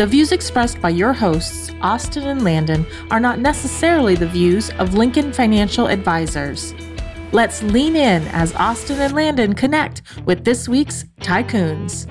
The 0.00 0.06
views 0.06 0.32
expressed 0.32 0.80
by 0.80 0.88
your 0.88 1.12
hosts, 1.12 1.70
Austin 1.82 2.26
and 2.26 2.42
Landon, 2.42 2.86
are 3.10 3.20
not 3.20 3.38
necessarily 3.38 4.14
the 4.14 4.26
views 4.26 4.70
of 4.78 4.94
Lincoln 4.94 5.30
Financial 5.30 5.88
Advisors. 5.88 6.72
Let's 7.32 7.62
lean 7.62 7.96
in 7.96 8.22
as 8.28 8.54
Austin 8.54 8.98
and 8.98 9.12
Landon 9.12 9.52
connect 9.52 10.00
with 10.24 10.42
this 10.46 10.70
week's 10.70 11.04
Tycoons. 11.20 12.06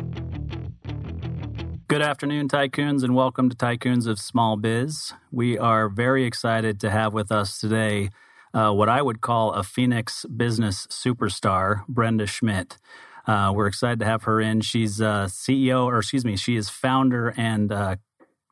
Good 1.88 2.04
afternoon, 2.04 2.48
Tycoons, 2.48 3.04
and 3.04 3.16
welcome 3.16 3.49
to 3.49 3.55
Tycoons 3.58 4.05
of 4.05 4.20
Small 4.20 4.55
Biz. 4.55 5.13
We 5.32 5.58
are 5.58 5.90
very 5.90 6.26
excited 6.26 6.80
to 6.82 6.91
have 6.91 7.16
with 7.16 7.32
us 7.32 7.60
today 7.60 8.12
uh, 8.54 8.71
what 8.71 8.88
I 8.88 9.02
would 9.02 9.21
call 9.21 9.54
a 9.54 9.63
Phoenix 9.63 10.26
business 10.26 10.85
superstar, 10.91 11.88
Brenda 11.88 12.27
Schmidt. 12.27 12.77
Uh, 13.30 13.52
we're 13.54 13.68
excited 13.68 14.00
to 14.00 14.06
have 14.06 14.24
her 14.24 14.42
in. 14.42 14.60
She's 14.60 15.00
uh, 15.00 15.26
CEO, 15.26 15.86
or 15.86 16.00
excuse 16.00 16.26
me, 16.26 16.36
she 16.36 16.56
is 16.56 16.68
founder 16.68 17.32
and 17.38 17.72
uh, 17.72 17.98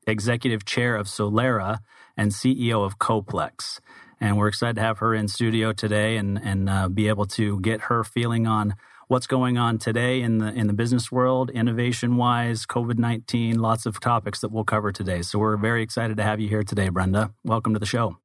executive 0.05 0.65
chair 0.65 0.95
of 0.95 1.07
Solera 1.07 1.79
and 2.15 2.29
CEO 2.29 2.85
of 2.85 2.99
Coplex. 2.99 3.79
And 4.21 4.37
we're 4.37 4.49
excited 4.49 4.75
to 4.75 4.83
have 4.83 4.99
her 4.99 5.15
in 5.15 5.29
studio 5.29 5.73
today 5.73 6.15
and 6.17 6.39
and 6.43 6.69
uh, 6.69 6.89
be 6.89 7.07
able 7.07 7.25
to 7.25 7.59
get 7.59 7.81
her 7.89 8.03
feeling 8.03 8.45
on 8.45 8.75
what's 9.07 9.25
going 9.25 9.57
on 9.57 9.79
today 9.79 10.21
in 10.21 10.37
the 10.37 10.53
in 10.53 10.67
the 10.67 10.73
business 10.73 11.11
world, 11.11 11.49
innovation 11.49 12.15
wise, 12.15 12.67
COVID 12.67 12.99
nineteen, 12.99 13.57
lots 13.57 13.87
of 13.87 13.99
topics 13.99 14.41
that 14.41 14.51
we'll 14.51 14.63
cover 14.63 14.91
today. 14.91 15.23
So 15.23 15.39
we're 15.39 15.57
very 15.57 15.81
excited 15.81 16.17
to 16.17 16.23
have 16.23 16.39
you 16.39 16.49
here 16.49 16.63
today, 16.63 16.89
Brenda. 16.89 17.33
Welcome 17.43 17.73
to 17.73 17.79
the 17.79 17.87
show. 17.87 18.19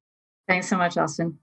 Thanks 0.47 0.67
so 0.67 0.77
much, 0.77 0.97
Austin. 0.97 1.39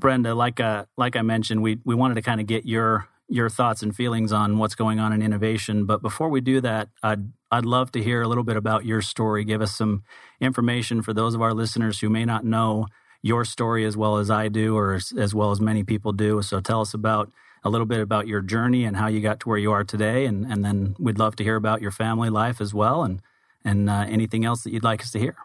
Brenda, 0.00 0.34
like 0.34 0.58
uh, 0.58 0.86
like 0.96 1.14
I 1.14 1.22
mentioned, 1.22 1.62
we 1.62 1.78
we 1.84 1.94
wanted 1.94 2.14
to 2.16 2.22
kind 2.22 2.40
of 2.40 2.48
get 2.48 2.66
your 2.66 3.06
your 3.30 3.48
thoughts 3.48 3.82
and 3.82 3.94
feelings 3.94 4.32
on 4.32 4.58
what's 4.58 4.74
going 4.74 4.98
on 4.98 5.12
in 5.12 5.22
innovation. 5.22 5.86
But 5.86 6.02
before 6.02 6.28
we 6.28 6.40
do 6.40 6.60
that, 6.60 6.88
I'd 7.02 7.32
I'd 7.50 7.64
love 7.64 7.92
to 7.92 8.02
hear 8.02 8.22
a 8.22 8.28
little 8.28 8.44
bit 8.44 8.56
about 8.56 8.84
your 8.84 9.00
story. 9.00 9.44
Give 9.44 9.62
us 9.62 9.74
some 9.74 10.02
information 10.40 11.02
for 11.02 11.12
those 11.12 11.34
of 11.34 11.42
our 11.42 11.54
listeners 11.54 12.00
who 12.00 12.10
may 12.10 12.24
not 12.24 12.44
know 12.44 12.86
your 13.22 13.44
story 13.44 13.84
as 13.84 13.96
well 13.96 14.16
as 14.16 14.30
I 14.30 14.48
do, 14.48 14.76
or 14.76 14.94
as, 14.94 15.12
as 15.16 15.34
well 15.34 15.50
as 15.50 15.60
many 15.60 15.84
people 15.84 16.12
do. 16.12 16.42
So 16.42 16.60
tell 16.60 16.80
us 16.80 16.94
about 16.94 17.30
a 17.62 17.70
little 17.70 17.86
bit 17.86 18.00
about 18.00 18.26
your 18.26 18.40
journey 18.40 18.84
and 18.84 18.96
how 18.96 19.08
you 19.08 19.20
got 19.20 19.40
to 19.40 19.48
where 19.48 19.58
you 19.58 19.72
are 19.72 19.84
today, 19.84 20.26
and 20.26 20.44
and 20.50 20.64
then 20.64 20.96
we'd 20.98 21.18
love 21.18 21.36
to 21.36 21.44
hear 21.44 21.56
about 21.56 21.80
your 21.80 21.92
family 21.92 22.30
life 22.30 22.60
as 22.60 22.74
well, 22.74 23.04
and 23.04 23.20
and 23.64 23.88
uh, 23.90 24.06
anything 24.08 24.44
else 24.44 24.64
that 24.64 24.72
you'd 24.72 24.84
like 24.84 25.02
us 25.02 25.10
to 25.12 25.18
hear. 25.18 25.36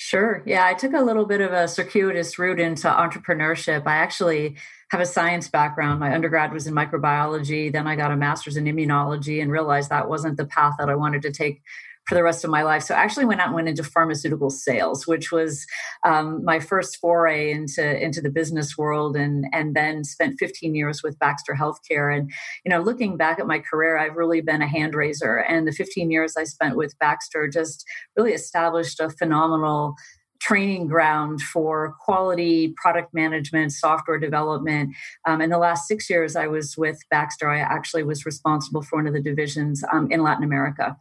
Sure. 0.00 0.44
Yeah, 0.46 0.64
I 0.64 0.74
took 0.74 0.92
a 0.92 1.02
little 1.02 1.26
bit 1.26 1.40
of 1.40 1.52
a 1.52 1.66
circuitous 1.66 2.38
route 2.38 2.60
into 2.60 2.86
entrepreneurship. 2.86 3.84
I 3.84 3.96
actually 3.96 4.54
have 4.90 5.00
a 5.00 5.06
science 5.06 5.48
background. 5.48 5.98
My 5.98 6.14
undergrad 6.14 6.52
was 6.52 6.68
in 6.68 6.74
microbiology. 6.74 7.72
Then 7.72 7.88
I 7.88 7.96
got 7.96 8.12
a 8.12 8.16
master's 8.16 8.56
in 8.56 8.66
immunology 8.66 9.42
and 9.42 9.50
realized 9.50 9.90
that 9.90 10.08
wasn't 10.08 10.36
the 10.36 10.46
path 10.46 10.74
that 10.78 10.88
I 10.88 10.94
wanted 10.94 11.22
to 11.22 11.32
take 11.32 11.62
for 12.08 12.14
the 12.14 12.22
rest 12.22 12.42
of 12.42 12.50
my 12.50 12.62
life. 12.62 12.82
So 12.82 12.94
I 12.94 12.98
actually 12.98 13.26
went 13.26 13.40
out 13.40 13.48
and 13.48 13.54
went 13.54 13.68
into 13.68 13.84
pharmaceutical 13.84 14.48
sales, 14.48 15.06
which 15.06 15.30
was 15.30 15.66
um, 16.04 16.42
my 16.42 16.58
first 16.58 16.96
foray 16.96 17.50
into 17.50 18.02
into 18.02 18.22
the 18.22 18.30
business 18.30 18.78
world, 18.78 19.14
and 19.14 19.44
and 19.52 19.76
then 19.76 20.04
spent 20.04 20.38
15 20.38 20.74
years 20.74 21.02
with 21.02 21.18
Baxter 21.18 21.54
Healthcare. 21.54 22.16
And 22.16 22.30
you 22.64 22.70
know, 22.70 22.80
looking 22.80 23.16
back 23.18 23.38
at 23.38 23.46
my 23.46 23.58
career, 23.58 23.98
I've 23.98 24.16
really 24.16 24.40
been 24.40 24.62
a 24.62 24.66
hand 24.66 24.94
raiser, 24.94 25.36
and 25.36 25.68
the 25.68 25.72
15 25.72 26.10
years 26.10 26.34
I 26.36 26.44
spent 26.44 26.76
with 26.76 26.98
Baxter 26.98 27.46
just 27.46 27.84
really 28.16 28.32
established 28.32 29.00
a 29.00 29.10
phenomenal 29.10 29.94
training 30.40 30.86
ground 30.86 31.40
for 31.40 31.96
quality 32.00 32.72
product 32.80 33.12
management, 33.12 33.72
software 33.72 34.18
development. 34.18 34.94
Um, 35.26 35.40
in 35.40 35.50
the 35.50 35.58
last 35.58 35.88
six 35.88 36.08
years, 36.08 36.36
I 36.36 36.46
was 36.46 36.76
with 36.78 36.98
Baxter. 37.10 37.50
I 37.50 37.58
actually 37.58 38.04
was 38.04 38.24
responsible 38.24 38.82
for 38.82 38.96
one 38.96 39.06
of 39.06 39.14
the 39.14 39.20
divisions 39.20 39.82
um, 39.92 40.08
in 40.10 40.22
Latin 40.22 40.44
America. 40.44 40.96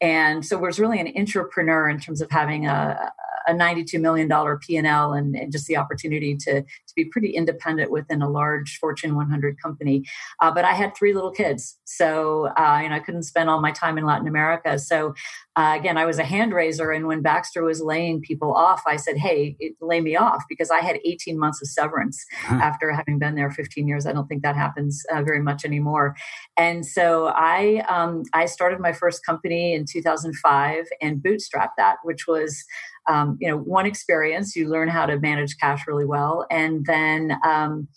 And 0.00 0.44
so 0.44 0.58
was 0.58 0.78
really 0.78 1.00
an 1.00 1.12
entrepreneur 1.16 1.88
in 1.88 2.00
terms 2.00 2.20
of 2.20 2.30
having 2.30 2.66
a, 2.66 3.12
a 3.46 3.52
$92 3.52 4.00
million 4.00 4.28
P&L 4.58 5.12
and, 5.12 5.36
and, 5.36 5.52
just 5.52 5.66
the 5.66 5.76
opportunity 5.76 6.36
to, 6.36 6.62
to 6.62 6.94
be 6.94 7.04
pretty 7.04 7.30
independent 7.30 7.90
within 7.90 8.22
a 8.22 8.28
large 8.28 8.78
Fortune 8.78 9.16
100 9.16 9.60
company. 9.60 10.04
Uh, 10.40 10.50
but 10.50 10.64
I 10.64 10.72
had 10.72 10.96
three 10.96 11.12
little 11.12 11.30
kids. 11.30 11.78
So, 11.84 12.46
uh, 12.56 12.80
and 12.82 12.94
I 12.94 13.00
couldn't 13.00 13.24
spend 13.24 13.50
all 13.50 13.60
my 13.60 13.72
time 13.72 13.98
in 13.98 14.04
Latin 14.04 14.28
America. 14.28 14.78
So 14.78 15.14
uh, 15.56 15.74
again, 15.78 15.98
I 15.98 16.06
was 16.06 16.18
a 16.18 16.24
hand 16.24 16.52
raiser. 16.52 16.90
And 16.92 17.06
when 17.06 17.22
Baxter 17.22 17.62
was 17.62 17.80
laying 17.80 18.20
people 18.20 18.54
off, 18.54 18.82
I 18.86 18.96
said, 18.96 19.16
hey, 19.16 19.56
it, 19.58 19.74
lay 19.80 20.00
me 20.00 20.16
off 20.16 20.44
because 20.48 20.70
I 20.70 20.80
had 20.80 20.98
18 21.04 21.38
months 21.38 21.60
of 21.60 21.68
severance 21.68 22.24
huh. 22.44 22.56
after 22.62 22.92
having 22.92 23.18
been 23.18 23.34
there 23.34 23.50
15 23.50 23.88
years. 23.88 24.06
I 24.06 24.12
don't 24.12 24.28
think 24.28 24.42
that 24.42 24.56
happens 24.56 25.04
uh, 25.12 25.22
very 25.22 25.42
much 25.42 25.64
anymore. 25.64 26.16
And 26.56 26.86
so 26.86 27.26
I, 27.34 27.84
um, 27.88 28.22
I 28.32 28.46
started 28.46 28.80
my 28.80 28.92
first 28.92 29.24
company 29.26 29.74
in 29.74 29.84
2005 29.90 30.86
and 31.00 31.22
bootstrapped 31.22 31.76
that, 31.76 31.96
which 32.02 32.26
was 32.26 32.64
um, 33.08 33.36
you 33.40 33.48
know 33.48 33.56
one 33.56 33.86
experience. 33.86 34.54
You 34.54 34.68
learn 34.68 34.88
how 34.88 35.06
to 35.06 35.18
manage 35.18 35.58
cash 35.58 35.86
really 35.86 36.06
well. 36.06 36.46
And 36.50 36.84
then 36.86 37.38
um, 37.44 37.88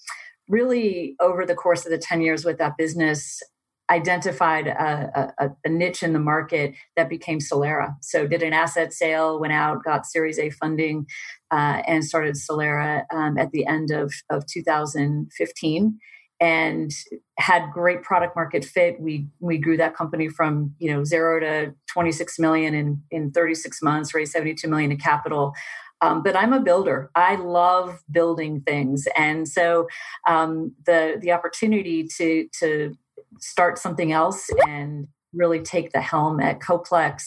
really 0.47 1.15
over 1.19 1.45
the 1.45 1.55
course 1.55 1.85
of 1.85 1.91
the 1.91 1.97
10 1.97 2.21
years 2.21 2.45
with 2.45 2.57
that 2.57 2.77
business 2.77 3.41
identified 3.89 4.67
a, 4.67 5.33
a, 5.37 5.49
a, 5.65 5.69
niche 5.69 6.03
in 6.03 6.13
the 6.13 6.19
market 6.19 6.73
that 6.95 7.09
became 7.09 7.39
Solera. 7.39 7.95
So 8.01 8.25
did 8.25 8.41
an 8.41 8.53
asset 8.53 8.93
sale, 8.93 9.39
went 9.39 9.51
out, 9.51 9.83
got 9.83 10.05
Series 10.05 10.39
A 10.39 10.49
funding, 10.51 11.05
uh, 11.51 11.81
and 11.85 12.03
started 12.03 12.35
Solera 12.35 13.03
um, 13.13 13.37
at 13.37 13.51
the 13.51 13.65
end 13.67 13.91
of, 13.91 14.13
of 14.29 14.45
2015 14.47 15.99
and 16.43 16.91
had 17.37 17.71
great 17.71 18.03
product 18.03 18.35
market 18.35 18.65
fit. 18.65 18.99
We 18.99 19.27
we 19.39 19.57
grew 19.57 19.77
that 19.77 19.95
company 19.95 20.27
from 20.27 20.75
you 20.77 20.93
know 20.93 21.05
zero 21.05 21.39
to 21.39 21.73
26 21.87 22.37
million 22.37 22.73
in 22.73 23.01
in 23.11 23.31
36 23.31 23.81
months, 23.81 24.13
raised 24.13 24.33
72 24.33 24.67
million 24.67 24.91
in 24.91 24.97
capital. 24.97 25.53
Um, 26.01 26.21
but 26.21 26.35
I'm 26.35 26.51
a 26.51 26.59
builder. 26.59 27.09
I 27.15 27.35
love 27.35 28.03
building 28.11 28.59
things, 28.59 29.07
and 29.15 29.47
so 29.47 29.87
um, 30.27 30.73
the 30.85 31.17
the 31.21 31.31
opportunity 31.31 32.09
to 32.17 32.49
to 32.59 32.93
start 33.39 33.79
something 33.79 34.11
else 34.11 34.49
and 34.67 35.07
really 35.33 35.61
take 35.61 35.93
the 35.93 36.01
helm 36.01 36.41
at 36.41 36.59
Coplex 36.59 37.23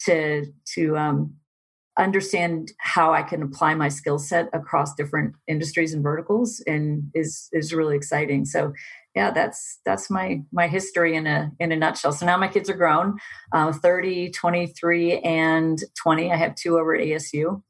to 0.00 0.52
to 0.74 0.98
um, 0.98 1.34
understand 1.98 2.72
how 2.78 3.12
I 3.12 3.22
can 3.22 3.42
apply 3.42 3.74
my 3.74 3.88
skill 3.88 4.18
set 4.18 4.48
across 4.52 4.94
different 4.94 5.34
industries 5.46 5.92
and 5.92 6.02
verticals 6.02 6.62
and 6.66 7.10
is 7.14 7.48
is 7.52 7.74
really 7.74 7.96
exciting. 7.96 8.44
So 8.44 8.72
yeah, 9.14 9.30
that's 9.30 9.80
that's 9.84 10.08
my 10.08 10.42
my 10.52 10.68
history 10.68 11.16
in 11.16 11.26
a 11.26 11.50
in 11.58 11.72
a 11.72 11.76
nutshell. 11.76 12.12
So 12.12 12.26
now 12.26 12.36
my 12.36 12.48
kids 12.48 12.70
are 12.70 12.74
grown, 12.74 13.18
uh, 13.52 13.72
30, 13.72 14.30
23, 14.30 15.18
and 15.18 15.82
20. 16.00 16.32
I 16.32 16.36
have 16.36 16.54
two 16.54 16.78
over 16.78 16.94
at 16.94 17.02
ASU. 17.02 17.62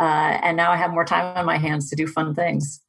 Uh, 0.00 0.38
and 0.42 0.56
now 0.56 0.72
I 0.72 0.76
have 0.76 0.92
more 0.92 1.04
time 1.04 1.36
on 1.36 1.44
my 1.44 1.58
hands 1.58 1.90
to 1.90 1.96
do 1.96 2.06
fun 2.06 2.34
things. 2.34 2.80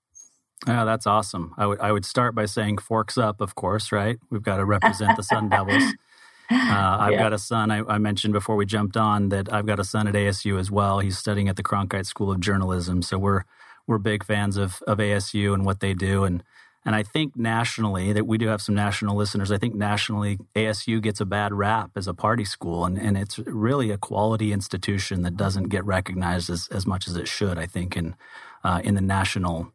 Yeah, 0.66 0.86
that's 0.86 1.06
awesome. 1.06 1.54
I 1.58 1.66
would 1.66 1.80
I 1.80 1.92
would 1.92 2.06
start 2.06 2.36
by 2.36 2.46
saying 2.46 2.78
forks 2.80 3.18
up, 3.18 3.42
of 3.42 3.56
course, 3.56 3.92
right? 3.92 4.18
We've 4.30 4.44
got 4.44 4.58
to 4.58 4.66
represent 4.66 5.18
the 5.18 5.24
Sun 5.24 5.50
Devils. 5.50 5.84
Uh, 6.52 6.98
I've 7.00 7.14
yeah. 7.14 7.20
got 7.20 7.34
a 7.34 7.38
son. 7.38 7.72
I, 7.72 7.84
I, 7.88 7.98
mentioned 7.98 8.34
before 8.34 8.56
we 8.56 8.66
jumped 8.66 8.98
on 8.98 9.30
that 9.30 9.52
I've 9.52 9.66
got 9.66 9.80
a 9.80 9.84
son 9.84 10.08
at 10.08 10.16
ASU 10.16 10.60
as 10.60 10.70
well. 10.70 11.00
He's 11.00 11.18
studying 11.18 11.50
at 11.50 11.56
the 11.56 11.64
Cronkite 11.64 12.06
School 12.06 12.32
of 12.32 12.40
Journalism. 12.40 13.02
So 13.02 13.18
we're 13.18 13.44
we're 13.88 13.98
big 13.98 14.24
fans 14.24 14.58
of 14.58 14.82
of 14.88 14.98
ASU 14.98 15.54
and 15.54 15.66
what 15.66 15.80
they 15.80 15.94
do. 15.94 16.24
And 16.24 16.44
and 16.84 16.96
I 16.96 17.04
think 17.04 17.36
nationally 17.36 18.12
that 18.14 18.26
we 18.26 18.38
do 18.38 18.48
have 18.48 18.62
some 18.62 18.74
national 18.76 19.16
listeners. 19.16 19.52
I 19.52 19.58
think 19.58 19.76
nationally 19.76 20.40
ASU 20.56 21.02
gets 21.02 21.22
a 21.22 21.26
bad 21.26 21.54
rap 21.54 21.92
as 21.96 22.08
a 22.08 22.14
party 22.14 22.46
school, 22.46 22.86
and 22.86 22.98
and 22.98 23.18
it's 23.18 23.40
really 23.40 23.92
a 23.92 23.98
quality 23.98 24.52
institution 24.52 25.22
that 25.22 25.38
doesn't 25.38 25.70
get 25.70 25.86
recognized 25.86 26.50
as 26.50 26.68
as 26.72 26.88
much 26.88 27.08
as 27.08 27.16
it 27.16 27.28
should. 27.28 27.58
I 27.58 27.66
think 27.66 27.96
in 27.96 28.16
uh, 28.64 28.82
in 28.84 28.96
the 28.96 29.02
national 29.02 29.72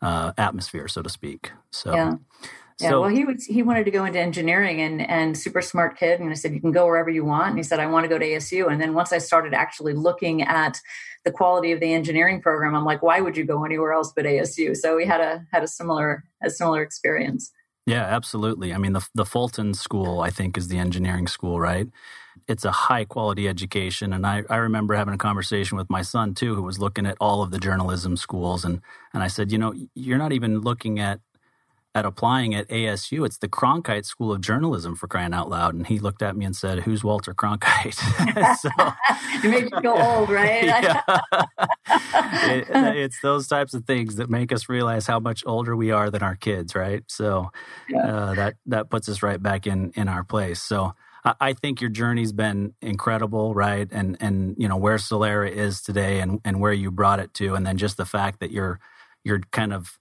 uh, 0.00 0.32
atmosphere, 0.38 0.88
so 0.88 1.02
to 1.02 1.10
speak. 1.10 1.52
So. 1.70 1.94
Yeah. 1.94 2.16
Yeah, 2.80 2.90
so, 2.90 3.00
well, 3.00 3.10
he 3.10 3.24
was 3.24 3.44
he 3.44 3.62
wanted 3.62 3.84
to 3.84 3.90
go 3.90 4.04
into 4.04 4.20
engineering 4.20 4.80
and 4.80 5.00
and 5.00 5.36
super 5.36 5.60
smart 5.60 5.98
kid, 5.98 6.20
and 6.20 6.30
I 6.30 6.34
said 6.34 6.54
you 6.54 6.60
can 6.60 6.70
go 6.70 6.86
wherever 6.86 7.10
you 7.10 7.24
want. 7.24 7.48
And 7.48 7.56
he 7.58 7.62
said 7.64 7.80
I 7.80 7.86
want 7.86 8.04
to 8.04 8.08
go 8.08 8.18
to 8.18 8.24
ASU. 8.24 8.70
And 8.70 8.80
then 8.80 8.94
once 8.94 9.12
I 9.12 9.18
started 9.18 9.52
actually 9.52 9.94
looking 9.94 10.42
at 10.42 10.80
the 11.24 11.32
quality 11.32 11.72
of 11.72 11.80
the 11.80 11.92
engineering 11.92 12.40
program, 12.40 12.76
I'm 12.76 12.84
like, 12.84 13.02
why 13.02 13.20
would 13.20 13.36
you 13.36 13.44
go 13.44 13.64
anywhere 13.64 13.92
else 13.92 14.12
but 14.14 14.26
ASU? 14.26 14.76
So 14.76 14.96
we 14.96 15.06
had 15.06 15.20
a 15.20 15.44
had 15.52 15.64
a 15.64 15.68
similar 15.68 16.24
a 16.42 16.50
similar 16.50 16.82
experience. 16.82 17.50
Yeah, 17.84 18.04
absolutely. 18.04 18.72
I 18.72 18.78
mean, 18.78 18.92
the 18.92 19.06
the 19.12 19.26
Fulton 19.26 19.74
School 19.74 20.20
I 20.20 20.30
think 20.30 20.56
is 20.56 20.68
the 20.68 20.78
engineering 20.78 21.26
school, 21.26 21.58
right? 21.58 21.88
it's 22.46 22.64
a 22.64 22.70
high 22.70 23.04
quality 23.04 23.46
education. 23.46 24.12
And 24.12 24.26
I, 24.26 24.42
I 24.48 24.56
remember 24.56 24.94
having 24.94 25.14
a 25.14 25.18
conversation 25.18 25.76
with 25.76 25.90
my 25.90 26.02
son 26.02 26.34
too, 26.34 26.54
who 26.54 26.62
was 26.62 26.78
looking 26.78 27.06
at 27.06 27.16
all 27.20 27.42
of 27.42 27.50
the 27.50 27.58
journalism 27.58 28.16
schools. 28.16 28.64
And, 28.64 28.80
and 29.12 29.22
I 29.22 29.28
said, 29.28 29.52
you 29.52 29.58
know, 29.58 29.74
you're 29.94 30.18
not 30.18 30.32
even 30.32 30.60
looking 30.60 30.98
at 30.98 31.20
at 31.94 32.04
applying 32.04 32.54
at 32.54 32.68
ASU. 32.68 33.24
It's 33.24 33.38
the 33.38 33.48
Cronkite 33.48 34.04
School 34.04 34.32
of 34.32 34.40
Journalism 34.40 34.94
for 34.94 35.08
crying 35.08 35.32
out 35.32 35.48
loud. 35.48 35.74
And 35.74 35.86
he 35.86 35.98
looked 35.98 36.22
at 36.22 36.36
me 36.36 36.44
and 36.44 36.54
said, 36.54 36.80
Who's 36.80 37.02
Walter 37.02 37.34
Cronkite? 37.34 37.94
so, 38.58 38.70
it 39.44 39.50
makes 39.50 39.70
you 39.72 39.80
go 39.82 39.96
old, 39.96 40.30
right? 40.30 40.64
yeah. 40.64 41.00
it, 41.88 42.96
it's 42.96 43.20
those 43.22 43.48
types 43.48 43.74
of 43.74 43.84
things 43.84 44.16
that 44.16 44.30
make 44.30 44.52
us 44.52 44.68
realize 44.68 45.06
how 45.06 45.18
much 45.18 45.42
older 45.46 45.74
we 45.74 45.90
are 45.90 46.10
than 46.10 46.22
our 46.22 46.36
kids, 46.36 46.74
right? 46.74 47.02
So 47.08 47.50
yeah. 47.88 48.06
uh, 48.06 48.34
that 48.34 48.54
that 48.66 48.90
puts 48.90 49.08
us 49.08 49.22
right 49.22 49.42
back 49.42 49.66
in 49.66 49.92
in 49.96 50.08
our 50.08 50.24
place. 50.24 50.62
So 50.62 50.94
I 51.40 51.52
think 51.52 51.80
your 51.80 51.90
journey's 51.90 52.32
been 52.32 52.74
incredible, 52.80 53.54
right? 53.54 53.88
And 53.90 54.16
and 54.20 54.54
you 54.56 54.68
know 54.68 54.76
where 54.76 54.96
Solera 54.96 55.50
is 55.50 55.82
today, 55.82 56.20
and 56.20 56.40
and 56.44 56.60
where 56.60 56.72
you 56.72 56.90
brought 56.90 57.18
it 57.20 57.34
to, 57.34 57.54
and 57.54 57.66
then 57.66 57.76
just 57.76 57.96
the 57.96 58.06
fact 58.06 58.40
that 58.40 58.50
you're 58.50 58.78
you're 59.24 59.40
kind 59.52 59.72
of 59.72 59.98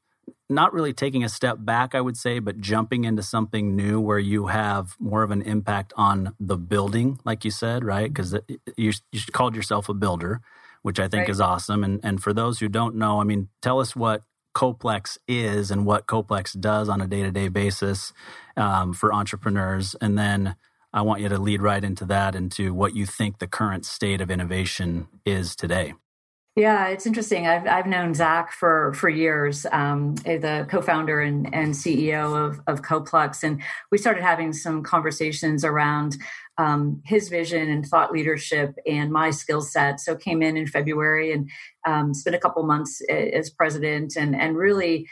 not 0.49 0.73
really 0.73 0.93
taking 0.93 1.23
a 1.23 1.29
step 1.29 1.57
back, 1.59 1.93
I 1.93 2.01
would 2.01 2.17
say, 2.17 2.39
but 2.39 2.59
jumping 2.59 3.03
into 3.03 3.21
something 3.21 3.75
new 3.75 3.99
where 3.99 4.19
you 4.19 4.47
have 4.47 4.95
more 4.99 5.23
of 5.23 5.31
an 5.31 5.41
impact 5.41 5.93
on 5.97 6.33
the 6.39 6.57
building, 6.57 7.19
like 7.25 7.43
you 7.43 7.51
said, 7.51 7.83
right? 7.83 8.07
Because 8.07 8.33
you, 8.77 8.93
you 9.11 9.21
called 9.31 9.55
yourself 9.55 9.89
a 9.89 9.93
builder, 9.93 10.41
which 10.83 10.99
I 10.99 11.07
think 11.07 11.21
right. 11.21 11.29
is 11.29 11.41
awesome. 11.41 11.83
And 11.83 11.99
and 12.03 12.23
for 12.23 12.33
those 12.33 12.59
who 12.59 12.69
don't 12.69 12.95
know, 12.95 13.19
I 13.19 13.23
mean, 13.23 13.49
tell 13.61 13.79
us 13.79 13.95
what 13.95 14.23
Coplex 14.55 15.17
is 15.27 15.69
and 15.69 15.85
what 15.85 16.07
Coplex 16.07 16.59
does 16.59 16.87
on 16.87 17.01
a 17.01 17.07
day 17.07 17.23
to 17.23 17.31
day 17.31 17.49
basis 17.49 18.13
um, 18.55 18.93
for 18.93 19.13
entrepreneurs, 19.13 19.95
and 19.99 20.17
then 20.17 20.55
I 20.93 21.01
want 21.01 21.21
you 21.21 21.29
to 21.29 21.37
lead 21.37 21.61
right 21.61 21.83
into 21.83 22.05
that, 22.05 22.35
into 22.35 22.73
what 22.73 22.95
you 22.95 23.05
think 23.05 23.39
the 23.39 23.47
current 23.47 23.85
state 23.85 24.21
of 24.21 24.31
innovation 24.31 25.09
is 25.25 25.55
today. 25.55 25.93
Yeah, 26.57 26.87
it's 26.87 27.05
interesting. 27.05 27.45
I've 27.45 27.67
I've 27.67 27.85
known 27.85 28.15
Zach 28.15 28.51
for 28.51 28.91
for 28.95 29.09
years, 29.09 29.67
um, 29.71 30.15
the 30.15 30.65
co-founder 30.67 31.21
and, 31.21 31.53
and 31.53 31.75
CEO 31.75 32.35
of 32.35 32.59
of 32.65 32.81
Coplex, 32.81 33.43
and 33.43 33.61
we 33.91 33.99
started 33.99 34.23
having 34.23 34.51
some 34.53 34.81
conversations 34.81 35.63
around 35.63 36.17
um, 36.57 36.99
his 37.05 37.29
vision 37.29 37.69
and 37.69 37.85
thought 37.85 38.11
leadership 38.11 38.73
and 38.87 39.11
my 39.11 39.29
skill 39.29 39.61
set. 39.61 39.99
So 39.99 40.15
came 40.15 40.41
in 40.41 40.57
in 40.57 40.65
February 40.65 41.31
and 41.31 41.47
um, 41.85 42.15
spent 42.15 42.35
a 42.35 42.39
couple 42.39 42.63
months 42.63 43.03
as 43.07 43.51
president, 43.51 44.15
and 44.15 44.35
and 44.35 44.57
really 44.57 45.07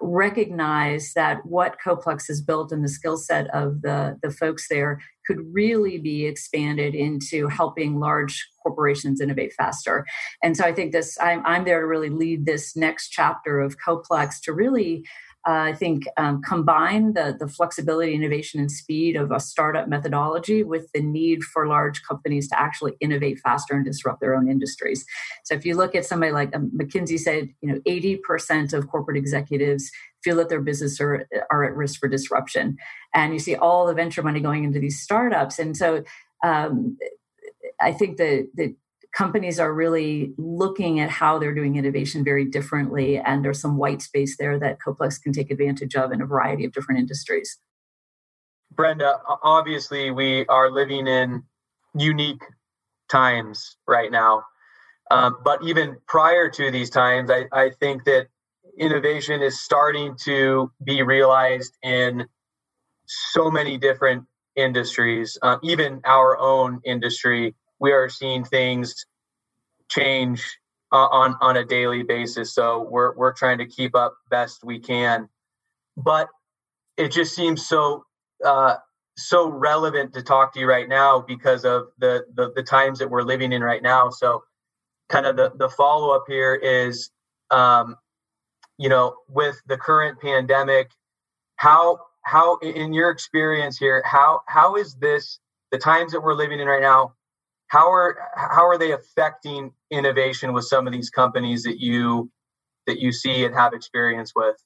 recognize 0.00 1.12
that 1.14 1.44
what 1.44 1.76
Coplex 1.84 2.26
has 2.28 2.40
built 2.40 2.72
and 2.72 2.84
the 2.84 2.88
skill 2.88 3.16
set 3.16 3.48
of 3.54 3.82
the, 3.82 4.18
the 4.22 4.30
folks 4.30 4.68
there 4.68 5.00
could 5.26 5.38
really 5.52 5.98
be 5.98 6.26
expanded 6.26 6.94
into 6.94 7.46
helping 7.48 8.00
large 8.00 8.48
corporations 8.62 9.20
innovate 9.20 9.52
faster. 9.52 10.04
And 10.42 10.56
so 10.56 10.64
I 10.64 10.72
think 10.72 10.92
this, 10.92 11.16
I'm, 11.20 11.44
I'm 11.46 11.64
there 11.64 11.80
to 11.80 11.86
really 11.86 12.10
lead 12.10 12.46
this 12.46 12.76
next 12.76 13.10
chapter 13.10 13.60
of 13.60 13.76
Coplex 13.78 14.40
to 14.44 14.52
really 14.52 15.04
uh, 15.48 15.52
I 15.52 15.72
think 15.72 16.04
um, 16.18 16.42
combine 16.42 17.14
the, 17.14 17.34
the 17.38 17.48
flexibility, 17.48 18.14
innovation, 18.14 18.60
and 18.60 18.70
speed 18.70 19.16
of 19.16 19.30
a 19.32 19.40
startup 19.40 19.88
methodology 19.88 20.62
with 20.62 20.92
the 20.92 21.00
need 21.00 21.42
for 21.42 21.66
large 21.66 22.02
companies 22.02 22.46
to 22.48 22.60
actually 22.60 22.92
innovate 23.00 23.38
faster 23.38 23.74
and 23.74 23.84
disrupt 23.84 24.20
their 24.20 24.34
own 24.34 24.50
industries. 24.50 25.04
So 25.44 25.54
if 25.54 25.64
you 25.64 25.76
look 25.76 25.94
at 25.94 26.04
somebody 26.04 26.32
like 26.32 26.54
um, 26.54 26.70
McKinsey 26.76 27.18
said, 27.18 27.48
you 27.62 27.72
know, 27.72 27.80
80% 27.88 28.74
of 28.74 28.88
corporate 28.88 29.16
executives 29.16 29.90
feel 30.22 30.36
that 30.36 30.50
their 30.50 30.60
business 30.60 31.00
are, 31.00 31.26
are 31.50 31.64
at 31.64 31.74
risk 31.74 32.00
for 32.00 32.08
disruption. 32.08 32.76
And 33.14 33.32
you 33.32 33.38
see 33.38 33.54
all 33.54 33.86
the 33.86 33.94
venture 33.94 34.22
money 34.22 34.40
going 34.40 34.64
into 34.64 34.78
these 34.78 35.00
startups. 35.00 35.58
And 35.58 35.74
so 35.74 36.04
um, 36.44 36.98
I 37.80 37.92
think 37.92 38.18
that, 38.18 38.48
that 38.56 38.74
companies 39.12 39.58
are 39.58 39.72
really 39.72 40.32
looking 40.38 41.00
at 41.00 41.10
how 41.10 41.38
they're 41.38 41.54
doing 41.54 41.76
innovation 41.76 42.24
very 42.24 42.44
differently. 42.44 43.18
And 43.18 43.44
there's 43.44 43.60
some 43.60 43.76
white 43.76 44.02
space 44.02 44.36
there 44.36 44.58
that 44.58 44.78
Coplex 44.84 45.20
can 45.20 45.32
take 45.32 45.50
advantage 45.50 45.96
of 45.96 46.12
in 46.12 46.20
a 46.20 46.26
variety 46.26 46.64
of 46.64 46.72
different 46.72 47.00
industries. 47.00 47.58
Brenda, 48.72 49.18
obviously, 49.42 50.10
we 50.10 50.46
are 50.46 50.70
living 50.70 51.06
in 51.06 51.42
unique 51.94 52.42
times 53.08 53.76
right 53.86 54.12
now. 54.12 54.44
Um, 55.10 55.38
but 55.44 55.62
even 55.64 55.96
prior 56.06 56.48
to 56.50 56.70
these 56.70 56.88
times, 56.88 57.30
I, 57.30 57.46
I 57.52 57.70
think 57.80 58.04
that 58.04 58.28
innovation 58.78 59.42
is 59.42 59.60
starting 59.60 60.14
to 60.24 60.70
be 60.84 61.02
realized 61.02 61.76
in 61.82 62.26
so 63.06 63.50
many 63.50 63.76
different 63.76 64.24
industries, 64.54 65.36
um, 65.42 65.58
even 65.62 66.00
our 66.04 66.38
own 66.38 66.80
industry 66.84 67.54
we 67.80 67.92
are 67.92 68.08
seeing 68.08 68.44
things 68.44 68.94
change 69.88 70.58
uh, 70.92 71.06
on 71.08 71.36
on 71.40 71.56
a 71.56 71.64
daily 71.64 72.02
basis. 72.02 72.54
So 72.54 72.86
we're 72.90 73.14
we're 73.16 73.32
trying 73.32 73.58
to 73.58 73.66
keep 73.66 73.94
up 73.94 74.14
best 74.30 74.64
we 74.64 74.78
can, 74.78 75.28
but 75.96 76.28
it 76.96 77.10
just 77.10 77.34
seems 77.34 77.66
so 77.66 78.04
uh, 78.44 78.76
so 79.16 79.48
relevant 79.48 80.14
to 80.14 80.22
talk 80.22 80.52
to 80.54 80.60
you 80.60 80.66
right 80.66 80.88
now 80.88 81.20
because 81.20 81.64
of 81.64 81.88
the, 81.98 82.24
the 82.34 82.52
the 82.54 82.62
times 82.62 82.98
that 82.98 83.10
we're 83.10 83.22
living 83.22 83.52
in 83.52 83.62
right 83.62 83.82
now. 83.82 84.10
So, 84.10 84.44
kind 85.08 85.26
of 85.26 85.36
the 85.36 85.52
the 85.56 85.68
follow 85.68 86.14
up 86.14 86.24
here 86.28 86.54
is, 86.54 87.10
um, 87.50 87.96
you 88.78 88.88
know, 88.88 89.16
with 89.28 89.60
the 89.66 89.76
current 89.76 90.20
pandemic, 90.20 90.90
how 91.56 91.98
how 92.22 92.58
in 92.58 92.92
your 92.92 93.10
experience 93.10 93.78
here, 93.78 94.02
how 94.04 94.42
how 94.46 94.76
is 94.76 94.94
this 94.96 95.38
the 95.70 95.78
times 95.78 96.12
that 96.12 96.20
we're 96.20 96.34
living 96.34 96.60
in 96.60 96.66
right 96.66 96.82
now? 96.82 97.14
How 97.70 97.92
are 97.92 98.18
how 98.34 98.66
are 98.66 98.76
they 98.76 98.90
affecting 98.90 99.72
innovation 99.92 100.52
with 100.52 100.64
some 100.64 100.88
of 100.88 100.92
these 100.92 101.08
companies 101.08 101.62
that 101.62 101.80
you 101.80 102.30
that 102.86 102.98
you 102.98 103.12
see 103.12 103.44
and 103.44 103.54
have 103.54 103.72
experience 103.72 104.32
with? 104.34 104.56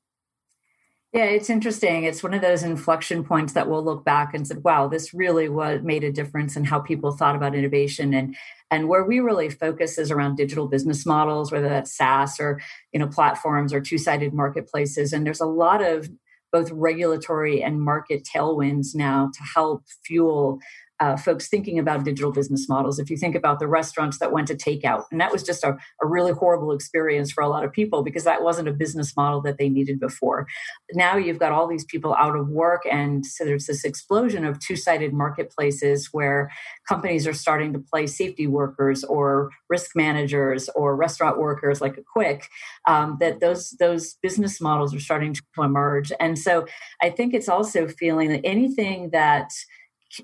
Yeah 1.13 1.25
it's 1.25 1.51
interesting. 1.51 2.05
It's 2.05 2.23
one 2.23 2.33
of 2.33 2.41
those 2.41 2.63
inflection 2.63 3.23
points 3.23 3.53
that 3.53 3.69
we'll 3.69 3.85
look 3.85 4.07
back 4.07 4.33
and 4.33 4.49
said 4.49 4.65
wow 4.65 4.89
this 4.89 5.13
really 5.13 5.51
what 5.51 5.85
made 5.85 6.03
a 6.03 6.11
difference 6.11 6.57
in 6.57 6.65
how 6.65 6.81
people 6.81 7.13
thought 7.13 7.37
about 7.37 7.55
innovation. 7.55 8.15
And 8.15 8.35
and 8.71 8.89
where 8.89 9.05
we 9.05 9.21
really 9.21 9.51
focus 9.51 9.99
is 9.99 10.11
around 10.11 10.37
digital 10.37 10.67
business 10.67 11.05
models 11.05 11.53
whether 11.53 11.69
that's 11.69 11.95
saas 11.95 12.41
or 12.41 12.59
you 12.95 12.99
know 12.99 13.07
platforms 13.07 13.75
or 13.75 13.83
two-sided 13.83 14.33
marketplaces. 14.33 15.13
And 15.13 15.27
there's 15.27 15.43
a 15.43 15.47
lot 15.47 15.83
of 15.83 16.09
both 16.53 16.71
regulatory 16.71 17.63
and 17.63 17.83
market 17.83 18.25
tailwinds 18.25 18.95
now 18.95 19.29
to 19.35 19.41
help 19.43 19.83
fuel 20.07 20.61
uh, 21.01 21.17
folks 21.17 21.49
thinking 21.49 21.79
about 21.79 22.05
digital 22.05 22.33
business 22.33 22.69
models. 22.69 22.99
If 22.99 23.11
you 23.11 23.17
think 23.17 23.35
about 23.35 23.59
the 23.59 23.67
restaurants 23.67 24.19
that 24.19 24.33
went 24.33 24.49
to 24.49 24.55
takeout, 24.55 25.05
and 25.11 25.21
that 25.21 25.33
was 25.33 25.43
just 25.43 25.65
a, 25.65 25.77
a 26.03 26.07
really 26.07 26.33
horrible 26.33 26.73
experience 26.73 27.33
for 27.33 27.43
a 27.43 27.49
lot 27.49 27.65
of 27.65 27.73
people 27.73 28.03
because 28.03 28.25
that 28.25 28.43
wasn't 28.43 28.69
a 28.69 28.73
business 28.73 29.17
model 29.17 29.41
that 29.43 29.59
they 29.59 29.69
needed 29.69 29.99
before. 29.99 30.47
Now 30.93 31.17
you've 31.17 31.39
got 31.39 31.53
all 31.53 31.67
these 31.67 31.85
people 31.85 32.15
out 32.15 32.37
of 32.37 32.49
work, 32.49 32.83
and 32.91 33.27
so 33.27 33.45
there's 33.45 33.67
this 33.67 33.85
explosion 33.85 34.45
of 34.45 34.59
two 34.61 34.77
sided 34.77 35.13
marketplaces 35.13 36.09
where 36.13 36.51
companies 36.89 37.27
are 37.27 37.33
starting 37.33 37.73
to 37.73 37.79
play 37.79 38.07
safety 38.07 38.47
workers 38.47 39.03
or 39.05 39.51
risk 39.69 39.91
managers 39.97 40.69
or 40.75 40.97
restaurant 40.97 41.39
workers 41.39 41.81
like 41.81 41.97
a 41.97 42.03
quick 42.03 42.49
um, 42.87 43.17
that 43.21 43.41
those 43.41 43.71
those 43.81 44.15
business 44.23 44.61
models 44.61 44.95
are 44.95 45.01
starting 45.01 45.35
to 45.35 45.43
emerge 45.59 46.13
and 46.21 46.39
so 46.39 46.67
i 47.03 47.11
think 47.11 47.35
it's 47.35 47.49
also 47.49 47.89
feeling 47.89 48.29
that 48.29 48.41
anything 48.45 49.11
that 49.11 49.51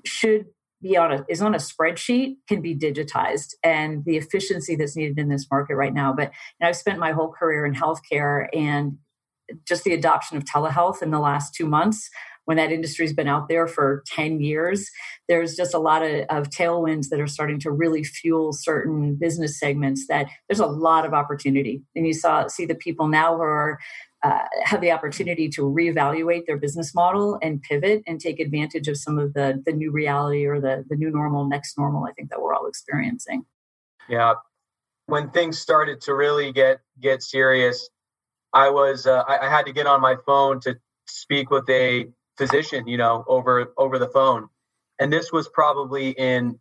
should 0.05 0.45
be 0.81 0.97
on 0.97 1.11
a 1.11 1.25
is 1.29 1.41
on 1.41 1.53
a 1.53 1.57
spreadsheet 1.57 2.35
can 2.47 2.61
be 2.61 2.75
digitized 2.75 3.53
and 3.63 4.03
the 4.05 4.17
efficiency 4.17 4.75
that's 4.75 4.95
needed 4.95 5.19
in 5.19 5.29
this 5.29 5.47
market 5.51 5.75
right 5.75 5.93
now. 5.93 6.13
But 6.13 6.31
i've 6.61 6.75
spent 6.75 6.99
my 6.99 7.11
whole 7.11 7.29
career 7.29 7.65
in 7.65 7.73
healthcare 7.73 8.47
and 8.53 8.97
just 9.67 9.83
the 9.83 9.93
adoption 9.93 10.37
of 10.37 10.45
telehealth 10.45 11.01
in 11.01 11.11
the 11.11 11.19
last 11.19 11.53
two 11.53 11.65
months 11.65 12.09
when 12.45 12.57
that 12.57 12.71
industry's 12.71 13.13
been 13.13 13.27
out 13.27 13.47
there 13.47 13.67
for 13.67 14.03
10 14.07 14.39
years 14.39 14.89
there's 15.31 15.55
just 15.55 15.73
a 15.73 15.79
lot 15.79 16.03
of, 16.03 16.25
of 16.29 16.49
tailwinds 16.49 17.07
that 17.07 17.21
are 17.21 17.27
starting 17.27 17.57
to 17.57 17.71
really 17.71 18.03
fuel 18.03 18.51
certain 18.51 19.15
business 19.15 19.57
segments 19.57 20.07
that 20.07 20.27
there's 20.49 20.59
a 20.59 20.65
lot 20.65 21.05
of 21.05 21.13
opportunity. 21.13 21.81
And 21.95 22.05
you 22.05 22.13
saw 22.13 22.47
see 22.47 22.65
the 22.65 22.75
people 22.75 23.07
now 23.07 23.37
who 23.37 23.41
are 23.41 23.79
uh, 24.23 24.39
have 24.63 24.81
the 24.81 24.91
opportunity 24.91 25.49
to 25.49 25.63
reevaluate 25.63 26.45
their 26.45 26.57
business 26.57 26.93
model 26.93 27.39
and 27.41 27.61
pivot 27.61 28.03
and 28.05 28.19
take 28.19 28.39
advantage 28.39 28.87
of 28.87 28.97
some 28.97 29.17
of 29.17 29.33
the 29.33 29.61
the 29.65 29.71
new 29.71 29.91
reality 29.91 30.45
or 30.45 30.59
the 30.59 30.85
the 30.89 30.95
new 30.95 31.09
normal 31.09 31.47
next 31.47 31.77
normal 31.77 32.05
i 32.05 32.11
think 32.13 32.29
that 32.29 32.41
we're 32.41 32.53
all 32.53 32.67
experiencing. 32.67 33.45
Yeah. 34.09 34.33
When 35.05 35.29
things 35.31 35.59
started 35.59 36.01
to 36.01 36.13
really 36.13 36.51
get 36.51 36.81
get 36.99 37.23
serious 37.23 37.89
i 38.53 38.69
was 38.69 39.07
uh, 39.07 39.23
I, 39.27 39.47
I 39.47 39.49
had 39.49 39.65
to 39.65 39.73
get 39.73 39.87
on 39.87 40.01
my 40.01 40.15
phone 40.25 40.59
to 40.61 40.77
speak 41.07 41.49
with 41.49 41.69
a 41.69 42.07
physician 42.37 42.87
you 42.87 42.97
know 42.97 43.23
over 43.27 43.73
over 43.77 43.99
the 43.99 44.07
phone. 44.09 44.49
And 44.99 45.11
this 45.11 45.31
was 45.31 45.47
probably 45.47 46.11
in 46.11 46.59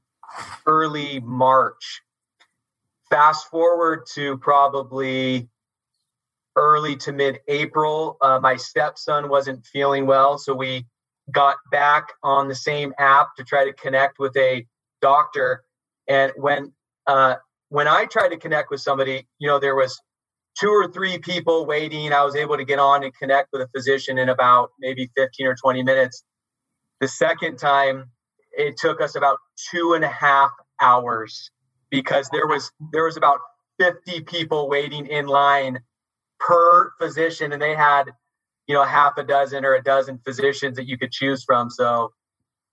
early 0.66 1.20
march. 1.20 2.00
Fast 3.10 3.48
forward 3.50 4.06
to 4.14 4.38
probably 4.38 5.49
early 6.56 6.96
to 6.96 7.12
mid 7.12 7.40
April. 7.48 8.16
Uh, 8.22 8.40
my 8.40 8.56
stepson 8.56 9.28
wasn't 9.28 9.66
feeling 9.66 10.06
well, 10.06 10.38
so 10.38 10.54
we 10.54 10.86
got 11.32 11.56
back 11.70 12.08
on 12.22 12.48
the 12.48 12.54
same 12.54 12.92
app 12.98 13.28
to 13.36 13.44
try 13.44 13.64
to 13.64 13.72
connect 13.74 14.18
with 14.18 14.36
a 14.36 14.66
doctor. 15.02 15.64
And 16.08 16.32
when 16.36 16.72
uh, 17.06 17.36
when 17.68 17.88
I 17.88 18.06
tried 18.06 18.30
to 18.30 18.38
connect 18.38 18.70
with 18.70 18.80
somebody, 18.80 19.26
you 19.38 19.48
know, 19.48 19.58
there 19.60 19.76
was 19.76 20.00
two 20.58 20.70
or 20.70 20.88
three 20.92 21.18
people 21.18 21.66
waiting. 21.66 22.12
I 22.12 22.24
was 22.24 22.36
able 22.36 22.58
to 22.58 22.64
get 22.66 22.80
on 22.80 23.04
and 23.04 23.14
connect 23.16 23.50
with 23.52 23.62
a 23.62 23.68
physician 23.68 24.18
in 24.18 24.30
about 24.30 24.70
maybe 24.80 25.10
15 25.16 25.46
or 25.48 25.56
20 25.56 25.84
minutes. 25.84 26.24
The 27.00 27.08
second 27.08 27.58
time, 27.58 28.06
it 28.52 28.76
took 28.78 29.00
us 29.00 29.16
about 29.16 29.38
two 29.72 29.94
and 29.94 30.04
a 30.04 30.08
half 30.08 30.50
hours 30.80 31.50
because 31.90 32.28
there 32.30 32.46
was 32.46 32.72
there 32.92 33.04
was 33.04 33.16
about 33.16 33.40
50 33.80 34.22
people 34.22 34.68
waiting 34.68 35.06
in 35.06 35.26
line 35.26 35.80
per 36.40 36.92
physician 36.98 37.52
and 37.52 37.62
they 37.62 37.74
had 37.74 38.04
you 38.66 38.74
know 38.74 38.84
half 38.84 39.16
a 39.18 39.24
dozen 39.24 39.64
or 39.64 39.74
a 39.74 39.82
dozen 39.82 40.18
physicians 40.24 40.76
that 40.76 40.86
you 40.86 40.98
could 40.98 41.12
choose 41.12 41.44
from. 41.44 41.70
So 41.70 42.12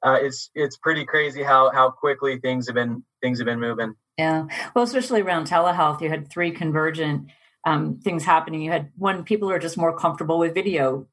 uh, 0.04 0.18
it's 0.22 0.50
it's 0.56 0.78
pretty 0.78 1.06
crazy 1.06 1.44
how 1.44 1.72
how 1.72 1.92
quickly 1.92 2.40
things 2.40 2.68
have 2.68 2.76
been 2.76 3.04
things 3.22 3.40
have 3.40 3.46
been 3.46 3.60
moving. 3.60 3.96
Yeah. 4.18 4.48
Well 4.76 4.84
especially 4.84 5.22
around 5.22 5.48
telehealth 5.48 6.02
you 6.02 6.10
had 6.10 6.30
three 6.30 6.52
convergent 6.52 7.30
um, 7.66 8.00
things 8.00 8.24
happening. 8.24 8.62
You 8.62 8.72
had 8.72 8.92
one 8.96 9.24
people 9.24 9.50
are 9.52 9.60
just 9.60 9.78
more 9.78 9.98
comfortable 9.98 10.40
with 10.40 10.54
video 10.54 11.08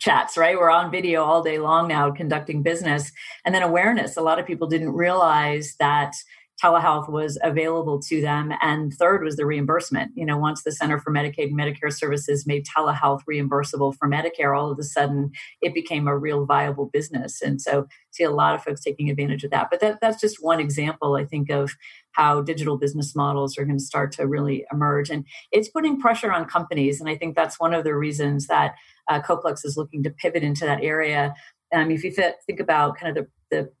chats 0.00 0.36
right? 0.36 0.58
We're 0.58 0.70
on 0.70 0.90
video 0.90 1.22
all 1.22 1.42
day 1.42 1.58
long 1.58 1.86
now 1.86 2.10
conducting 2.10 2.62
business. 2.62 3.12
And 3.44 3.54
then 3.54 3.62
awareness. 3.62 4.16
A 4.16 4.22
lot 4.22 4.38
of 4.38 4.46
people 4.46 4.66
didn't 4.66 4.92
realize 4.92 5.76
that 5.78 6.14
telehealth 6.62 7.10
was 7.10 7.38
available 7.42 8.00
to 8.00 8.20
them. 8.20 8.52
And 8.60 8.92
third 8.92 9.22
was 9.22 9.36
the 9.36 9.46
reimbursement. 9.46 10.12
You 10.14 10.26
know, 10.26 10.36
once 10.36 10.62
the 10.62 10.72
Center 10.72 10.98
for 10.98 11.12
Medicaid 11.12 11.48
and 11.48 11.58
Medicare 11.58 11.92
Services 11.92 12.46
made 12.46 12.66
telehealth 12.66 13.20
reimbursable 13.28 13.94
for 13.96 14.08
Medicare, 14.08 14.56
all 14.56 14.70
of 14.70 14.78
a 14.78 14.82
sudden 14.82 15.30
it 15.62 15.74
became 15.74 16.06
a 16.06 16.16
real 16.16 16.44
viable 16.44 16.90
business. 16.92 17.40
And 17.40 17.60
so 17.60 17.86
see 18.10 18.24
a 18.24 18.30
lot 18.30 18.54
of 18.54 18.62
folks 18.62 18.82
taking 18.82 19.10
advantage 19.10 19.44
of 19.44 19.50
that. 19.52 19.68
But 19.70 19.80
that, 19.80 19.98
that's 20.00 20.20
just 20.20 20.42
one 20.42 20.60
example, 20.60 21.16
I 21.16 21.24
think, 21.24 21.50
of 21.50 21.72
how 22.12 22.42
digital 22.42 22.76
business 22.76 23.14
models 23.14 23.56
are 23.56 23.64
going 23.64 23.78
to 23.78 23.84
start 23.84 24.12
to 24.12 24.26
really 24.26 24.64
emerge. 24.72 25.10
And 25.10 25.24
it's 25.52 25.68
putting 25.68 26.00
pressure 26.00 26.32
on 26.32 26.44
companies. 26.44 27.00
And 27.00 27.08
I 27.08 27.16
think 27.16 27.36
that's 27.36 27.60
one 27.60 27.72
of 27.72 27.84
the 27.84 27.94
reasons 27.94 28.48
that 28.48 28.74
uh, 29.08 29.20
Coplex 29.20 29.64
is 29.64 29.76
looking 29.76 30.02
to 30.02 30.10
pivot 30.10 30.42
into 30.42 30.64
that 30.66 30.82
area. 30.82 31.34
Um, 31.72 31.90
if 31.90 32.02
you 32.02 32.12
th- 32.12 32.34
think 32.46 32.60
about 32.60 32.98
kind 32.98 33.16
of 33.16 33.26
the, 33.50 33.56
the 33.56 33.72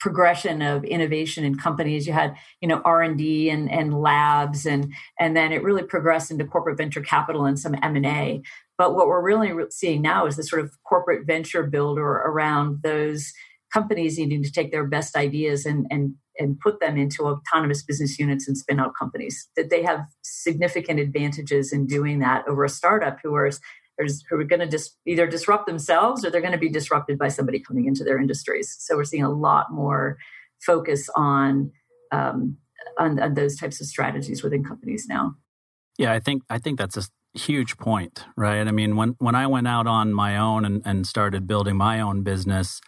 progression 0.00 0.62
of 0.62 0.82
innovation 0.84 1.44
in 1.44 1.56
companies. 1.56 2.06
You 2.06 2.12
had 2.12 2.34
you 2.60 2.68
know 2.68 2.80
r&d 2.84 3.50
and, 3.50 3.70
and 3.70 4.00
labs 4.00 4.66
and 4.66 4.92
and 5.18 5.36
then 5.36 5.52
it 5.52 5.62
really 5.62 5.82
progressed 5.82 6.30
into 6.30 6.44
corporate 6.44 6.76
venture 6.76 7.02
capital 7.02 7.44
and 7.44 7.58
some 7.58 7.74
m&a 7.82 8.42
but 8.78 8.94
what 8.94 9.08
we're 9.08 9.22
really 9.22 9.52
seeing 9.70 10.00
now 10.00 10.26
is 10.26 10.36
the 10.36 10.42
sort 10.42 10.62
of 10.62 10.72
corporate 10.84 11.26
venture 11.26 11.62
builder 11.62 12.02
around 12.02 12.82
those 12.82 13.32
companies 13.72 14.18
needing 14.18 14.42
to 14.42 14.50
take 14.50 14.72
their 14.72 14.86
best 14.86 15.16
ideas 15.16 15.66
and 15.66 15.86
and 15.90 16.14
and 16.38 16.58
put 16.60 16.80
them 16.80 16.96
into 16.96 17.26
autonomous 17.26 17.82
business 17.82 18.18
units 18.18 18.48
and 18.48 18.56
spin 18.56 18.80
out 18.80 18.94
companies 18.98 19.48
that 19.56 19.68
they 19.68 19.82
have 19.82 20.06
significant 20.22 20.98
advantages 20.98 21.72
in 21.72 21.86
doing 21.86 22.18
that 22.20 22.46
over 22.48 22.64
a 22.64 22.68
startup 22.68 23.18
who 23.22 23.34
are 23.34 23.50
who 24.28 24.38
are 24.38 24.44
going 24.44 24.60
to 24.60 24.66
just 24.66 24.96
either 25.06 25.26
disrupt 25.26 25.66
themselves 25.66 26.24
or 26.24 26.30
they're 26.30 26.40
going 26.40 26.52
to 26.52 26.58
be 26.58 26.68
disrupted 26.68 27.18
by 27.18 27.28
somebody 27.28 27.60
coming 27.60 27.86
into 27.86 28.04
their 28.04 28.18
industries. 28.18 28.76
So 28.78 28.96
we're 28.96 29.04
seeing 29.04 29.24
a 29.24 29.30
lot 29.30 29.72
more 29.72 30.18
focus 30.60 31.08
on, 31.16 31.72
um, 32.12 32.56
on, 32.98 33.18
on 33.20 33.34
those 33.34 33.56
types 33.56 33.80
of 33.80 33.86
strategies 33.86 34.42
within 34.42 34.64
companies 34.64 35.06
now. 35.08 35.34
Yeah, 35.98 36.12
I 36.12 36.20
think 36.20 36.42
I 36.48 36.58
think 36.58 36.78
that's 36.78 36.96
a 36.96 37.02
huge 37.38 37.76
point, 37.76 38.24
right? 38.36 38.66
I 38.66 38.70
mean, 38.70 38.96
when 38.96 39.16
when 39.18 39.34
I 39.34 39.46
went 39.46 39.68
out 39.68 39.86
on 39.86 40.14
my 40.14 40.36
own 40.36 40.64
and, 40.64 40.82
and 40.84 41.06
started 41.06 41.46
building 41.46 41.76
my 41.76 42.00
own 42.00 42.22
business, 42.22 42.80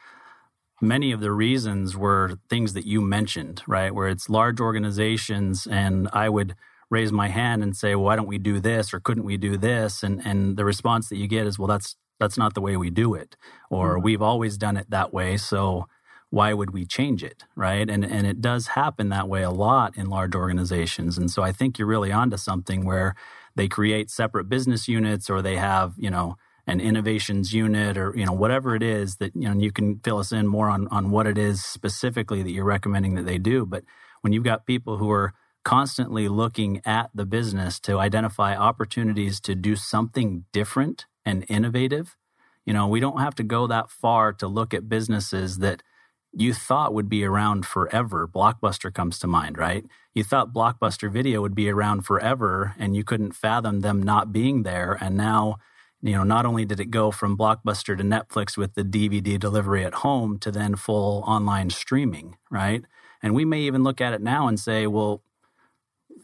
many 0.81 1.13
of 1.13 1.21
the 1.21 1.33
reasons 1.33 1.97
were 1.97 2.39
things 2.49 2.73
that 2.73 2.87
you 2.87 3.01
mentioned, 3.01 3.63
right? 3.67 3.95
Where 3.95 4.09
it's 4.09 4.29
large 4.29 4.61
organizations, 4.61 5.67
and 5.71 6.09
I 6.13 6.29
would 6.29 6.55
raise 6.93 7.11
my 7.11 7.29
hand 7.29 7.63
and 7.63 7.75
say, 7.75 7.95
why 7.95 8.15
don't 8.15 8.27
we 8.27 8.37
do 8.37 8.61
this 8.61 8.93
or 8.93 9.01
couldn't 9.01 9.25
we 9.25 9.39
do 9.39 9.57
this? 9.57 10.03
And 10.03 10.25
and 10.27 10.59
the 10.59 10.65
response 10.65 11.09
that 11.09 11.17
you 11.17 11.27
get 11.27 11.47
is, 11.47 11.59
well, 11.59 11.67
that's 11.67 11.97
that's 12.21 12.37
not 12.37 12.55
the 12.55 12.61
way 12.61 12.77
we 12.77 12.91
do 12.91 13.15
it, 13.15 13.35
or 13.71 13.95
mm-hmm. 13.95 14.05
we've 14.05 14.23
always 14.23 14.57
done 14.59 14.77
it 14.77 14.91
that 14.91 15.13
way, 15.13 15.37
so 15.39 15.89
why 16.31 16.55
would 16.55 16.71
we 16.71 16.85
change 16.85 17.25
it, 17.25 17.45
right? 17.57 17.89
And 17.89 18.05
and 18.05 18.27
it 18.27 18.41
does 18.41 18.69
happen 18.69 19.09
that 19.09 19.29
way 19.29 19.43
a 19.43 19.51
lot 19.51 19.97
in 19.97 20.11
large 20.11 20.35
organizations, 20.35 21.17
and 21.17 21.31
so 21.31 21.43
I 21.43 21.51
think 21.51 21.79
you're 21.79 21.89
really 21.89 22.13
onto 22.13 22.37
something 22.37 22.85
where 22.85 23.17
they 23.57 23.69
create 23.69 24.11
separate 24.11 24.49
business 24.49 24.87
units 24.87 25.31
or 25.31 25.41
they 25.41 25.57
have 25.57 25.95
you 25.97 26.11
know 26.11 26.37
an 26.67 26.79
innovations 26.79 27.53
unit 27.53 27.97
or 27.97 28.13
you 28.15 28.27
know 28.27 28.33
whatever 28.33 28.77
it 28.77 28.83
is 28.83 29.17
that 29.17 29.35
you 29.35 29.49
know 29.49 29.59
you 29.59 29.73
can 29.73 29.99
fill 30.05 30.19
us 30.19 30.31
in 30.31 30.47
more 30.47 30.69
on 30.69 30.87
on 30.89 31.11
what 31.11 31.27
it 31.27 31.39
is 31.39 31.65
specifically 31.65 32.43
that 32.43 32.53
you're 32.53 32.65
recommending 32.65 33.15
that 33.15 33.27
they 33.27 33.39
do 33.39 33.67
but 33.67 33.83
when 34.21 34.33
you've 34.33 34.45
got 34.45 34.65
people 34.65 34.97
who 34.99 35.11
are 35.11 35.35
constantly 35.65 36.29
looking 36.29 36.81
at 36.85 37.11
the 37.15 37.27
business 37.27 37.79
to 37.81 37.99
identify 37.99 38.57
opportunities 38.57 39.41
to 39.41 39.55
do 39.55 39.77
something 39.77 40.45
different 40.53 41.07
and 41.25 41.45
innovative. 41.49 42.17
You 42.67 42.73
know, 42.73 42.89
we 42.89 43.01
don't 43.01 43.21
have 43.21 43.35
to 43.37 43.43
go 43.43 43.67
that 43.67 43.91
far 43.91 44.33
to 44.35 44.47
look 44.47 44.75
at 44.75 44.89
businesses 44.89 45.59
that 45.59 45.83
you 46.33 46.55
thought 46.55 46.95
would 46.95 47.09
be 47.09 47.25
around 47.25 47.67
forever. 47.67 48.27
Blockbuster 48.27 48.93
comes 48.93 49.19
to 49.19 49.27
mind, 49.27 49.59
right? 49.59 49.85
You 50.15 50.25
thought 50.25 50.55
Blockbuster 50.55 51.11
video 51.11 51.43
would 51.43 51.55
be 51.55 51.69
around 51.69 52.03
forever 52.03 52.75
and 52.79 52.97
you 52.97 53.05
couldn't 53.05 53.33
fathom 53.33 53.81
them 53.81 54.03
not 54.03 54.33
being 54.33 54.63
there. 54.63 54.97
And 55.01 55.17
now, 55.17 55.59
you 56.01 56.13
know, 56.13 56.25
not 56.25 56.47
only 56.47 56.65
did 56.65 56.81
it 56.81 56.91
go 56.91 57.11
from 57.11 57.37
Blockbuster 57.37 57.97
to 57.97 58.03
Netflix 58.03 58.57
with 58.57 58.75
the 58.75 58.83
DVD 58.83 59.39
delivery 59.39 59.85
at 59.85 59.95
home 59.97 60.39
to 60.39 60.51
then 60.51 60.75
full 60.75 61.23
online 61.27 61.71
streaming, 61.71 62.37
right? 62.51 62.85
And 63.23 63.35
we 63.35 63.45
may 63.45 63.61
even 63.61 63.85
look 63.85 64.01
at 64.01 64.15
it 64.15 64.23
now 64.23 64.49
and 64.49 64.59
say, 64.59 64.87
well, 64.87 65.23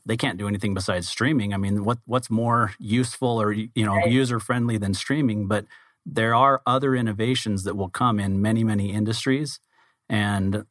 they 0.08 0.16
can't 0.16 0.38
do 0.38 0.48
anything 0.48 0.72
besides 0.74 1.06
streaming. 1.08 1.52
I 1.52 1.58
mean, 1.58 1.84
what 1.84 1.98
what's 2.06 2.30
more 2.30 2.72
useful 2.78 3.40
or 3.40 3.52
you 3.52 3.70
know 3.76 3.96
right. 3.96 4.10
user 4.10 4.40
friendly 4.40 4.78
than 4.78 4.94
streaming? 4.94 5.46
But 5.46 5.66
there 6.04 6.34
are 6.34 6.62
other 6.66 6.96
innovations 6.96 7.64
that 7.64 7.76
will 7.76 7.90
come 7.90 8.18
in 8.18 8.42
many 8.42 8.64
many 8.64 8.90
industries, 8.90 9.60
and 10.08 10.64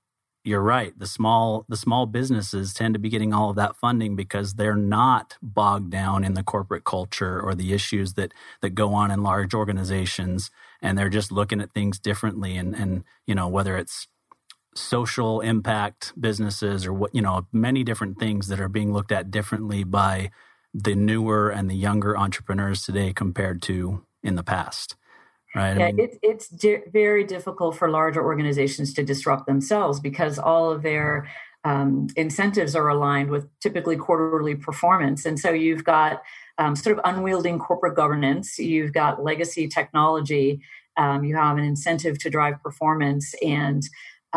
you're 0.43 0.61
right. 0.61 0.97
The 0.97 1.05
small 1.05 1.65
the 1.69 1.77
small 1.77 2.07
businesses 2.07 2.73
tend 2.73 2.95
to 2.95 2.99
be 2.99 3.09
getting 3.09 3.31
all 3.31 3.51
of 3.51 3.55
that 3.57 3.75
funding 3.75 4.15
because 4.15 4.55
they're 4.55 4.75
not 4.75 5.37
bogged 5.41 5.91
down 5.91 6.23
in 6.23 6.33
the 6.33 6.43
corporate 6.43 6.83
culture 6.83 7.39
or 7.39 7.53
the 7.53 7.73
issues 7.73 8.13
that 8.13 8.33
that 8.61 8.71
go 8.71 8.93
on 8.95 9.11
in 9.11 9.21
large 9.21 9.53
organizations, 9.53 10.49
and 10.81 10.97
they're 10.97 11.09
just 11.09 11.31
looking 11.31 11.61
at 11.61 11.73
things 11.73 11.99
differently. 11.99 12.57
And 12.57 12.75
and 12.75 13.03
you 13.27 13.35
know 13.35 13.47
whether 13.47 13.77
it's 13.77 14.07
social 14.77 15.41
impact 15.41 16.13
businesses 16.19 16.85
or 16.85 16.93
what 16.93 17.13
you 17.13 17.21
know 17.21 17.45
many 17.51 17.83
different 17.83 18.19
things 18.19 18.47
that 18.47 18.59
are 18.59 18.69
being 18.69 18.93
looked 18.93 19.11
at 19.11 19.31
differently 19.31 19.83
by 19.83 20.31
the 20.73 20.95
newer 20.95 21.49
and 21.49 21.69
the 21.69 21.75
younger 21.75 22.17
entrepreneurs 22.17 22.83
today 22.83 23.13
compared 23.13 23.61
to 23.61 24.03
in 24.23 24.35
the 24.35 24.43
past 24.43 24.95
right? 25.55 25.77
Yeah 25.77 25.87
I 25.87 25.91
mean, 25.91 25.99
it's, 25.99 26.17
it's 26.21 26.47
di- 26.49 26.83
very 26.91 27.23
difficult 27.23 27.77
for 27.77 27.89
larger 27.89 28.23
organizations 28.23 28.93
to 28.95 29.03
disrupt 29.03 29.47
themselves 29.47 29.99
because 29.99 30.37
all 30.37 30.71
of 30.71 30.83
their 30.83 31.27
um, 31.63 32.07
incentives 32.15 32.75
are 32.75 32.87
aligned 32.87 33.29
with 33.29 33.47
typically 33.59 33.97
quarterly 33.97 34.55
performance. 34.55 35.25
And 35.25 35.39
so 35.39 35.49
you've 35.49 35.83
got 35.83 36.21
um, 36.57 36.75
sort 36.75 36.97
of 36.97 37.03
unwielding 37.05 37.59
corporate 37.59 37.95
governance 37.95 38.57
you've 38.57 38.93
got 38.93 39.23
legacy 39.23 39.67
technology 39.67 40.61
um, 40.97 41.23
you 41.23 41.35
have 41.35 41.57
an 41.57 41.63
incentive 41.63 42.17
to 42.19 42.29
drive 42.29 42.61
performance 42.63 43.35
and 43.43 43.83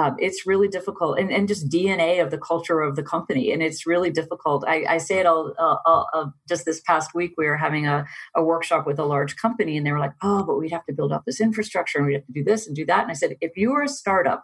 um, 0.01 0.17
it's 0.19 0.47
really 0.47 0.69
difficult 0.69 1.19
and, 1.19 1.31
and 1.31 1.47
just 1.47 1.69
dna 1.69 2.23
of 2.23 2.31
the 2.31 2.39
culture 2.39 2.81
of 2.81 2.97
the 2.97 3.03
company 3.03 3.53
and 3.53 3.63
it's 3.63 3.87
really 3.87 4.11
difficult. 4.11 4.65
I, 4.67 4.85
I 4.89 4.99
say 4.99 5.19
it 5.19 5.27
all 5.27 5.53
uh, 5.59 5.77
uh, 5.85 6.05
uh, 6.15 6.27
just 6.49 6.65
this 6.65 6.81
past 6.81 7.15
week 7.15 7.33
we 7.37 7.47
were 7.47 7.57
having 7.57 7.87
a, 7.87 8.07
a 8.35 8.43
workshop 8.43 8.87
with 8.87 8.99
a 8.99 9.05
large 9.05 9.37
company 9.37 9.77
and 9.77 9.87
they 9.87 9.93
were 9.93 9.99
like 9.99 10.15
oh 10.23 10.43
but 10.43 10.57
we'd 10.57 10.73
have 10.73 10.87
to 10.87 10.95
build 10.95 11.13
up 11.13 11.25
this 11.27 11.41
infrastructure 11.41 11.99
and 11.99 12.07
we'd 12.07 12.15
have 12.15 12.27
to 12.27 12.33
do 12.33 12.45
this 12.45 12.67
and 12.67 12.75
do 12.75 12.87
that. 12.87 13.03
And 13.03 13.11
i 13.11 13.15
said 13.15 13.37
if 13.41 13.57
you 13.57 13.73
were 13.73 13.83
a 13.83 13.89
startup 13.89 14.43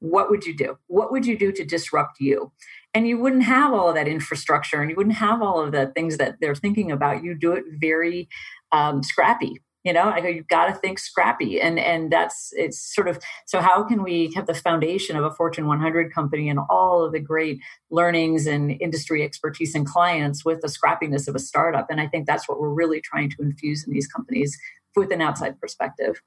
what 0.00 0.30
would 0.30 0.44
you 0.44 0.56
do? 0.56 0.76
What 0.88 1.12
would 1.12 1.26
you 1.26 1.38
do 1.38 1.52
to 1.52 1.64
disrupt 1.64 2.18
you? 2.18 2.50
And 2.92 3.06
you 3.06 3.18
wouldn't 3.18 3.44
have 3.44 3.72
all 3.72 3.88
of 3.88 3.94
that 3.94 4.08
infrastructure 4.08 4.80
and 4.80 4.90
you 4.90 4.96
wouldn't 4.96 5.14
have 5.14 5.40
all 5.40 5.60
of 5.60 5.70
the 5.70 5.92
things 5.94 6.16
that 6.16 6.38
they're 6.40 6.56
thinking 6.56 6.90
about. 6.90 7.22
You 7.22 7.36
do 7.36 7.52
it 7.52 7.62
very 7.80 8.28
um, 8.72 9.04
scrappy 9.04 9.60
you 9.84 9.92
know 9.92 10.04
i 10.04 10.20
go 10.20 10.28
you've 10.28 10.48
got 10.48 10.66
to 10.66 10.74
think 10.74 10.98
scrappy 10.98 11.60
and 11.60 11.78
and 11.78 12.10
that's 12.10 12.52
it's 12.52 12.94
sort 12.94 13.08
of 13.08 13.18
so 13.46 13.60
how 13.60 13.82
can 13.82 14.02
we 14.02 14.32
have 14.34 14.46
the 14.46 14.54
foundation 14.54 15.16
of 15.16 15.24
a 15.24 15.30
fortune 15.30 15.66
100 15.66 16.12
company 16.12 16.48
and 16.48 16.58
all 16.70 17.04
of 17.04 17.12
the 17.12 17.20
great 17.20 17.60
learnings 17.90 18.46
and 18.46 18.76
industry 18.80 19.22
expertise 19.22 19.74
and 19.74 19.86
clients 19.86 20.44
with 20.44 20.60
the 20.60 20.68
scrappiness 20.68 21.28
of 21.28 21.34
a 21.34 21.40
startup? 21.40 21.86
And 21.90 22.00
i 22.00 22.06
think 22.06 22.26
that's 22.26 22.48
what 22.48 22.60
we're 22.60 22.68
really 22.68 23.00
trying 23.00 23.30
to 23.30 23.36
infuse 23.40 23.84
in 23.86 23.92
these 23.92 24.06
companies 24.06 24.56
with 24.94 25.10
an 25.10 25.20
outside 25.20 25.60
perspective. 25.60 26.20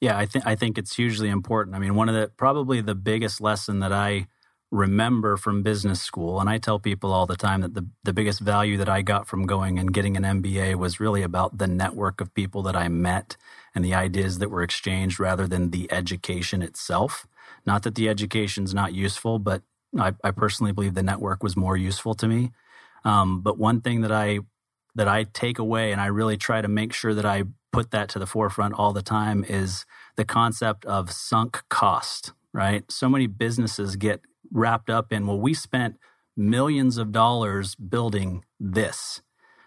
Yeah 0.00 0.16
i 0.16 0.26
think 0.26 0.46
i 0.46 0.54
think 0.54 0.78
it's 0.78 0.96
hugely 0.96 1.28
important. 1.28 1.76
I 1.76 1.78
mean 1.78 1.94
one 1.94 2.08
of 2.08 2.14
the 2.14 2.30
probably 2.36 2.80
the 2.80 2.94
biggest 2.94 3.40
lesson 3.40 3.80
that 3.80 3.92
i 3.92 4.26
remember 4.70 5.36
from 5.36 5.62
business 5.62 6.00
school. 6.00 6.40
And 6.40 6.50
I 6.50 6.58
tell 6.58 6.78
people 6.78 7.12
all 7.12 7.26
the 7.26 7.36
time 7.36 7.60
that 7.60 7.74
the, 7.74 7.86
the 8.02 8.12
biggest 8.12 8.40
value 8.40 8.76
that 8.78 8.88
I 8.88 9.02
got 9.02 9.26
from 9.26 9.46
going 9.46 9.78
and 9.78 9.92
getting 9.92 10.16
an 10.16 10.24
MBA 10.24 10.74
was 10.74 10.98
really 10.98 11.22
about 11.22 11.58
the 11.58 11.68
network 11.68 12.20
of 12.20 12.34
people 12.34 12.62
that 12.62 12.74
I 12.74 12.88
met 12.88 13.36
and 13.74 13.84
the 13.84 13.94
ideas 13.94 14.38
that 14.38 14.50
were 14.50 14.62
exchanged 14.62 15.20
rather 15.20 15.46
than 15.46 15.70
the 15.70 15.90
education 15.92 16.62
itself. 16.62 17.26
Not 17.64 17.84
that 17.84 17.94
the 17.94 18.08
education's 18.08 18.74
not 18.74 18.92
useful, 18.92 19.38
but 19.38 19.62
I, 19.98 20.14
I 20.24 20.30
personally 20.32 20.72
believe 20.72 20.94
the 20.94 21.02
network 21.02 21.42
was 21.42 21.56
more 21.56 21.76
useful 21.76 22.14
to 22.14 22.26
me. 22.26 22.50
Um, 23.04 23.40
but 23.40 23.58
one 23.58 23.80
thing 23.80 24.00
that 24.00 24.12
I 24.12 24.40
that 24.96 25.08
I 25.08 25.24
take 25.24 25.58
away, 25.58 25.92
and 25.92 26.00
I 26.00 26.06
really 26.06 26.38
try 26.38 26.62
to 26.62 26.68
make 26.68 26.94
sure 26.94 27.12
that 27.12 27.26
I 27.26 27.44
put 27.70 27.90
that 27.90 28.08
to 28.10 28.18
the 28.18 28.26
forefront 28.26 28.72
all 28.74 28.94
the 28.94 29.02
time, 29.02 29.44
is 29.46 29.84
the 30.16 30.24
concept 30.24 30.86
of 30.86 31.12
sunk 31.12 31.62
cost. 31.68 32.32
Right? 32.52 32.90
So 32.90 33.08
many 33.08 33.26
businesses 33.26 33.96
get 33.96 34.22
wrapped 34.52 34.90
up 34.90 35.12
in, 35.12 35.26
well, 35.26 35.38
we 35.38 35.54
spent 35.54 35.96
millions 36.36 36.98
of 36.98 37.12
dollars 37.12 37.74
building 37.74 38.44
this, 38.60 39.22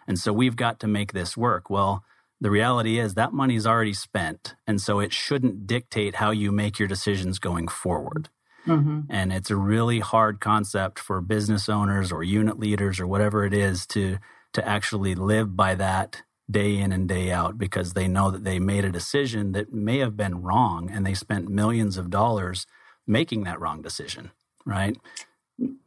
and 0.07 0.17
so 0.17 0.33
we've 0.33 0.55
got 0.55 0.79
to 0.79 0.87
make 0.87 1.13
this 1.13 1.37
work. 1.37 1.69
Well, 1.69 2.03
the 2.41 2.51
reality 2.51 2.99
is 2.99 3.15
that 3.15 3.33
money's 3.33 3.67
already 3.67 3.93
spent, 3.93 4.55
and 4.65 4.81
so 4.81 4.99
it 4.99 5.13
shouldn't 5.13 5.67
dictate 5.67 6.15
how 6.15 6.31
you 6.31 6.51
make 6.51 6.79
your 6.79 6.87
decisions 6.87 7.39
going 7.39 7.67
forward. 7.67 8.29
Mm-hmm. 8.65 9.01
And 9.09 9.33
it's 9.33 9.49
a 9.49 9.55
really 9.55 9.99
hard 9.99 10.39
concept 10.39 10.99
for 10.99 11.21
business 11.21 11.69
owners 11.69 12.11
or 12.11 12.23
unit 12.23 12.59
leaders 12.59 12.99
or 12.99 13.07
whatever 13.07 13.45
it 13.45 13.53
is 13.53 13.85
to 13.87 14.17
to 14.53 14.67
actually 14.67 15.13
live 15.13 15.55
by 15.55 15.75
that 15.75 16.23
day 16.49 16.77
in 16.77 16.91
and 16.91 17.07
day 17.07 17.31
out 17.31 17.57
because 17.57 17.93
they 17.93 18.07
know 18.07 18.31
that 18.31 18.43
they 18.43 18.59
made 18.59 18.83
a 18.83 18.91
decision 18.91 19.51
that 19.51 19.71
may 19.71 19.99
have 19.99 20.17
been 20.17 20.41
wrong 20.41 20.89
and 20.91 21.05
they 21.05 21.13
spent 21.13 21.47
millions 21.47 21.97
of 21.97 22.09
dollars 22.09 22.65
making 23.05 23.43
that 23.43 23.59
wrong 23.59 23.81
decision, 23.81 24.31
right? 24.69 24.97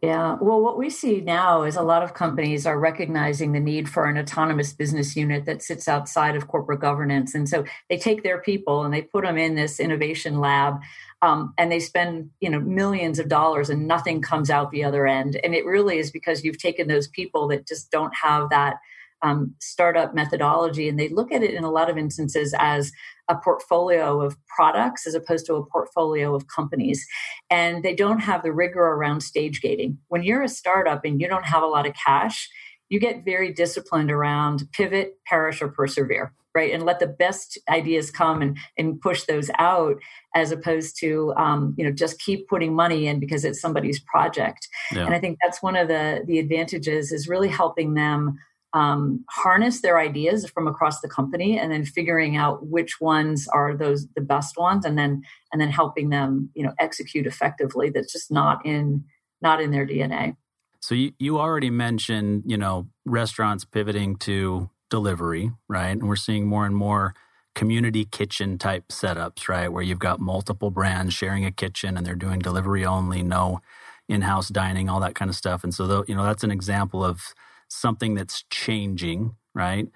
Yeah. 0.02 0.36
Well, 0.40 0.60
what 0.60 0.76
we 0.76 0.90
see 0.90 1.22
now 1.22 1.62
is 1.62 1.76
a 1.76 1.82
lot 1.82 2.02
of 2.02 2.12
companies 2.12 2.66
are 2.66 2.78
recognizing 2.78 3.52
the 3.52 3.60
need 3.60 3.88
for 3.88 4.04
an 4.04 4.18
autonomous 4.18 4.74
business 4.74 5.16
unit 5.16 5.46
that 5.46 5.62
sits 5.62 5.88
outside 5.88 6.36
of 6.36 6.48
corporate 6.48 6.80
governance. 6.80 7.34
And 7.34 7.48
so 7.48 7.64
they 7.88 7.96
take 7.96 8.22
their 8.22 8.42
people 8.42 8.84
and 8.84 8.92
they 8.92 9.02
put 9.02 9.24
them 9.24 9.38
in 9.38 9.54
this 9.54 9.80
innovation 9.80 10.40
lab 10.40 10.80
um, 11.22 11.54
and 11.56 11.72
they 11.72 11.80
spend 11.80 12.30
you 12.40 12.50
know 12.50 12.60
millions 12.60 13.18
of 13.18 13.28
dollars 13.28 13.70
and 13.70 13.88
nothing 13.88 14.20
comes 14.20 14.50
out 14.50 14.72
the 14.72 14.84
other 14.84 15.06
end. 15.06 15.40
And 15.42 15.54
it 15.54 15.64
really 15.64 15.98
is 15.98 16.10
because 16.10 16.44
you've 16.44 16.58
taken 16.58 16.88
those 16.88 17.08
people 17.08 17.48
that 17.48 17.66
just 17.66 17.90
don't 17.90 18.14
have 18.14 18.50
that 18.50 18.76
um, 19.22 19.54
startup 19.60 20.14
methodology 20.14 20.88
and 20.88 20.98
they 20.98 21.08
look 21.08 21.32
at 21.32 21.42
it 21.42 21.54
in 21.54 21.64
a 21.64 21.70
lot 21.70 21.88
of 21.88 21.96
instances 21.96 22.54
as 22.58 22.92
a 23.28 23.36
portfolio 23.36 24.20
of 24.20 24.36
products 24.54 25.06
as 25.06 25.14
opposed 25.14 25.46
to 25.46 25.54
a 25.54 25.66
portfolio 25.66 26.34
of 26.34 26.48
companies. 26.48 27.06
And 27.50 27.82
they 27.82 27.94
don't 27.94 28.18
have 28.18 28.42
the 28.42 28.52
rigor 28.52 28.80
around 28.80 29.20
stage 29.22 29.60
gating. 29.60 29.98
When 30.08 30.22
you're 30.22 30.42
a 30.42 30.48
startup 30.48 31.04
and 31.04 31.20
you 31.20 31.28
don't 31.28 31.46
have 31.46 31.62
a 31.62 31.66
lot 31.66 31.86
of 31.86 31.94
cash, 31.94 32.48
you 32.88 33.00
get 33.00 33.24
very 33.24 33.52
disciplined 33.52 34.10
around 34.10 34.68
pivot, 34.72 35.16
perish, 35.26 35.62
or 35.62 35.68
persevere, 35.68 36.34
right? 36.54 36.74
And 36.74 36.82
let 36.82 36.98
the 37.00 37.06
best 37.06 37.58
ideas 37.70 38.10
come 38.10 38.42
and, 38.42 38.58
and 38.76 39.00
push 39.00 39.24
those 39.24 39.50
out 39.58 39.96
as 40.34 40.52
opposed 40.52 40.98
to, 41.00 41.32
um, 41.38 41.74
you 41.78 41.86
know, 41.86 41.90
just 41.90 42.20
keep 42.20 42.48
putting 42.48 42.74
money 42.74 43.06
in 43.06 43.18
because 43.18 43.46
it's 43.46 43.60
somebody's 43.60 43.98
project. 44.00 44.68
Yeah. 44.92 45.06
And 45.06 45.14
I 45.14 45.20
think 45.20 45.38
that's 45.42 45.62
one 45.62 45.74
of 45.74 45.88
the, 45.88 46.22
the 46.26 46.38
advantages 46.38 47.12
is 47.12 47.28
really 47.28 47.48
helping 47.48 47.94
them 47.94 48.38
um, 48.74 49.24
harness 49.28 49.80
their 49.82 49.98
ideas 49.98 50.48
from 50.48 50.66
across 50.66 51.00
the 51.00 51.08
company 51.08 51.58
and 51.58 51.70
then 51.70 51.84
figuring 51.84 52.36
out 52.36 52.66
which 52.66 53.00
ones 53.00 53.46
are 53.52 53.76
those 53.76 54.06
the 54.16 54.22
best 54.22 54.56
ones 54.56 54.84
and 54.84 54.96
then 54.96 55.22
and 55.52 55.60
then 55.60 55.70
helping 55.70 56.10
them 56.10 56.50
you 56.54 56.64
know 56.64 56.72
execute 56.78 57.26
effectively 57.26 57.90
that's 57.90 58.12
just 58.12 58.30
not 58.30 58.64
in 58.64 59.04
not 59.42 59.60
in 59.60 59.70
their 59.70 59.86
dna 59.86 60.36
so 60.80 60.94
you, 60.94 61.12
you 61.18 61.38
already 61.38 61.70
mentioned 61.70 62.44
you 62.46 62.56
know 62.56 62.88
restaurants 63.04 63.64
pivoting 63.64 64.16
to 64.16 64.70
delivery 64.92 65.50
right? 65.68 65.92
And 65.92 66.06
we're 66.06 66.16
seeing 66.16 66.46
more 66.46 66.66
and 66.66 66.76
more 66.76 67.14
community 67.54 68.04
kitchen 68.04 68.58
type 68.58 68.88
setups 68.88 69.48
right? 69.48 69.72
Where 69.72 69.82
you've 69.82 69.98
got 69.98 70.20
multiple 70.20 70.70
brands 70.70 71.14
sharing 71.14 71.46
a 71.46 71.50
kitchen 71.50 71.96
and 71.96 72.06
they're 72.06 72.14
doing 72.14 72.40
delivery 72.40 72.84
only 72.84 73.22
no 73.22 73.60
in-house 74.06 74.48
dining 74.48 74.90
all 74.90 75.00
that 75.00 75.14
kind 75.14 75.30
of 75.30 75.34
stuff. 75.34 75.64
And 75.64 75.72
so 75.72 75.86
the, 75.86 76.04
you 76.06 76.14
know 76.14 76.24
that's 76.24 76.44
an 76.44 76.50
example 76.50 77.02
of 77.02 77.34
something 77.74 78.14
that's 78.14 78.44
changing, 78.50 79.36
right? 79.54 79.88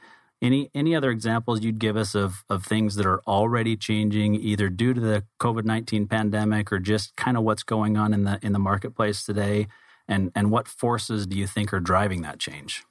Any 0.42 0.70
any 0.74 0.94
other 0.94 1.10
examples 1.10 1.62
you'd 1.62 1.78
give 1.78 1.96
us 1.96 2.14
of 2.14 2.44
of 2.50 2.64
things 2.64 2.96
that 2.96 3.06
are 3.06 3.22
already 3.26 3.76
changing, 3.76 4.34
either 4.34 4.68
due 4.68 4.92
to 4.94 5.00
the 5.00 5.24
COVID 5.40 5.64
nineteen 5.64 6.06
pandemic 6.06 6.72
or 6.72 6.78
just 6.78 7.16
kind 7.16 7.36
of 7.36 7.42
what's 7.42 7.62
going 7.62 7.96
on 7.96 8.12
in 8.12 8.24
the 8.24 8.38
in 8.42 8.52
the 8.52 8.58
marketplace 8.58 9.24
today, 9.24 9.66
and 10.06 10.30
and 10.34 10.50
what 10.50 10.68
forces 10.68 11.26
do 11.26 11.36
you 11.38 11.46
think 11.46 11.72
are 11.72 11.80
driving 11.80 12.22
that 12.22 12.38
change? 12.38 12.84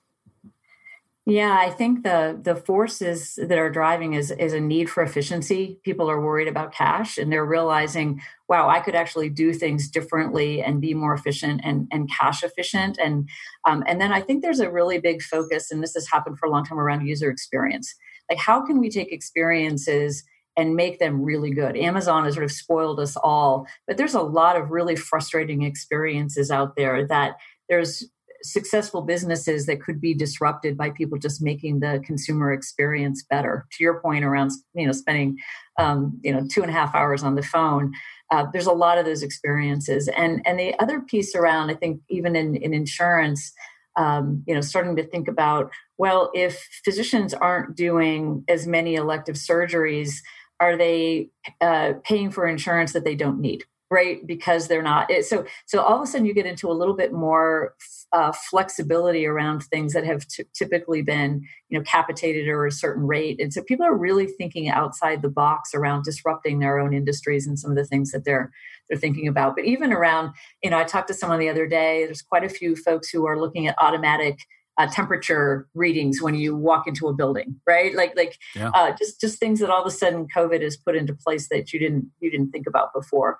Yeah, 1.28 1.58
I 1.60 1.72
think 1.72 2.04
the 2.04 2.40
the 2.40 2.56
forces 2.56 3.40
that 3.42 3.58
are 3.58 3.70
driving 3.72 4.14
is 4.14 4.30
is 4.30 4.54
a 4.54 4.60
need 4.60 4.92
for 4.92 5.02
efficiency. 5.02 5.80
People 5.84 6.10
are 6.10 6.22
worried 6.22 6.48
about 6.48 6.72
cash 6.72 7.18
and 7.18 7.32
they're 7.32 7.46
realizing, 7.46 8.22
wow, 8.48 8.70
I 8.70 8.80
could 8.80 8.94
actually 8.94 9.30
do 9.30 9.52
things 9.52 9.90
differently 9.90 10.62
and 10.62 10.80
be 10.80 10.94
more 10.94 11.16
efficient 11.16 11.62
and, 11.64 11.88
and 11.92 12.08
cash 12.12 12.44
efficient. 12.44 13.00
And 13.04 13.28
um, 13.68 13.84
and 13.88 14.00
then 14.00 14.12
I 14.14 14.22
think 14.22 14.44
there's 14.44 14.60
a 14.60 14.70
really 14.70 15.00
big 15.00 15.24
focus, 15.24 15.72
and 15.72 15.82
this 15.82 15.96
has 15.96 16.08
happened 16.08 16.38
for 16.38 16.46
a 16.46 16.52
long 16.52 16.64
time 16.64 16.80
around 16.80 17.08
user 17.08 17.32
experience. 17.32 17.92
Like 18.30 18.40
how 18.40 18.64
can 18.64 18.80
we 18.80 18.90
take 18.92 19.12
experiences 19.12 20.24
and 20.58 20.76
make 20.76 21.00
them 21.00 21.22
really 21.22 21.52
good. 21.52 21.76
Amazon 21.76 22.24
has 22.24 22.36
sort 22.36 22.46
of 22.46 22.52
spoiled 22.52 23.00
us 23.00 23.18
all, 23.18 23.68
but 23.88 23.98
there's 23.98 24.14
a 24.14 24.22
lot 24.22 24.56
of 24.56 24.72
really 24.72 24.96
frustrating 24.96 25.64
experiences 25.64 26.50
out 26.50 26.78
there 26.78 27.06
that 27.08 27.36
there's 27.68 28.06
successful 28.43 29.02
businesses 29.02 29.65
that 29.65 29.82
could 29.82 30.00
be 30.00 30.13
disrupted 30.13 30.78
by 30.78 30.89
people 30.89 31.17
just 31.17 31.41
making 31.41 31.80
the 31.80 32.02
consumer 32.06 32.52
experience 32.52 33.24
better. 33.30 33.65
To 33.71 33.84
your 33.84 34.00
point 34.02 34.26
around, 34.26 34.52
you 34.74 34.86
know, 34.86 34.91
spending, 34.91 35.38
um, 35.80 36.19
you 36.24 36.34
know, 36.34 36.45
two 36.50 36.62
and 36.62 36.69
a 36.69 36.74
half 36.74 36.93
hours 36.95 37.24
on 37.24 37.36
the 37.36 37.43
phone, 37.43 37.93
uh, 38.32 38.45
there's 38.52 38.67
a 38.67 38.74
lot 38.74 38.98
of 38.98 39.06
those 39.06 39.24
experiences. 39.24 40.08
And 40.10 40.41
and 40.45 40.60
the 40.60 40.78
other 40.80 41.02
piece 41.02 41.36
around, 41.36 41.69
I 41.69 41.76
think, 41.76 42.02
even 42.10 42.36
in 42.36 42.56
in 42.56 42.74
insurance. 42.74 43.54
Um, 43.98 44.43
you 44.45 44.54
know, 44.54 44.60
starting 44.60 44.98
to 44.98 45.08
think 45.08 45.30
about 45.30 45.71
well, 45.98 46.30
if 46.34 46.67
physicians 46.84 47.34
aren't 47.34 47.78
doing 47.78 48.43
as 48.50 48.67
many 48.67 48.95
elective 48.95 49.36
surgeries, 49.36 50.15
are 50.60 50.76
they 50.76 51.30
uh, 51.62 51.93
paying 52.04 52.30
for 52.30 52.45
insurance 52.45 52.91
that 52.91 53.06
they 53.06 53.15
don't 53.15 53.39
need? 53.39 53.63
Right 53.91 54.26
because 54.26 54.67
they're 54.67 54.82
not 54.82 55.10
it, 55.12 55.26
so 55.26 55.45
so 55.65 55.82
all 55.82 55.98
of 55.98 56.02
a 56.02 56.08
sudden 56.08 56.26
you 56.26 56.34
get 56.34 56.45
into 56.45 56.69
a 56.69 56.74
little 56.74 56.95
bit 56.95 57.13
more 57.13 57.76
uh, 58.12 58.32
flexibility 58.50 59.26
around 59.26 59.62
things 59.63 59.93
that 59.93 60.06
have 60.06 60.28
t- 60.28 60.43
typically 60.54 61.02
been 61.02 61.41
you 61.69 61.78
know 61.78 61.84
capitated 61.84 62.48
or 62.48 62.65
a 62.65 62.71
certain 62.71 63.06
rate 63.06 63.39
and 63.39 63.54
so 63.54 63.62
people 63.63 63.86
are 63.86 63.95
really 63.95 64.26
thinking 64.26 64.69
outside 64.69 65.21
the 65.21 65.30
box 65.30 65.74
around 65.74 66.04
disrupting 66.04 66.60
their 66.60 66.80
own 66.80 66.93
industries 66.93 67.45
and 67.45 67.60
some 67.60 67.71
of 67.71 67.78
the 67.78 67.86
things 67.86 68.12
that 68.12 68.26
they're 68.26 68.52
they're 68.89 68.98
thinking 68.98 69.28
about 69.28 69.56
but 69.56 69.65
even 69.65 69.93
around 69.93 70.32
you 70.63 70.69
know 70.69 70.80
i 70.80 70.84
talked 70.84 71.08
to 71.08 71.13
someone 71.13 71.39
the 71.39 71.50
other 71.50 71.67
day 71.67 72.06
there's 72.06 72.21
quite 72.21 72.43
a 72.43 72.50
few 72.50 72.76
folks 72.76 73.10
who 73.10 73.26
are 73.28 73.39
looking 73.39 73.67
at 73.67 73.76
automatic 73.80 74.39
uh, 74.78 74.88
temperature 74.88 75.67
readings 75.74 76.21
when 76.21 76.36
you 76.36 76.56
walk 76.56 76.88
into 76.88 77.08
a 77.08 77.13
building, 77.13 77.56
right? 77.65 77.95
Like, 77.95 78.13
like 78.17 78.38
yeah. 78.56 78.71
uh, 78.74 78.91
just 78.98 79.21
just 79.21 79.39
things 79.39 79.60
that 79.60 79.69
all 79.69 79.82
of 79.82 79.88
a 79.88 79.91
sudden 79.91 80.28
COVID 80.36 80.62
has 80.62 80.76
put 80.76 80.95
into 80.95 81.13
place 81.13 81.48
that 81.50 81.71
you 81.71 81.80
didn't 81.80 82.08
you 82.19 82.30
didn't 82.30 82.52
think 82.52 82.67
about 82.67 82.93
before 82.93 83.38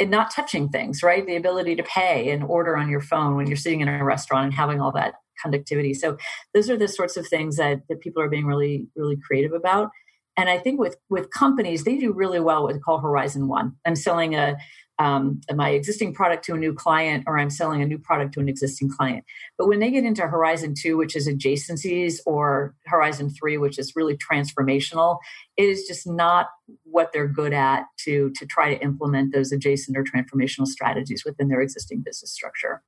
and 0.00 0.10
not 0.10 0.30
touching 0.30 0.68
things, 0.68 1.02
right? 1.02 1.26
The 1.26 1.36
ability 1.36 1.76
to 1.76 1.82
pay 1.82 2.30
and 2.30 2.44
order 2.44 2.76
on 2.76 2.88
your 2.88 3.00
phone 3.00 3.36
when 3.36 3.46
you're 3.46 3.56
sitting 3.56 3.80
in 3.80 3.88
a 3.88 4.04
restaurant 4.04 4.44
and 4.44 4.54
having 4.54 4.80
all 4.80 4.92
that 4.92 5.14
conductivity. 5.42 5.94
So 5.94 6.16
those 6.54 6.70
are 6.70 6.76
the 6.76 6.88
sorts 6.88 7.16
of 7.16 7.26
things 7.26 7.56
that, 7.56 7.82
that 7.88 8.00
people 8.00 8.22
are 8.22 8.28
being 8.28 8.46
really, 8.46 8.86
really 8.96 9.16
creative 9.16 9.52
about. 9.52 9.90
And 10.36 10.48
I 10.48 10.58
think 10.58 10.78
with 10.78 10.96
with 11.10 11.30
companies, 11.30 11.82
they 11.82 11.96
do 11.96 12.12
really 12.12 12.38
well 12.38 12.62
what 12.62 12.80
call 12.80 13.00
Horizon 13.00 13.48
One. 13.48 13.74
I'm 13.84 13.96
selling 13.96 14.36
a 14.36 14.56
um, 14.98 15.40
my 15.54 15.70
existing 15.70 16.12
product 16.12 16.44
to 16.46 16.54
a 16.54 16.58
new 16.58 16.72
client 16.72 17.24
or 17.26 17.38
I'm 17.38 17.50
selling 17.50 17.82
a 17.82 17.86
new 17.86 17.98
product 17.98 18.34
to 18.34 18.40
an 18.40 18.48
existing 18.48 18.90
client. 18.90 19.24
But 19.56 19.68
when 19.68 19.78
they 19.78 19.90
get 19.90 20.04
into 20.04 20.22
Horizon 20.22 20.74
2, 20.76 20.96
which 20.96 21.14
is 21.14 21.28
adjacencies, 21.28 22.18
or 22.26 22.74
Horizon 22.86 23.30
3, 23.30 23.58
which 23.58 23.78
is 23.78 23.94
really 23.94 24.16
transformational, 24.16 25.18
it 25.56 25.68
is 25.68 25.86
just 25.86 26.06
not 26.06 26.48
what 26.82 27.12
they're 27.12 27.28
good 27.28 27.52
at 27.52 27.84
to, 28.04 28.30
to 28.36 28.46
try 28.46 28.74
to 28.74 28.82
implement 28.82 29.32
those 29.32 29.52
adjacent 29.52 29.96
or 29.96 30.04
transformational 30.04 30.66
strategies 30.66 31.24
within 31.24 31.48
their 31.48 31.60
existing 31.60 32.02
business 32.04 32.32
structure. 32.32 32.82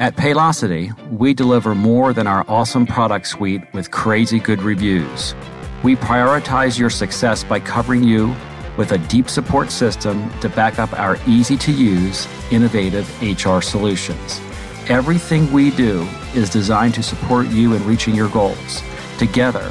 At 0.00 0.14
Paylocity, 0.14 0.96
we 1.10 1.34
deliver 1.34 1.74
more 1.74 2.12
than 2.12 2.28
our 2.28 2.44
awesome 2.46 2.86
product 2.86 3.26
suite 3.26 3.62
with 3.72 3.90
crazy 3.90 4.38
good 4.38 4.62
reviews. 4.62 5.34
We 5.82 5.96
prioritize 5.96 6.78
your 6.78 6.90
success 6.90 7.42
by 7.42 7.58
covering 7.58 8.04
you 8.04 8.36
with 8.78 8.92
a 8.92 8.98
deep 9.08 9.28
support 9.28 9.70
system 9.70 10.30
to 10.40 10.48
back 10.48 10.78
up 10.78 10.90
our 10.98 11.18
easy 11.26 11.56
to 11.58 11.72
use, 11.72 12.26
innovative 12.50 13.06
HR 13.20 13.60
solutions. 13.60 14.40
Everything 14.88 15.52
we 15.52 15.70
do 15.72 16.08
is 16.34 16.48
designed 16.48 16.94
to 16.94 17.02
support 17.02 17.48
you 17.48 17.74
in 17.74 17.84
reaching 17.84 18.14
your 18.14 18.30
goals. 18.30 18.82
Together, 19.18 19.70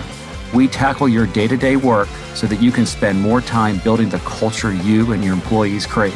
we 0.54 0.68
tackle 0.68 1.10
your 1.10 1.26
day 1.26 1.48
to 1.48 1.58
day 1.58 1.78
work 1.78 2.10
so 2.36 2.46
that 2.46 2.62
you 2.62 2.72
can 2.72 2.86
spend 2.86 3.20
more 3.20 3.42
time 3.42 3.80
building 3.80 4.10
the 4.10 4.20
culture 4.20 4.72
you 4.72 5.12
and 5.14 5.24
your 5.24 5.34
employees 5.34 5.88
crave. 5.88 6.14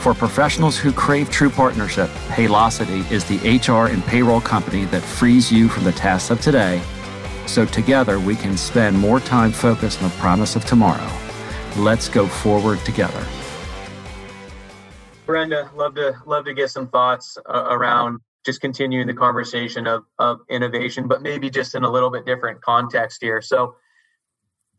For 0.00 0.14
professionals 0.14 0.78
who 0.78 0.92
crave 0.92 1.28
true 1.28 1.50
partnership, 1.50 2.08
Paylocity 2.28 3.10
is 3.10 3.24
the 3.24 3.36
HR 3.58 3.92
and 3.92 4.02
payroll 4.04 4.40
company 4.40 4.86
that 4.86 5.02
frees 5.02 5.52
you 5.52 5.68
from 5.68 5.84
the 5.84 5.92
tasks 5.92 6.30
of 6.30 6.40
today 6.40 6.80
so 7.48 7.64
together 7.64 8.20
we 8.20 8.36
can 8.36 8.56
spend 8.56 8.98
more 8.98 9.20
time 9.20 9.50
focused 9.50 10.02
on 10.02 10.10
the 10.10 10.16
promise 10.16 10.54
of 10.54 10.64
tomorrow. 10.64 11.27
Let's 11.78 12.08
go 12.08 12.26
forward 12.26 12.80
together. 12.80 13.24
Brenda, 15.26 15.70
love 15.76 15.94
to 15.94 16.16
love 16.26 16.44
to 16.46 16.54
get 16.54 16.70
some 16.70 16.88
thoughts 16.88 17.38
uh, 17.48 17.66
around 17.70 18.20
just 18.44 18.60
continuing 18.60 19.06
the 19.06 19.14
conversation 19.14 19.86
of, 19.86 20.04
of 20.18 20.40
innovation, 20.50 21.06
but 21.06 21.22
maybe 21.22 21.50
just 21.50 21.74
in 21.76 21.84
a 21.84 21.90
little 21.90 22.10
bit 22.10 22.26
different 22.26 22.60
context 22.62 23.18
here. 23.20 23.40
So, 23.40 23.76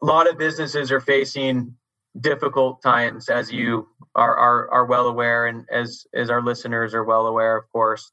a 0.01 0.05
lot 0.05 0.29
of 0.29 0.37
businesses 0.37 0.91
are 0.91 0.99
facing 0.99 1.73
difficult 2.19 2.81
times, 2.81 3.29
as 3.29 3.49
you 3.49 3.87
are 4.15 4.35
are, 4.35 4.69
are 4.71 4.85
well 4.85 5.07
aware, 5.07 5.47
and 5.47 5.65
as 5.71 6.05
as 6.13 6.29
our 6.29 6.43
listeners 6.43 6.93
are 6.93 7.05
well 7.05 7.27
aware, 7.27 7.55
of 7.55 7.71
course. 7.71 8.11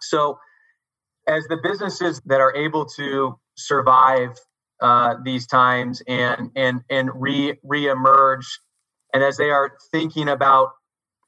So, 0.00 0.38
as 1.28 1.44
the 1.48 1.58
businesses 1.62 2.20
that 2.24 2.40
are 2.40 2.56
able 2.56 2.86
to 2.96 3.38
survive 3.54 4.36
uh, 4.82 5.14
these 5.24 5.46
times 5.46 6.02
and 6.06 6.50
and 6.56 6.82
and 6.90 7.10
re 7.14 7.58
reemerge, 7.64 8.46
and 9.12 9.22
as 9.22 9.36
they 9.36 9.50
are 9.50 9.72
thinking 9.92 10.28
about 10.28 10.70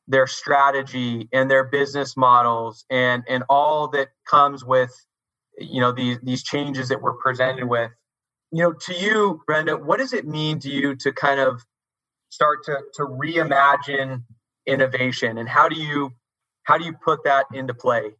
their 0.08 0.26
strategy 0.26 1.28
and 1.32 1.50
their 1.50 1.64
business 1.64 2.16
models 2.16 2.84
and 2.90 3.22
and 3.28 3.44
all 3.48 3.88
that 3.88 4.08
comes 4.28 4.64
with 4.64 4.90
you 5.58 5.80
know 5.80 5.92
these 5.92 6.18
these 6.22 6.42
changes 6.42 6.88
that 6.88 7.00
we're 7.00 7.14
presented 7.14 7.64
with 7.64 7.92
you 8.50 8.62
know 8.62 8.72
to 8.72 8.92
you 8.94 9.40
brenda 9.46 9.76
what 9.76 9.98
does 9.98 10.12
it 10.12 10.26
mean 10.26 10.58
to 10.58 10.68
you 10.68 10.96
to 10.96 11.12
kind 11.12 11.38
of 11.38 11.62
start 12.32 12.64
to 12.64 12.78
to 12.94 13.02
reimagine 13.02 14.24
innovation? 14.66 15.38
And 15.38 15.48
how 15.48 15.68
do 15.68 15.78
you 15.78 16.12
how 16.64 16.78
do 16.78 16.84
you 16.84 16.94
put 17.04 17.24
that 17.24 17.46
into 17.52 17.74
play? 17.74 18.12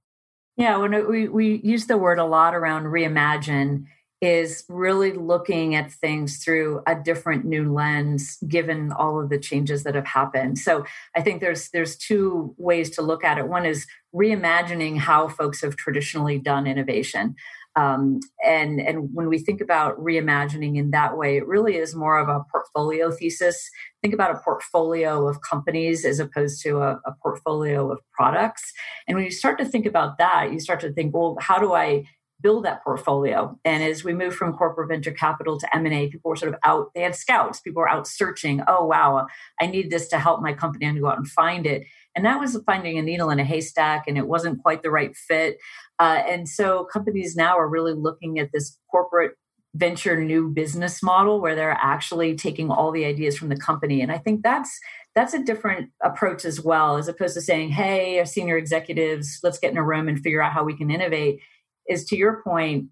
Yeah 0.57 0.77
when 0.77 1.09
we 1.09 1.29
we 1.29 1.61
use 1.64 1.87
the 1.87 1.97
word 1.97 2.18
a 2.18 2.25
lot 2.25 2.55
around 2.55 2.85
reimagine 2.85 3.87
is 4.22 4.64
really 4.68 5.12
looking 5.12 5.74
at 5.74 5.90
things 5.90 6.38
through 6.38 6.80
a 6.87 6.94
different 6.94 7.44
new 7.44 7.72
lens 7.72 8.38
given 8.48 8.92
all 8.92 9.20
of 9.20 9.30
the 9.30 9.38
changes 9.38 9.82
that 9.82 9.96
have 9.96 10.06
happened. 10.06 10.58
So 10.58 10.85
i 11.16 11.20
think 11.20 11.40
there's 11.40 11.68
there's 11.70 11.96
two 11.96 12.54
ways 12.56 12.88
to 12.90 13.02
look 13.02 13.24
at 13.24 13.37
it. 13.37 13.48
One 13.48 13.66
is 13.66 13.87
reimagining 14.14 14.98
how 14.98 15.26
folks 15.26 15.61
have 15.62 15.74
traditionally 15.74 16.38
done 16.38 16.66
innovation. 16.68 17.35
Um, 17.74 18.20
and 18.44 18.80
and 18.80 19.08
when 19.12 19.28
we 19.28 19.38
think 19.38 19.61
about 19.61 19.98
reimagining 19.98 20.76
in 20.76 20.90
that 20.92 21.16
way 21.16 21.37
it 21.38 21.46
really 21.46 21.76
is 21.76 21.96
more 21.96 22.18
of 22.18 22.28
a 22.28 22.44
portfolio 22.52 23.11
thesis. 23.11 23.70
Think 24.02 24.14
about 24.14 24.37
a 24.37 24.38
portfolio 24.38 25.26
of 25.26 25.40
companies 25.40 26.04
as 26.04 26.20
opposed 26.20 26.62
to 26.62 26.78
a, 26.78 27.00
a 27.04 27.14
portfolio 27.22 27.90
of 27.90 27.98
products. 28.12 28.72
And 29.08 29.16
when 29.16 29.24
you 29.24 29.32
start 29.32 29.58
to 29.58 29.64
think 29.64 29.85
about 29.85 30.18
that 30.18 30.52
you 30.52 30.61
start 30.61 30.78
to 30.80 30.92
think 30.92 31.12
well 31.12 31.37
how 31.40 31.58
do 31.58 31.72
i 31.72 32.04
build 32.42 32.64
that 32.64 32.83
portfolio. 32.83 33.59
And 33.64 33.83
as 33.83 34.05
we 34.05 34.12
move 34.12 34.35
from 34.35 34.52
corporate 34.52 34.88
venture 34.88 35.12
capital 35.12 35.59
to 35.59 35.76
M&A, 35.76 36.09
people 36.09 36.31
were 36.31 36.37
sort 36.37 36.52
of 36.52 36.61
out, 36.64 36.90
they 36.94 37.02
had 37.02 37.14
scouts, 37.14 37.61
people 37.61 37.81
were 37.81 37.88
out 37.88 38.07
searching, 38.07 38.62
oh, 38.66 38.85
wow, 38.85 39.26
I 39.61 39.66
need 39.66 39.90
this 39.90 40.09
to 40.09 40.18
help 40.18 40.42
my 40.42 40.52
company. 40.52 40.87
I'm 40.87 40.92
going 40.92 40.96
to 40.96 41.02
go 41.02 41.09
out 41.09 41.18
and 41.18 41.28
find 41.28 41.66
it. 41.66 41.87
And 42.14 42.26
that 42.26 42.40
was 42.40 42.59
finding 42.66 42.98
a 42.98 43.02
needle 43.02 43.31
in 43.31 43.38
a 43.38 43.44
haystack, 43.44 44.05
and 44.07 44.18
it 44.18 44.26
wasn't 44.26 44.62
quite 44.62 44.83
the 44.83 44.90
right 44.90 45.16
fit. 45.16 45.59
Uh, 45.98 46.22
and 46.28 46.48
so 46.48 46.85
companies 46.85 47.37
now 47.37 47.57
are 47.57 47.68
really 47.68 47.94
looking 47.94 48.38
at 48.38 48.50
this 48.52 48.78
corporate 48.90 49.33
venture 49.74 50.22
new 50.22 50.48
business 50.50 51.02
model 51.02 51.40
where 51.40 51.55
they're 51.55 51.78
actually 51.81 52.37
taking 52.37 52.70
all 52.70 52.90
the 52.92 53.07
ideas 53.07 53.38
from 53.38 53.48
the 53.48 53.57
company. 53.57 54.02
And 54.02 54.12
I 54.12 54.18
think 54.18 54.42
that's 54.42 54.78
that's 55.14 55.35
a 55.35 55.42
different 55.42 55.90
approach 56.02 56.44
as 56.44 56.61
well, 56.61 56.96
as 56.96 57.09
opposed 57.09 57.35
to 57.35 57.40
saying, 57.40 57.70
hey, 57.70 58.18
our 58.18 58.24
senior 58.24 58.57
executives, 58.57 59.40
let's 59.42 59.59
get 59.59 59.70
in 59.70 59.76
a 59.76 59.83
room 59.83 60.09
and 60.09 60.18
figure 60.18 60.42
out 60.42 60.52
how 60.52 60.64
we 60.64 60.76
can 60.76 60.90
innovate 60.90 61.40
is 61.88 62.05
to 62.07 62.16
your 62.16 62.42
point, 62.42 62.87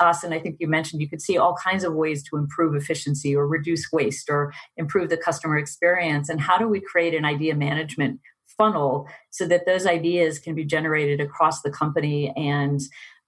Austin, 0.00 0.32
I 0.32 0.40
think 0.40 0.56
you 0.58 0.66
mentioned 0.66 1.00
you 1.00 1.08
could 1.08 1.22
see 1.22 1.38
all 1.38 1.54
kinds 1.54 1.84
of 1.84 1.94
ways 1.94 2.22
to 2.24 2.36
improve 2.36 2.74
efficiency 2.74 3.36
or 3.36 3.46
reduce 3.46 3.90
waste 3.92 4.28
or 4.30 4.52
improve 4.76 5.10
the 5.10 5.16
customer 5.16 5.58
experience. 5.58 6.28
And 6.28 6.40
how 6.40 6.58
do 6.58 6.66
we 6.66 6.80
create 6.80 7.14
an 7.14 7.24
idea 7.24 7.54
management 7.54 8.20
funnel 8.56 9.08
so 9.30 9.46
that 9.46 9.66
those 9.66 9.86
ideas 9.86 10.38
can 10.38 10.54
be 10.54 10.64
generated 10.64 11.20
across 11.20 11.62
the 11.62 11.70
company 11.70 12.32
and 12.36 12.80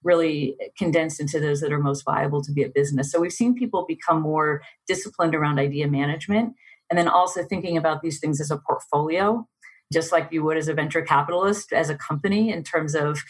really 0.03 0.55
condensed 0.77 1.19
into 1.19 1.39
those 1.39 1.61
that 1.61 1.73
are 1.73 1.79
most 1.79 2.03
viable 2.03 2.41
to 2.43 2.51
be 2.51 2.63
a 2.63 2.69
business. 2.69 3.11
So 3.11 3.19
we've 3.19 3.31
seen 3.31 3.55
people 3.55 3.85
become 3.87 4.21
more 4.21 4.61
disciplined 4.87 5.33
around 5.33 5.57
idea 5.57 5.87
management 5.87 6.53
and 6.89 6.99
then 6.99 7.07
also 7.07 7.43
thinking 7.43 7.75
about 7.75 8.03
these 8.03 8.19
things 8.19 8.39
as 8.39 8.51
a 8.51 8.57
portfolio 8.57 9.47
just 9.93 10.11
like 10.11 10.29
you 10.31 10.43
would 10.43 10.57
as 10.57 10.67
a 10.67 10.73
venture 10.73 11.01
capitalist 11.01 11.71
as 11.71 11.89
a 11.89 11.97
company 11.97 12.51
in 12.51 12.63
terms 12.63 12.95
of 12.95 13.23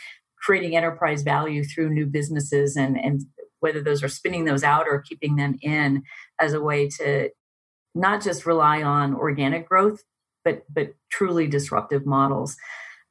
creating 0.45 0.75
enterprise 0.75 1.23
value 1.23 1.63
through 1.63 1.89
new 1.89 2.05
businesses 2.05 2.75
and, 2.75 2.99
and 2.99 3.25
whether 3.59 3.81
those 3.81 4.03
are 4.03 4.07
spinning 4.07 4.45
those 4.45 4.63
out 4.63 4.85
or 4.87 5.01
keeping 5.01 5.37
them 5.37 5.57
in 5.61 6.03
as 6.39 6.53
a 6.53 6.61
way 6.61 6.87
to 6.87 7.29
not 7.95 8.21
just 8.21 8.45
rely 8.45 8.83
on 8.83 9.15
organic 9.15 9.67
growth, 9.67 10.03
but 10.43 10.63
but 10.71 10.93
truly 11.09 11.47
disruptive 11.47 12.05
models. 12.05 12.55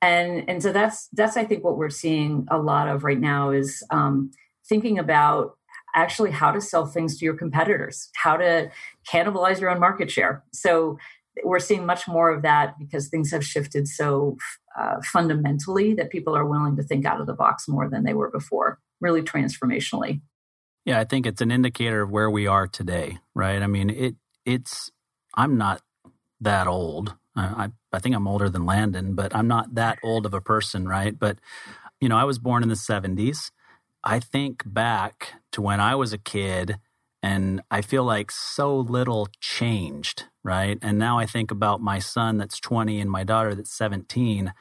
And 0.00 0.48
and 0.48 0.62
so 0.62 0.72
that's 0.72 1.08
that's 1.12 1.36
I 1.36 1.44
think 1.44 1.64
what 1.64 1.76
we're 1.76 1.90
seeing 1.90 2.46
a 2.50 2.58
lot 2.58 2.88
of 2.88 3.02
right 3.02 3.18
now 3.18 3.50
is 3.50 3.82
um, 3.90 4.30
thinking 4.68 4.98
about 4.98 5.56
actually 5.96 6.30
how 6.30 6.52
to 6.52 6.60
sell 6.60 6.86
things 6.86 7.18
to 7.18 7.24
your 7.24 7.34
competitors, 7.34 8.10
how 8.14 8.36
to 8.36 8.70
cannibalize 9.10 9.60
your 9.60 9.70
own 9.70 9.80
market 9.80 10.10
share. 10.10 10.44
So 10.52 10.98
we're 11.42 11.58
seeing 11.58 11.84
much 11.86 12.06
more 12.06 12.30
of 12.30 12.42
that 12.42 12.78
because 12.78 13.08
things 13.08 13.30
have 13.32 13.44
shifted 13.44 13.88
so 13.88 14.36
uh, 14.78 15.00
fundamentally 15.02 15.94
that 15.94 16.10
people 16.10 16.36
are 16.36 16.46
willing 16.46 16.76
to 16.76 16.82
think 16.82 17.04
out 17.04 17.20
of 17.20 17.26
the 17.26 17.34
box 17.34 17.66
more 17.66 17.88
than 17.88 18.04
they 18.04 18.14
were 18.14 18.30
before, 18.30 18.78
really 19.00 19.22
transformationally. 19.22 20.20
Yeah, 20.84 21.00
I 21.00 21.04
think 21.04 21.26
it's 21.26 21.40
an 21.40 21.50
indicator 21.50 22.02
of 22.02 22.10
where 22.10 22.30
we 22.30 22.46
are 22.46 22.66
today, 22.66 23.18
right? 23.34 23.62
I 23.62 23.66
mean, 23.66 23.90
it 23.90 24.16
it's 24.44 24.90
I'm 25.34 25.56
not 25.56 25.80
that 26.40 26.66
old. 26.66 27.14
I 27.34 27.70
I 27.92 27.98
think 27.98 28.14
I'm 28.14 28.28
older 28.28 28.48
than 28.48 28.66
Landon, 28.66 29.14
but 29.14 29.34
I'm 29.34 29.48
not 29.48 29.74
that 29.74 29.98
old 30.02 30.26
of 30.26 30.34
a 30.34 30.40
person, 30.40 30.86
right? 30.86 31.18
But 31.18 31.38
you 32.00 32.08
know, 32.08 32.16
I 32.16 32.24
was 32.24 32.38
born 32.38 32.62
in 32.62 32.68
the 32.68 32.74
70s. 32.74 33.50
I 34.02 34.20
think 34.20 34.62
back 34.66 35.40
to 35.52 35.62
when 35.62 35.80
I 35.80 35.94
was 35.94 36.12
a 36.12 36.18
kid 36.18 36.78
and 37.24 37.62
I 37.70 37.80
feel 37.80 38.04
like 38.04 38.30
so 38.30 38.76
little 38.76 39.28
changed, 39.40 40.24
right? 40.42 40.78
And 40.82 40.98
now 40.98 41.18
I 41.18 41.24
think 41.24 41.50
about 41.50 41.80
my 41.80 41.98
son 41.98 42.36
that's 42.36 42.60
20 42.60 43.00
and 43.00 43.10
my 43.10 43.24
daughter 43.24 43.54
that's 43.54 43.72
17 43.72 44.52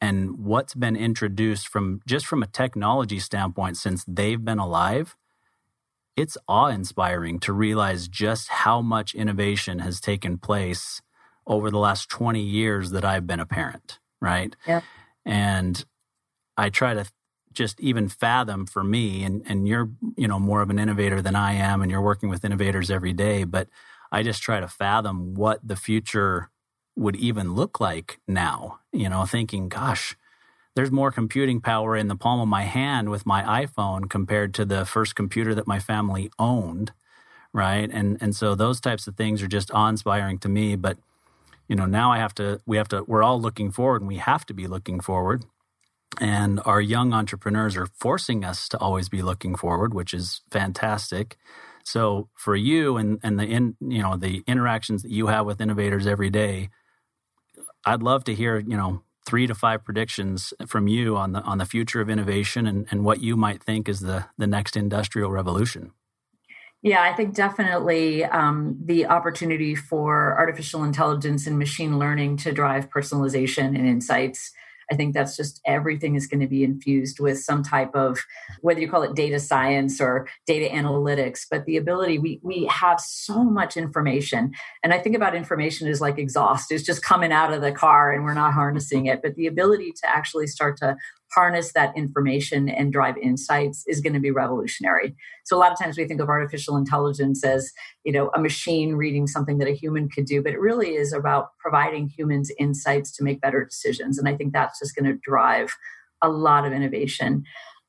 and 0.00 0.38
what's 0.38 0.74
been 0.74 0.94
introduced 0.94 1.66
from 1.66 2.02
just 2.06 2.24
from 2.24 2.40
a 2.40 2.46
technology 2.46 3.18
standpoint 3.18 3.78
since 3.78 4.04
they've 4.06 4.44
been 4.44 4.60
alive. 4.60 5.16
It's 6.16 6.38
awe 6.46 6.68
inspiring 6.68 7.40
to 7.40 7.52
realize 7.52 8.06
just 8.06 8.46
how 8.48 8.80
much 8.80 9.16
innovation 9.16 9.80
has 9.80 10.00
taken 10.00 10.38
place 10.38 11.02
over 11.48 11.68
the 11.68 11.80
last 11.80 12.08
20 12.10 12.40
years 12.40 12.92
that 12.92 13.04
I've 13.04 13.26
been 13.26 13.40
a 13.40 13.46
parent, 13.46 13.98
right? 14.20 14.54
Yeah. 14.68 14.82
And 15.26 15.84
I 16.56 16.70
try 16.70 16.94
to 16.94 17.06
just 17.54 17.80
even 17.80 18.08
fathom 18.08 18.66
for 18.66 18.84
me 18.84 19.24
and 19.24 19.42
and 19.46 19.66
you're 19.68 19.90
you 20.16 20.28
know 20.28 20.38
more 20.38 20.62
of 20.62 20.70
an 20.70 20.78
innovator 20.78 21.22
than 21.22 21.36
I 21.36 21.54
am 21.54 21.82
and 21.82 21.90
you're 21.90 22.02
working 22.02 22.28
with 22.28 22.44
innovators 22.44 22.90
every 22.90 23.12
day 23.12 23.44
but 23.44 23.68
I 24.12 24.22
just 24.22 24.42
try 24.42 24.60
to 24.60 24.68
fathom 24.68 25.34
what 25.34 25.60
the 25.66 25.76
future 25.76 26.50
would 26.96 27.16
even 27.16 27.54
look 27.54 27.80
like 27.80 28.20
now 28.28 28.80
you 28.92 29.08
know 29.08 29.24
thinking 29.24 29.68
gosh 29.68 30.16
there's 30.76 30.90
more 30.90 31.12
computing 31.12 31.60
power 31.60 31.96
in 31.96 32.08
the 32.08 32.16
palm 32.16 32.40
of 32.40 32.48
my 32.48 32.62
hand 32.62 33.08
with 33.08 33.26
my 33.26 33.64
iPhone 33.64 34.10
compared 34.10 34.52
to 34.54 34.64
the 34.64 34.84
first 34.84 35.14
computer 35.14 35.54
that 35.54 35.66
my 35.66 35.78
family 35.78 36.30
owned 36.38 36.92
right? 37.54 37.88
And 37.90 38.18
and 38.20 38.36
so 38.36 38.54
those 38.54 38.80
types 38.80 39.06
of 39.06 39.16
things 39.16 39.42
are 39.42 39.46
just 39.46 39.70
awe-inspiring 39.72 40.38
to 40.40 40.48
me 40.48 40.76
but 40.76 40.98
you 41.68 41.76
know 41.76 41.86
now 41.86 42.12
I 42.12 42.18
have 42.18 42.34
to 42.34 42.60
we 42.66 42.76
have 42.76 42.88
to 42.88 43.04
we're 43.04 43.22
all 43.22 43.40
looking 43.40 43.70
forward 43.70 44.02
and 44.02 44.08
we 44.08 44.16
have 44.16 44.44
to 44.46 44.54
be 44.54 44.66
looking 44.66 45.00
forward 45.00 45.44
and 46.20 46.60
our 46.64 46.80
young 46.80 47.12
entrepreneurs 47.12 47.76
are 47.76 47.86
forcing 47.86 48.44
us 48.44 48.68
to 48.68 48.78
always 48.78 49.08
be 49.08 49.22
looking 49.22 49.54
forward, 49.56 49.94
which 49.94 50.14
is 50.14 50.42
fantastic. 50.50 51.36
So 51.84 52.28
for 52.34 52.56
you 52.56 52.96
and, 52.96 53.18
and 53.22 53.38
the 53.38 53.44
in, 53.44 53.76
you 53.80 54.02
know 54.02 54.16
the 54.16 54.42
interactions 54.46 55.02
that 55.02 55.10
you 55.10 55.26
have 55.28 55.46
with 55.46 55.60
innovators 55.60 56.06
every 56.06 56.30
day, 56.30 56.70
I'd 57.84 58.02
love 58.02 58.24
to 58.24 58.34
hear 58.34 58.58
you 58.58 58.76
know 58.76 59.02
three 59.26 59.46
to 59.46 59.54
five 59.54 59.84
predictions 59.84 60.52
from 60.66 60.88
you 60.88 61.16
on 61.16 61.32
the 61.32 61.42
on 61.42 61.58
the 61.58 61.66
future 61.66 62.00
of 62.00 62.08
innovation 62.08 62.66
and, 62.66 62.86
and 62.90 63.04
what 63.04 63.20
you 63.20 63.36
might 63.36 63.62
think 63.62 63.88
is 63.88 64.00
the 64.00 64.26
the 64.38 64.46
next 64.46 64.76
industrial 64.76 65.30
revolution. 65.30 65.92
Yeah, 66.82 67.02
I 67.02 67.14
think 67.14 67.34
definitely 67.34 68.26
um, 68.26 68.78
the 68.84 69.06
opportunity 69.06 69.74
for 69.74 70.36
artificial 70.38 70.84
intelligence 70.84 71.46
and 71.46 71.58
machine 71.58 71.98
learning 71.98 72.36
to 72.38 72.52
drive 72.52 72.90
personalization 72.90 73.68
and 73.68 73.86
insights 73.86 74.52
I 74.90 74.96
think 74.96 75.14
that's 75.14 75.36
just 75.36 75.60
everything 75.66 76.14
is 76.14 76.26
going 76.26 76.40
to 76.40 76.46
be 76.46 76.64
infused 76.64 77.20
with 77.20 77.38
some 77.40 77.62
type 77.62 77.94
of 77.94 78.18
whether 78.60 78.80
you 78.80 78.88
call 78.88 79.02
it 79.02 79.14
data 79.14 79.40
science 79.40 80.00
or 80.00 80.28
data 80.46 80.74
analytics, 80.74 81.46
but 81.50 81.64
the 81.64 81.76
ability 81.76 82.18
we 82.18 82.40
we 82.42 82.66
have 82.66 83.00
so 83.00 83.44
much 83.44 83.76
information. 83.76 84.52
And 84.82 84.92
I 84.92 84.98
think 84.98 85.16
about 85.16 85.34
information 85.34 85.88
as 85.88 86.00
like 86.00 86.18
exhaust. 86.18 86.72
It's 86.72 86.84
just 86.84 87.02
coming 87.02 87.32
out 87.32 87.52
of 87.52 87.62
the 87.62 87.72
car 87.72 88.12
and 88.12 88.24
we're 88.24 88.34
not 88.34 88.54
harnessing 88.54 89.06
it. 89.06 89.20
But 89.22 89.34
the 89.36 89.46
ability 89.46 89.92
to 89.92 90.08
actually 90.08 90.46
start 90.46 90.76
to 90.78 90.96
harness 91.34 91.72
that 91.72 91.96
information 91.96 92.68
and 92.68 92.92
drive 92.92 93.16
insights 93.18 93.84
is 93.86 94.00
going 94.00 94.12
to 94.12 94.20
be 94.20 94.30
revolutionary. 94.30 95.14
So 95.44 95.56
a 95.56 95.58
lot 95.58 95.72
of 95.72 95.78
times 95.78 95.96
we 95.96 96.06
think 96.06 96.20
of 96.20 96.28
artificial 96.28 96.76
intelligence 96.76 97.44
as, 97.44 97.72
you 98.04 98.12
know, 98.12 98.30
a 98.34 98.40
machine 98.40 98.94
reading 98.94 99.26
something 99.26 99.58
that 99.58 99.68
a 99.68 99.74
human 99.74 100.08
could 100.08 100.26
do, 100.26 100.42
but 100.42 100.52
it 100.52 100.60
really 100.60 100.94
is 100.94 101.12
about 101.12 101.48
providing 101.58 102.08
humans 102.08 102.50
insights 102.58 103.10
to 103.16 103.24
make 103.24 103.40
better 103.40 103.64
decisions. 103.64 104.18
And 104.18 104.28
I 104.28 104.36
think 104.36 104.52
that's 104.52 104.78
just 104.78 104.94
going 104.94 105.06
to 105.06 105.18
drive 105.22 105.74
a 106.22 106.28
lot 106.28 106.64
of 106.66 106.72
innovation. 106.72 107.44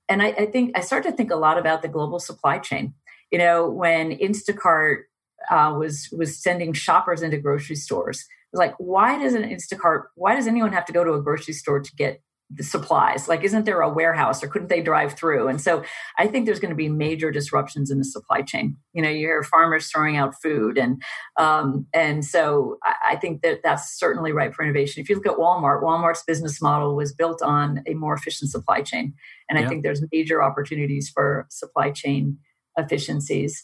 And 0.09 0.21
I, 0.21 0.27
I 0.27 0.45
think 0.45 0.77
I 0.77 0.81
start 0.81 1.03
to 1.03 1.11
think 1.11 1.31
a 1.31 1.35
lot 1.35 1.57
about 1.57 1.81
the 1.81 1.87
global 1.87 2.19
supply 2.19 2.59
chain. 2.59 2.93
You 3.31 3.39
know, 3.39 3.67
when 3.67 4.17
Instacart 4.17 5.03
uh, 5.49 5.75
was 5.77 6.09
was 6.11 6.41
sending 6.41 6.73
shoppers 6.73 7.21
into 7.21 7.37
grocery 7.37 7.75
stores, 7.75 8.25
like, 8.53 8.73
why 8.77 9.17
does 9.17 9.33
an 9.33 9.43
Instacart? 9.43 10.03
Why 10.15 10.35
does 10.35 10.47
anyone 10.47 10.73
have 10.73 10.85
to 10.85 10.93
go 10.93 11.03
to 11.03 11.13
a 11.13 11.21
grocery 11.21 11.53
store 11.53 11.79
to 11.79 11.95
get 11.95 12.21
the 12.51 12.63
supplies 12.63 13.27
like 13.27 13.43
isn't 13.43 13.65
there 13.65 13.81
a 13.81 13.91
warehouse 13.91 14.43
or 14.43 14.47
couldn't 14.47 14.67
they 14.67 14.81
drive 14.81 15.13
through? 15.13 15.47
And 15.47 15.59
so 15.59 15.83
i 16.17 16.27
think 16.27 16.45
there's 16.45 16.59
going 16.59 16.69
to 16.69 16.75
be 16.75 16.89
major 16.89 17.31
disruptions 17.31 17.89
in 17.89 17.97
the 17.97 18.05
supply 18.05 18.41
chain. 18.41 18.77
You 18.93 19.01
know 19.01 19.09
you 19.09 19.27
hear 19.27 19.43
farmers 19.43 19.87
throwing 19.87 20.17
out 20.17 20.35
food 20.41 20.77
and 20.77 21.01
um, 21.39 21.87
and 21.93 22.23
so 22.23 22.77
I, 22.83 22.95
I 23.11 23.15
think 23.15 23.41
that 23.41 23.61
that's 23.63 23.97
certainly 23.97 24.31
right 24.31 24.53
for 24.53 24.63
innovation. 24.63 25.01
If 25.01 25.09
you 25.09 25.15
look 25.15 25.27
at 25.27 25.37
walmart 25.37 25.81
walmart's 25.81 26.23
business 26.23 26.61
model 26.61 26.95
was 26.95 27.13
built 27.13 27.41
on 27.41 27.81
a 27.87 27.93
more 27.93 28.13
efficient 28.13 28.51
supply 28.51 28.81
chain. 28.81 29.13
And 29.49 29.57
i 29.57 29.67
think 29.67 29.83
there's 29.83 30.03
major 30.11 30.43
opportunities 30.43 31.09
for 31.09 31.47
supply 31.49 31.91
chain 31.91 32.37
efficiencies. 32.77 33.63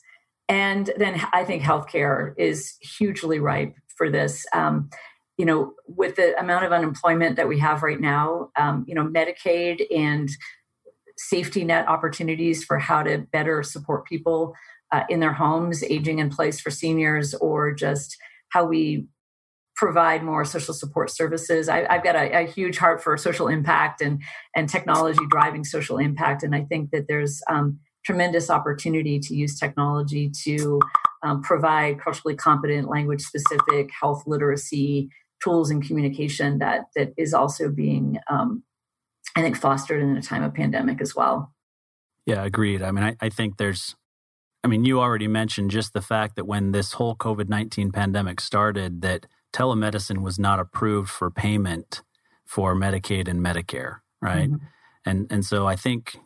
And 0.50 0.91
then 0.98 1.22
i 1.34 1.44
think 1.44 1.62
healthcare 1.62 2.34
is 2.38 2.76
hugely 2.82 3.39
ripe 3.39 3.76
for 3.96 4.10
this. 4.10 4.46
Um, 4.54 4.89
you 5.41 5.47
know, 5.47 5.73
with 5.88 6.17
the 6.17 6.39
amount 6.39 6.65
of 6.65 6.71
unemployment 6.71 7.36
that 7.36 7.47
we 7.47 7.58
have 7.58 7.82
right 7.82 7.99
now, 7.99 8.51
um, 8.60 8.86
you 8.88 8.93
know, 8.93 9.08
Medicaid 9.08 9.82
and 9.89 10.30
safety 11.17 11.63
net 11.63 11.88
opportunities 11.88 12.63
for 12.63 12.77
how 12.77 13.01
to 13.01 13.25
better 13.34 13.63
support 13.63 14.06
people 14.06 14.54
uh, 14.91 15.01
in 15.10 15.19
their 15.19 15.34
homes, 15.34 15.84
aging 15.84 16.19
in 16.19 16.30
place 16.30 16.60
for 16.60 16.69
seniors, 16.69 17.34
or 17.34 17.73
just 17.73 18.17
how 18.49 18.65
we 18.65 19.08
provide 19.75 20.21
more 20.21 20.45
social 20.45 20.75
support 20.75 21.10
services. 21.10 21.67
I, 21.67 21.91
have 21.91 22.04
got 22.04 22.15
a, 22.15 22.43
a, 22.43 22.45
huge 22.45 22.77
heart 22.77 23.01
for 23.01 23.17
social 23.17 23.47
impact 23.47 23.99
and 23.99 24.21
and 24.56 24.69
technology 24.69 25.25
driving 25.32 25.63
social 25.63 25.97
impact, 25.97 26.43
and 26.43 26.54
I 26.54 26.65
think 26.65 26.91
that 26.91 27.08
there's 27.08 27.41
um, 27.49 27.80
tremendous 28.06 28.51
opportunity 28.51 29.17
to 29.17 29.34
use 29.34 29.60
technology 29.60 30.32
to 30.43 30.80
um, 31.23 31.41
provide 31.41 31.99
culturally 31.99 32.36
competent, 32.36 32.89
language 32.89 33.21
specific 33.21 33.89
health 33.99 34.21
literacy 34.27 35.10
tools 35.43 35.69
and 35.69 35.86
communication 35.86 36.60
that 36.60 36.86
that 36.95 37.13
is 37.17 37.34
also 37.34 37.69
being 37.69 38.17
um, 38.30 38.63
i 39.36 39.41
think 39.41 39.58
fostered 39.58 40.01
in 40.01 40.15
a 40.17 40.21
time 40.21 40.43
of 40.43 40.54
pandemic 40.54 41.01
as 41.01 41.15
well. 41.15 41.54
Yeah 42.25 42.43
agreed. 42.43 42.82
I 42.82 42.91
mean 42.91 43.04
I, 43.04 43.15
I 43.19 43.30
think 43.30 43.58
there's 43.58 43.95
i 44.63 44.67
mean 44.67 44.86
you 44.86 44.99
already 44.99 45.27
mentioned 45.27 45.71
just 45.71 45.93
the 45.93 46.01
fact 46.01 46.36
that 46.36 46.45
when 46.45 46.71
this 46.71 46.93
whole 46.93 47.15
covid-19 47.15 47.93
pandemic 47.93 48.39
started 48.39 49.01
that 49.01 49.25
telemedicine 49.54 50.21
was 50.21 50.39
not 50.39 50.60
approved 50.60 51.10
for 51.10 51.30
payment 51.30 52.04
for 52.45 52.75
medicaid 52.75 53.27
and 53.27 53.41
medicare 53.41 53.97
right? 54.21 54.49
Mm-hmm. 54.49 54.65
and 55.06 55.32
and 55.32 55.45
so 55.45 55.67
i 55.67 55.75
think 55.75 56.17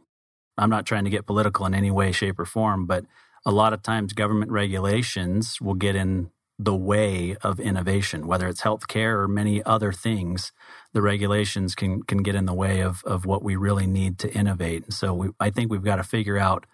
i'm 0.58 0.69
not 0.69 0.86
trying 0.86 1.06
to 1.06 1.10
get 1.10 1.25
political 1.25 1.65
in 1.65 1.73
any 1.73 1.91
way 1.91 2.12
shape 2.12 2.39
or 2.39 2.45
form 2.45 2.86
but 2.86 3.06
a 3.45 3.51
lot 3.51 3.73
of 3.73 3.82
times 3.82 4.13
government 4.13 4.51
regulations 4.51 5.62
will 5.62 5.75
get 5.75 5.95
in 5.95 6.32
the 6.58 6.76
way 6.76 7.36
of 7.41 7.60
innovation, 7.60 8.28
whether 8.28 8.48
it's 8.48 8.62
healthcare 8.62 9.20
or 9.20 9.28
many 9.28 9.63
other 9.63 9.91
things. 9.91 10.52
The 10.94 11.02
regulations 11.02 11.76
can 11.76 12.04
can 12.04 12.24
get 12.24 12.36
in 12.36 12.46
the 12.46 12.54
way 12.54 12.82
of 12.82 13.04
of 13.06 13.26
what 13.26 13.44
we 13.44 13.56
really 13.56 13.88
need 13.88 14.18
to 14.20 14.34
innovate. 14.34 14.86
And 14.86 14.94
so 14.94 15.13
we, 15.13 15.30
I 15.39 15.50
think 15.50 15.72
we've 15.72 15.84
got 15.84 15.98
to 15.98 16.04
figure 16.04 16.38
out 16.38 16.65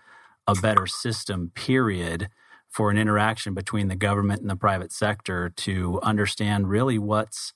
a 0.47 0.55
better 0.55 0.87
system. 0.87 1.51
Period. 1.55 2.29
For 2.69 2.89
an 2.89 2.97
interaction 2.97 3.53
between 3.53 3.89
the 3.89 3.97
government 3.97 4.39
and 4.39 4.49
the 4.49 4.55
private 4.55 4.93
sector 4.93 5.49
to 5.49 5.99
understand 6.01 6.69
really 6.69 6.97
what's 6.97 7.53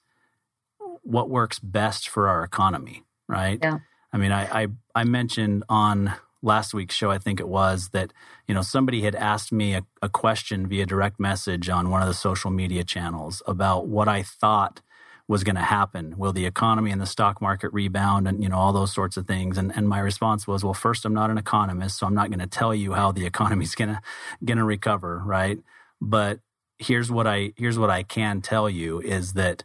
what 1.03 1.29
works 1.29 1.57
best 1.57 2.09
for 2.09 2.27
our 2.27 2.43
economy, 2.43 3.05
right? 3.29 3.59
Yeah. 3.61 3.79
I 4.11 4.17
mean, 4.17 4.33
I, 4.33 4.63
I, 4.63 4.67
I 4.93 5.03
mentioned 5.05 5.63
on 5.69 6.13
last 6.45 6.73
week's 6.73 6.95
show, 6.95 7.11
I 7.11 7.17
think 7.17 7.39
it 7.39 7.47
was, 7.47 7.89
that, 7.89 8.13
you 8.47 8.53
know, 8.53 8.61
somebody 8.61 9.01
had 9.01 9.15
asked 9.15 9.51
me 9.51 9.73
a, 9.73 9.83
a 10.01 10.09
question 10.09 10.67
via 10.67 10.85
direct 10.85 11.19
message 11.19 11.69
on 11.69 11.89
one 11.89 12.01
of 12.01 12.07
the 12.07 12.13
social 12.13 12.51
media 12.51 12.83
channels 12.83 13.41
about 13.47 13.87
what 13.87 14.07
I 14.07 14.23
thought 14.23 14.81
was 15.27 15.43
going 15.43 15.55
to 15.55 15.61
happen. 15.61 16.15
Will 16.17 16.31
the 16.31 16.45
economy 16.45 16.91
and 16.91 17.01
the 17.01 17.07
stock 17.07 17.41
market 17.41 17.73
rebound 17.73 18.27
and, 18.27 18.43
you 18.43 18.49
know, 18.49 18.57
all 18.57 18.73
those 18.73 18.93
sorts 18.93 19.17
of 19.17 19.25
things? 19.25 19.57
And, 19.57 19.75
and 19.75 19.89
my 19.89 19.99
response 19.99 20.45
was, 20.45 20.63
well, 20.63 20.75
first, 20.75 21.03
I'm 21.03 21.15
not 21.15 21.31
an 21.31 21.37
economist, 21.37 21.97
so 21.97 22.05
I'm 22.05 22.13
not 22.13 22.29
going 22.29 22.39
to 22.39 22.47
tell 22.47 22.75
you 22.75 22.93
how 22.93 23.11
the 23.11 23.25
economy 23.25 23.65
is 23.65 23.75
going 23.75 23.89
to, 23.89 24.01
going 24.43 24.59
to 24.59 24.63
recover. 24.63 25.23
Right. 25.25 25.59
But 25.99 26.39
here's 26.77 27.09
what 27.09 27.25
I, 27.25 27.53
here's 27.55 27.79
what 27.79 27.89
I 27.89 28.03
can 28.03 28.41
tell 28.41 28.69
you 28.69 29.01
is 29.01 29.33
that 29.33 29.63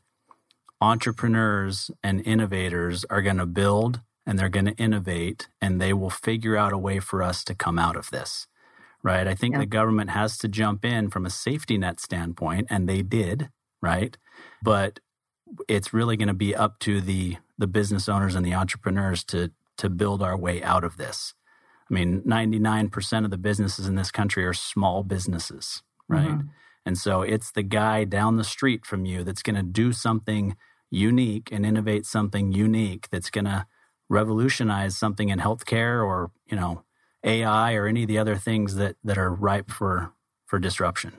entrepreneurs 0.81 1.91
and 2.03 2.27
innovators 2.27 3.05
are 3.11 3.21
going 3.21 3.37
to 3.37 3.47
build 3.47 4.01
and 4.27 4.39
they're 4.39 4.49
going 4.49 4.67
to 4.67 4.77
innovate 4.77 5.49
and 5.61 5.81
they 5.81 5.93
will 5.93 6.11
figure 6.11 6.57
out 6.57 6.73
a 6.73 6.79
way 6.79 7.01
for 7.01 7.23
us 7.23 7.45
to 7.45 7.55
come 7.55 7.79
out 7.79 7.97
of 7.97 8.11
this. 8.11 8.47
Right. 9.03 9.27
I 9.27 9.35
think 9.35 9.55
yeah. 9.55 9.61
the 9.61 9.67
government 9.67 10.11
has 10.11 10.37
to 10.39 10.49
jump 10.49 10.85
in 10.85 11.09
from 11.09 11.25
a 11.25 11.31
safety 11.31 11.79
net 11.79 12.01
standpoint, 12.01 12.67
and 12.69 12.87
they 12.87 13.01
did, 13.01 13.49
right? 13.81 14.15
But 14.63 15.01
it's 15.69 15.95
really 15.95 16.19
going 16.19 16.29
to 16.29 16.35
be 16.35 16.55
up 16.55 16.79
to 16.81 17.01
the 17.01 17.39
the 17.57 17.67
business 17.67 18.11
owners 18.11 18.35
and 18.35 18.45
the 18.45 18.53
entrepreneurs 18.53 19.25
to 19.25 19.53
to 19.79 19.89
build 19.89 20.23
our 20.23 20.37
way 20.37 20.63
out 20.63 20.85
of 20.85 20.99
this. 20.99 21.33
I 21.91 21.95
mean, 21.95 22.21
99% 22.23 23.25
of 23.25 23.31
the 23.31 23.39
businesses 23.39 23.89
in 23.89 23.97
this 23.97 24.11
country 24.11 24.45
are 24.45 24.53
small 24.53 25.03
businesses, 25.03 25.83
right? 26.07 26.29
Mm-hmm. 26.29 26.49
And 26.87 26.97
so 26.97 27.23
it's 27.23 27.51
the 27.51 27.63
guy 27.63 28.05
down 28.05 28.37
the 28.37 28.45
street 28.45 28.85
from 28.85 29.05
you 29.05 29.25
that's 29.25 29.43
going 29.43 29.57
to 29.57 29.63
do 29.63 29.93
something 29.93 30.57
unique 30.91 31.49
and 31.51 31.67
innovate 31.67 32.07
something 32.07 32.53
unique 32.53 33.09
that's 33.11 33.31
going 33.31 33.47
to 33.47 33.67
revolutionize 34.11 34.99
something 34.99 35.31
in 35.31 35.39
healthcare 35.39 36.05
or 36.05 36.31
you 36.47 36.57
know 36.57 36.85
AI 37.25 37.75
or 37.75 37.87
any 37.87 38.03
of 38.03 38.09
the 38.09 38.19
other 38.19 38.37
things 38.37 38.75
that 38.75 38.97
that 39.03 39.17
are 39.17 39.33
ripe 39.33 39.71
for 39.71 40.13
for 40.47 40.59
disruption. 40.59 41.13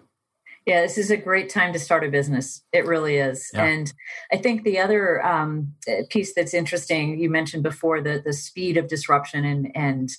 Yeah, 0.67 0.81
this 0.81 0.99
is 0.99 1.09
a 1.09 1.17
great 1.17 1.49
time 1.49 1.73
to 1.73 1.79
start 1.79 2.03
a 2.03 2.09
business. 2.09 2.61
It 2.71 2.85
really 2.85 3.15
is. 3.15 3.49
Yeah. 3.51 3.65
And 3.65 3.91
I 4.31 4.37
think 4.37 4.63
the 4.63 4.77
other 4.77 5.25
um, 5.25 5.73
piece 6.09 6.35
that's 6.35 6.53
interesting, 6.53 7.17
you 7.17 7.31
mentioned 7.31 7.63
before 7.63 8.01
the 8.01 8.21
the 8.23 8.33
speed 8.33 8.77
of 8.77 8.87
disruption 8.87 9.43
and 9.43 9.71
and 9.75 10.09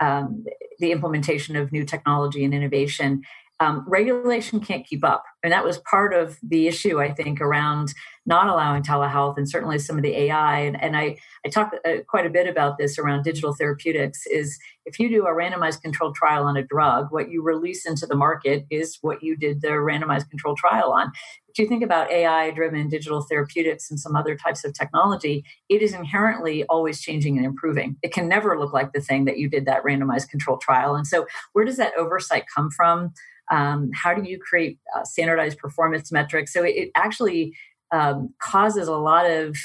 um, 0.00 0.44
the 0.78 0.92
implementation 0.92 1.56
of 1.56 1.72
new 1.72 1.84
technology 1.84 2.44
and 2.44 2.54
innovation 2.54 3.22
um, 3.60 3.84
regulation 3.88 4.60
can't 4.60 4.86
keep 4.86 5.04
up. 5.04 5.24
And 5.42 5.52
that 5.52 5.64
was 5.64 5.78
part 5.78 6.14
of 6.14 6.38
the 6.42 6.68
issue, 6.68 7.00
I 7.00 7.12
think, 7.12 7.40
around 7.40 7.92
not 8.24 8.46
allowing 8.46 8.82
telehealth 8.82 9.36
and 9.36 9.48
certainly 9.48 9.78
some 9.78 9.96
of 9.96 10.02
the 10.02 10.14
AI. 10.14 10.60
And, 10.60 10.80
and 10.80 10.96
I, 10.96 11.16
I 11.44 11.48
talk 11.48 11.72
uh, 11.84 12.02
quite 12.06 12.26
a 12.26 12.30
bit 12.30 12.46
about 12.46 12.78
this 12.78 12.98
around 12.98 13.22
digital 13.22 13.54
therapeutics 13.54 14.26
is 14.26 14.58
if 14.84 14.98
you 14.98 15.08
do 15.08 15.26
a 15.26 15.30
randomized 15.30 15.82
controlled 15.82 16.14
trial 16.14 16.44
on 16.44 16.56
a 16.56 16.62
drug, 16.62 17.08
what 17.10 17.30
you 17.30 17.42
release 17.42 17.86
into 17.86 18.06
the 18.06 18.14
market 18.14 18.64
is 18.70 18.98
what 19.00 19.22
you 19.22 19.36
did 19.36 19.60
the 19.60 19.68
randomized 19.68 20.28
controlled 20.30 20.58
trial 20.58 20.92
on. 20.92 21.10
If 21.48 21.58
you 21.58 21.66
think 21.66 21.82
about 21.82 22.10
AI 22.12 22.50
driven 22.50 22.88
digital 22.88 23.22
therapeutics 23.22 23.90
and 23.90 23.98
some 23.98 24.14
other 24.14 24.36
types 24.36 24.64
of 24.64 24.74
technology, 24.74 25.44
it 25.68 25.82
is 25.82 25.94
inherently 25.94 26.64
always 26.64 27.00
changing 27.00 27.36
and 27.36 27.46
improving. 27.46 27.96
It 28.02 28.12
can 28.12 28.28
never 28.28 28.58
look 28.58 28.72
like 28.72 28.92
the 28.92 29.00
thing 29.00 29.24
that 29.24 29.38
you 29.38 29.48
did 29.48 29.66
that 29.66 29.82
randomized 29.82 30.28
controlled 30.28 30.60
trial. 30.60 30.94
And 30.94 31.06
so, 31.06 31.26
where 31.54 31.64
does 31.64 31.78
that 31.78 31.94
oversight 31.96 32.44
come 32.54 32.70
from? 32.70 33.12
Um, 33.50 33.90
how 33.94 34.14
do 34.14 34.28
you 34.28 34.38
create 34.38 34.78
uh, 34.96 35.04
standardized 35.04 35.58
performance 35.58 36.12
metrics? 36.12 36.52
So 36.52 36.64
it, 36.64 36.76
it 36.76 36.90
actually 36.94 37.54
um, 37.90 38.34
causes 38.40 38.88
a 38.88 38.96
lot 38.96 39.28
of 39.28 39.56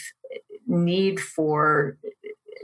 need 0.68 1.20
for 1.20 1.98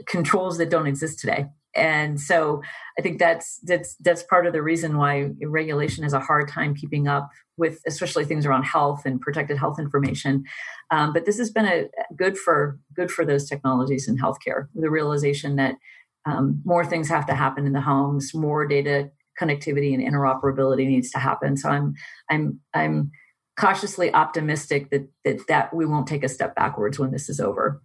controls 0.06 0.58
that 0.58 0.70
don't 0.70 0.86
exist 0.86 1.18
today. 1.18 1.46
And 1.76 2.20
so 2.20 2.62
I 2.98 3.02
think 3.02 3.18
that's 3.18 3.60
that's 3.62 3.94
that's 3.96 4.24
part 4.24 4.46
of 4.46 4.52
the 4.52 4.62
reason 4.62 4.96
why 4.96 5.30
regulation 5.40 6.02
has 6.02 6.12
a 6.12 6.20
hard 6.20 6.48
time 6.48 6.74
keeping 6.74 7.06
up 7.06 7.30
with, 7.56 7.80
especially 7.86 8.24
things 8.24 8.44
around 8.44 8.64
health 8.64 9.02
and 9.04 9.20
protected 9.20 9.56
health 9.56 9.78
information. 9.78 10.44
Um, 10.90 11.12
but 11.12 11.26
this 11.26 11.38
has 11.38 11.50
been 11.50 11.66
a 11.66 11.88
good 12.16 12.36
for 12.36 12.78
good 12.92 13.10
for 13.10 13.24
those 13.24 13.48
technologies 13.48 14.08
in 14.08 14.18
healthcare. 14.18 14.66
The 14.74 14.90
realization 14.90 15.56
that 15.56 15.76
um, 16.26 16.60
more 16.64 16.84
things 16.84 17.08
have 17.08 17.26
to 17.26 17.34
happen 17.34 17.66
in 17.66 17.72
the 17.72 17.80
homes, 17.80 18.34
more 18.34 18.66
data 18.66 19.10
connectivity 19.40 19.94
and 19.94 20.02
interoperability 20.02 20.86
needs 20.86 21.10
to 21.12 21.18
happen. 21.18 21.56
So 21.56 21.68
I'm 21.68 21.94
I'm 22.28 22.60
I'm 22.74 23.10
cautiously 23.56 24.12
optimistic 24.12 24.90
that 24.90 25.08
that 25.24 25.46
that 25.48 25.74
we 25.74 25.86
won't 25.86 26.06
take 26.06 26.24
a 26.24 26.28
step 26.28 26.54
backwards 26.54 26.98
when 26.98 27.10
this 27.10 27.28
is 27.28 27.40
over. 27.40 27.82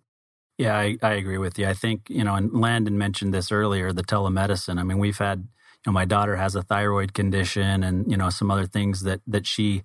Yeah, 0.57 0.77
I, 0.77 0.97
I 1.01 1.13
agree 1.13 1.37
with 1.37 1.59
you. 1.59 1.67
I 1.67 1.73
think 1.73 2.09
you 2.09 2.23
know, 2.23 2.35
and 2.35 2.53
Landon 2.53 2.97
mentioned 2.97 3.33
this 3.33 3.51
earlier, 3.51 3.91
the 3.91 4.03
telemedicine. 4.03 4.79
I 4.79 4.83
mean, 4.83 4.99
we've 4.99 5.17
had 5.17 5.39
you 5.39 5.91
know, 5.91 5.93
my 5.93 6.05
daughter 6.05 6.35
has 6.37 6.55
a 6.55 6.63
thyroid 6.63 7.13
condition, 7.13 7.83
and 7.83 8.09
you 8.09 8.17
know, 8.17 8.29
some 8.29 8.51
other 8.51 8.65
things 8.65 9.03
that 9.03 9.21
that 9.27 9.45
she 9.45 9.83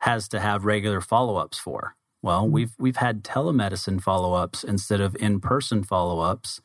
has 0.00 0.28
to 0.28 0.40
have 0.40 0.64
regular 0.64 1.00
follow 1.00 1.36
ups 1.36 1.58
for. 1.58 1.94
Well, 2.22 2.42
mm-hmm. 2.42 2.52
we've 2.52 2.74
we've 2.78 2.96
had 2.96 3.22
telemedicine 3.22 4.02
follow 4.02 4.34
ups 4.34 4.64
instead 4.64 5.00
of 5.00 5.16
in 5.16 5.40
person 5.40 5.84
follow 5.84 6.20
ups 6.20 6.60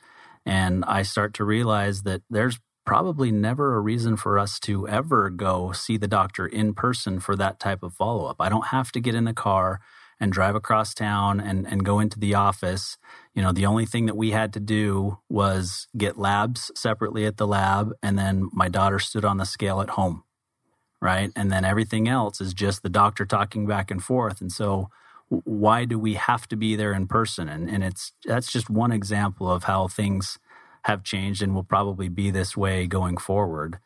And 0.46 0.86
I 0.86 1.04
start 1.04 1.34
to 1.36 1.44
realize 1.44 2.04
that 2.04 2.22
there's 2.30 2.60
probably 2.88 3.32
never 3.34 3.76
a 3.76 3.82
reason 3.82 4.16
for 4.16 4.40
us 4.40 4.62
to 4.62 4.88
ever 4.88 5.30
go 5.30 5.74
see 5.74 5.98
the 5.98 6.08
doctor 6.08 6.48
in 6.48 6.74
person 6.74 7.20
for 7.20 7.36
that 7.36 7.60
type 7.60 7.84
of 7.84 7.94
follow 7.94 8.26
up. 8.28 8.38
I 8.40 8.48
don't 8.48 8.68
have 8.68 8.94
to 8.94 9.02
get 9.02 9.14
in 9.14 9.28
a 9.28 9.34
car 9.34 9.82
and 10.22 10.32
drive 10.32 10.56
across 10.56 10.94
town 10.94 11.42
and, 11.42 11.68
and 11.68 11.84
go 11.84 12.00
into 12.00 12.18
the 12.18 12.34
office. 12.34 12.98
You 13.36 13.42
know, 13.42 13.52
the 13.52 13.66
only 13.66 13.86
thing 13.86 14.06
that 14.06 14.16
we 14.16 14.32
had 14.32 14.54
to 14.54 14.62
do 14.62 15.20
was 15.28 15.90
get 15.98 16.18
labs 16.18 16.72
separately 16.76 17.26
at 17.26 17.36
the 17.36 17.46
lab, 17.46 17.92
and 18.02 18.18
then 18.18 18.50
my 18.54 18.70
daughter 18.70 19.00
stood 19.00 19.26
on 19.26 19.36
the 19.36 19.46
scale 19.46 19.82
at 19.82 19.92
home, 19.92 20.24
right? 21.02 21.30
And 21.36 21.52
then 21.52 21.66
everything 21.66 22.08
else 22.08 22.40
is 22.40 22.54
just 22.54 22.84
the 22.84 22.90
doctor 22.90 23.26
talking 23.26 23.68
back 23.68 23.92
and 23.92 24.02
forth. 24.02 24.40
And 24.40 24.52
so, 24.52 24.90
why 25.28 25.84
do 25.84 26.00
we 26.00 26.14
have 26.14 26.48
to 26.48 26.56
be 26.56 26.78
there 26.78 26.94
in 26.94 27.06
person? 27.06 27.50
And, 27.50 27.70
and 27.70 27.84
it's 27.84 28.14
that's 28.24 28.50
just 28.50 28.70
one 28.70 28.94
example 28.94 29.52
of 29.52 29.66
how 29.66 29.90
things 29.90 30.40
have 30.84 31.04
changed 31.04 31.42
and 31.42 31.54
will 31.54 31.64
probably 31.64 32.10
be 32.10 32.32
this 32.32 32.56
way 32.56 32.88
going 32.88 33.18
forward. 33.18 33.80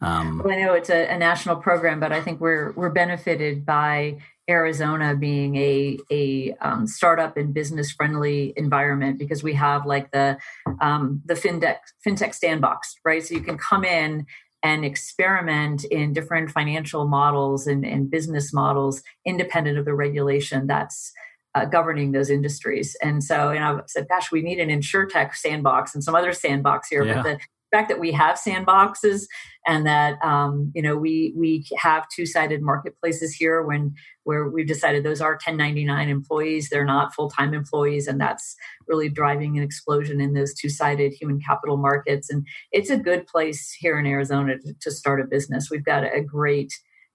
Um, 0.00 0.42
well, 0.44 0.54
I 0.54 0.60
know 0.60 0.74
it's 0.74 0.90
a, 0.90 1.06
a, 1.06 1.18
national 1.18 1.56
program, 1.56 1.98
but 1.98 2.12
I 2.12 2.20
think 2.20 2.40
we're 2.40 2.72
we're 2.72 2.90
benefited 2.90 3.64
by 3.64 4.18
Arizona 4.48 5.16
being 5.16 5.56
a 5.56 5.98
a 6.10 6.54
um, 6.60 6.86
startup 6.86 7.36
and 7.36 7.54
business 7.54 7.90
friendly 7.90 8.52
environment 8.56 9.18
because 9.18 9.42
we 9.42 9.54
have 9.54 9.86
like 9.86 10.10
the 10.10 10.36
um, 10.80 11.22
the 11.24 11.34
fintech 11.34 11.78
fintech 12.06 12.34
sandbox, 12.34 12.96
right? 13.04 13.24
So 13.24 13.34
you 13.34 13.40
can 13.40 13.58
come 13.58 13.84
in 13.84 14.26
and 14.62 14.84
experiment 14.84 15.84
in 15.84 16.12
different 16.12 16.50
financial 16.50 17.06
models 17.06 17.66
and, 17.66 17.86
and 17.86 18.10
business 18.10 18.52
models 18.52 19.02
independent 19.24 19.78
of 19.78 19.84
the 19.84 19.94
regulation 19.94 20.66
that's 20.66 21.12
uh, 21.54 21.64
governing 21.64 22.12
those 22.12 22.30
industries. 22.30 22.96
And 23.02 23.22
so, 23.22 23.50
and 23.50 23.64
I 23.64 23.78
said, 23.86 24.06
gosh, 24.08 24.30
we 24.30 24.42
need 24.42 24.60
an 24.60 24.68
insurtech 24.68 25.34
sandbox 25.34 25.94
and 25.94 26.04
some 26.04 26.14
other 26.14 26.32
sandbox 26.32 26.88
here. 26.88 27.04
Yeah. 27.04 27.22
But 27.22 27.38
the 27.70 27.76
fact 27.76 27.88
that 27.88 28.00
we 28.00 28.12
have 28.12 28.38
sandboxes 28.38 29.26
and 29.66 29.86
that 29.86 30.22
um, 30.24 30.72
you 30.74 30.82
know 30.82 30.96
we 30.96 31.34
we 31.36 31.66
have 31.76 32.06
two 32.14 32.26
sided 32.26 32.62
marketplaces 32.62 33.34
here 33.34 33.62
when 33.62 33.94
where 34.24 34.48
we've 34.48 34.66
decided 34.66 35.04
those 35.04 35.20
are 35.20 35.32
1099 35.32 36.08
employees 36.08 36.68
they're 36.68 36.84
not 36.84 37.14
full 37.14 37.30
time 37.30 37.54
employees 37.54 38.06
and 38.06 38.20
that's 38.20 38.56
really 38.86 39.08
driving 39.08 39.56
an 39.56 39.62
explosion 39.62 40.20
in 40.20 40.32
those 40.32 40.54
two 40.54 40.68
sided 40.68 41.12
human 41.12 41.40
capital 41.40 41.76
markets 41.76 42.30
and 42.30 42.46
it's 42.72 42.90
a 42.90 42.96
good 42.96 43.26
place 43.26 43.72
here 43.78 43.98
in 43.98 44.06
Arizona 44.06 44.58
to, 44.58 44.74
to 44.80 44.90
start 44.90 45.20
a 45.20 45.24
business 45.24 45.70
we've 45.70 45.84
got 45.84 46.04
a 46.04 46.22
great 46.22 46.72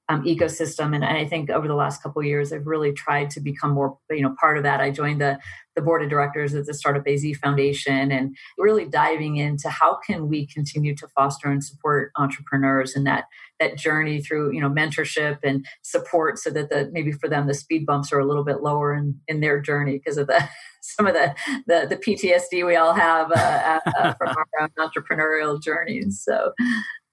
um, 0.10 0.24
ecosystem. 0.24 0.94
And 0.94 1.06
I 1.06 1.26
think 1.26 1.50
over 1.50 1.68
the 1.68 1.76
last 1.76 2.04
couple 2.04 2.22
years, 2.24 2.52
I've 2.52 2.68
really 2.68 2.92
tried 2.92 3.30
to 3.32 3.40
become 3.40 3.72
more, 3.72 3.98
you 4.10 4.22
know, 4.22 4.36
part 4.40 4.58
of 4.58 4.64
that. 4.64 4.82
I 4.82 4.92
joined 4.92 5.22
the 5.22 5.40
the 5.76 5.82
board 5.82 6.04
of 6.04 6.10
directors 6.10 6.54
of 6.54 6.68
the 6.68 6.74
Startup 6.74 7.08
AZ 7.08 7.26
Foundation, 7.42 8.12
and 8.12 8.36
really 8.60 8.86
diving 8.86 9.38
into 9.38 9.70
how 9.70 9.98
can 10.06 10.28
we 10.28 10.46
continue 10.46 10.96
to 10.96 11.08
foster 11.08 11.50
and 11.50 11.64
support 11.64 12.12
entrepreneurs 12.18 12.96
in 12.96 13.06
that 13.06 13.26
that 13.60 13.78
journey 13.78 14.22
through, 14.22 14.54
you 14.54 14.62
know, 14.62 14.70
mentorship 14.70 15.40
and 15.44 15.66
support, 15.82 16.38
so 16.38 16.50
that 16.50 16.70
the 16.70 16.90
maybe 16.92 17.12
for 17.12 17.30
them 17.30 17.48
the 17.48 17.54
speed 17.54 17.86
bumps 17.86 18.12
are 18.12 18.20
a 18.20 18.26
little 18.26 18.44
bit 18.44 18.62
lower 18.62 18.94
in 18.94 19.20
in 19.28 19.40
their 19.40 19.60
journey 19.60 19.94
because 19.94 20.18
of 20.18 20.28
the 20.28 20.48
some 20.82 21.08
of 21.08 21.14
the 21.14 21.34
the, 21.66 21.88
the 21.90 21.98
PTSD 21.98 22.66
we 22.66 22.76
all 22.76 22.94
have 22.94 23.32
uh, 23.32 23.80
uh, 23.98 24.14
from 24.16 24.36
our 24.36 24.48
own 24.62 24.70
entrepreneurial 24.78 25.62
journeys. 25.62 26.22
So, 26.24 26.52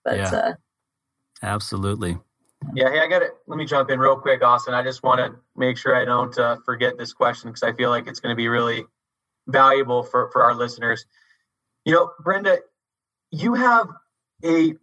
but 0.05 0.17
yeah. 0.17 0.31
uh, 0.31 0.53
absolutely. 1.43 2.19
Yeah, 2.75 2.91
hey, 2.91 3.01
I 3.01 3.09
got 3.09 3.23
it. 3.23 3.33
Let 3.47 3.57
me 3.57 3.65
jump 3.65 3.91
in 3.91 3.99
real 3.99 4.17
quick, 4.17 4.43
Austin. 4.43 4.75
I 4.75 4.83
just 4.83 5.03
want 5.03 5.19
to 5.19 5.39
make 5.57 5.77
sure 5.77 5.95
I 5.97 6.05
don't 6.05 6.37
uh, 6.39 6.57
forget 6.65 6.97
this 6.99 7.13
question 7.13 7.51
because 7.51 7.63
I 7.63 7.73
feel 7.73 7.91
like 7.91 8.07
it's 8.07 8.21
going 8.21 8.33
to 8.33 8.37
be 8.37 8.49
really 8.49 8.85
valuable 9.49 10.03
for, 10.03 10.31
for 10.31 10.45
our 10.45 10.55
listeners. 10.55 11.05
You 11.85 11.95
know, 11.95 12.11
Brenda, 12.21 12.59
you 13.31 13.55
have 13.55 13.89
a 14.45 14.75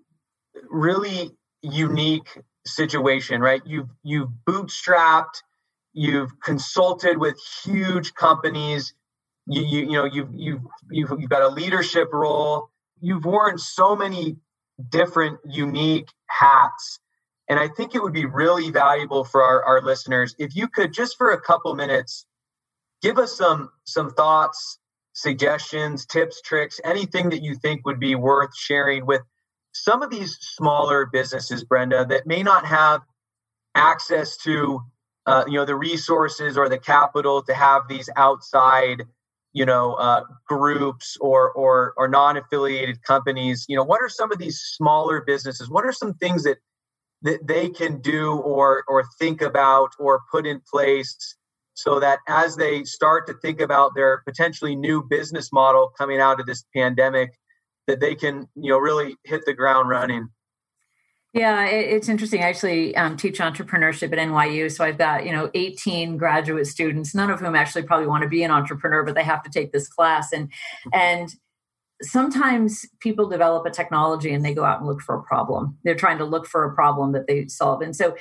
really 0.70 1.32
unique 1.62 2.28
situation, 2.66 3.42
right? 3.42 3.62
You've 3.66 3.90
you've 4.04 4.30
bootstrapped, 4.46 5.42
you've 5.94 6.40
consulted 6.42 7.18
with 7.18 7.40
huge 7.64 8.14
companies, 8.16 8.94
you 9.46 9.62
you, 9.62 9.80
you 9.86 9.92
know 9.94 10.06
you've 10.06 10.30
you've 10.34 10.62
you've 10.90 11.14
you've 11.20 11.30
got 11.30 11.44
a 11.44 11.50
leadership 11.50 12.10
role. 12.12 12.70
You've 13.00 13.24
worn 13.24 13.58
so 13.58 13.96
many 13.96 14.38
different 14.90 15.40
unique 15.46 16.10
hats 16.28 17.00
and 17.50 17.60
I 17.60 17.68
think 17.68 17.96
it 17.96 18.02
would 18.02 18.14
be 18.14 18.26
really 18.26 18.72
valuable 18.72 19.24
for 19.24 19.42
our, 19.42 19.64
our 19.64 19.82
listeners 19.82 20.36
if 20.38 20.56
you 20.56 20.68
could 20.68 20.94
just 20.94 21.18
for 21.18 21.32
a 21.32 21.42
couple 21.42 21.74
minutes 21.76 22.26
give 23.02 23.18
us 23.18 23.38
some 23.38 23.70
some 23.86 24.12
thoughts, 24.12 24.80
suggestions, 25.14 26.06
tips, 26.06 26.42
tricks, 26.42 26.80
anything 26.84 27.30
that 27.30 27.42
you 27.42 27.56
think 27.56 27.86
would 27.86 28.00
be 28.00 28.16
worth 28.16 28.56
sharing 28.56 29.06
with 29.06 29.22
some 29.74 30.02
of 30.02 30.10
these 30.10 30.38
smaller 30.42 31.06
businesses, 31.06 31.64
Brenda, 31.64 32.06
that 32.06 32.26
may 32.26 32.42
not 32.42 32.66
have 32.66 33.02
access 33.76 34.38
to 34.38 34.82
uh, 35.26 35.44
you 35.48 35.54
know 35.54 35.66
the 35.66 35.76
resources 35.76 36.58
or 36.58 36.70
the 36.70 36.80
capital 36.80 37.42
to 37.44 37.54
have 37.54 37.84
these 37.88 38.10
outside 38.16 39.04
you 39.54 39.66
know 39.66 39.94
uh, 39.94 40.24
groups 40.48 41.18
or 41.22 41.52
or 41.52 41.94
or 41.98 42.08
non-affiliated 42.08 43.04
companies. 43.04 43.66
You 43.68 43.76
know 43.76 43.84
what 43.84 44.02
are 44.02 44.10
some 44.10 44.32
of 44.32 44.40
these 44.40 44.60
smaller 44.60 45.22
businesses? 45.22 45.70
What 45.70 45.86
are 45.86 45.94
some 45.94 46.14
things 46.16 46.44
that 46.44 46.58
that 47.24 47.46
they 47.48 47.70
can 47.70 48.00
do 48.02 48.34
or 48.34 48.84
or 48.88 49.04
think 49.20 49.42
about 49.42 49.92
or 50.00 50.22
put 50.32 50.46
in 50.46 50.62
place 50.72 51.36
so 51.74 52.00
that 52.00 52.20
as 52.28 52.56
they 52.56 52.84
start 52.84 53.28
to 53.28 53.34
think 53.36 53.62
about 53.62 53.94
their 53.96 54.22
potentially 54.26 54.76
new 54.76 55.04
business 55.04 55.52
model 55.52 55.92
coming 55.98 56.20
out 56.20 56.40
of 56.40 56.46
this 56.46 56.64
pandemic 56.76 57.32
that 57.88 58.00
they 58.00 58.16
can 58.16 58.48
you 58.56 58.72
know 58.72 58.78
really 58.78 59.16
hit 59.24 59.46
the 59.46 59.54
ground 59.54 59.90
running 59.90 60.30
yeah, 61.34 61.66
it's 61.66 62.10
interesting. 62.10 62.42
I 62.42 62.50
actually 62.50 62.96
um, 62.96 63.16
teach 63.16 63.38
entrepreneurship 63.38 64.12
at 64.12 64.18
NYU, 64.18 64.72
so 64.72 64.84
I've 64.84 64.98
got 64.98 65.24
you 65.24 65.32
know 65.32 65.52
18 65.54 66.18
graduate 66.18 66.66
students, 66.66 67.14
none 67.14 67.30
of 67.30 67.40
whom 67.42 67.54
actually 67.54 67.84
probably 67.84 68.08
want 68.08 68.24
to 68.24 68.30
be 68.30 68.44
an 68.44 68.50
entrepreneur, 68.50 69.04
but 69.04 69.14
they 69.14 69.24
have 69.24 69.44
to 69.44 69.50
take 69.52 69.72
this 69.72 69.88
class. 69.88 70.32
And 70.32 70.52
and 70.94 71.30
sometimes 72.02 72.86
people 73.00 73.28
develop 73.28 73.66
a 73.66 73.72
technology 73.72 74.32
and 74.32 74.46
they 74.46 74.54
go 74.54 74.64
out 74.64 74.80
and 74.80 74.88
look 74.88 75.02
for 75.02 75.16
a 75.16 75.24
problem. 75.24 75.78
They're 75.84 75.96
trying 75.96 76.20
to 76.20 76.26
look 76.26 76.46
for 76.46 76.64
a 76.64 76.74
problem 76.74 77.12
that 77.14 77.28
they 77.28 77.48
solve. 77.48 77.82
And 77.82 77.96
so 77.96 78.16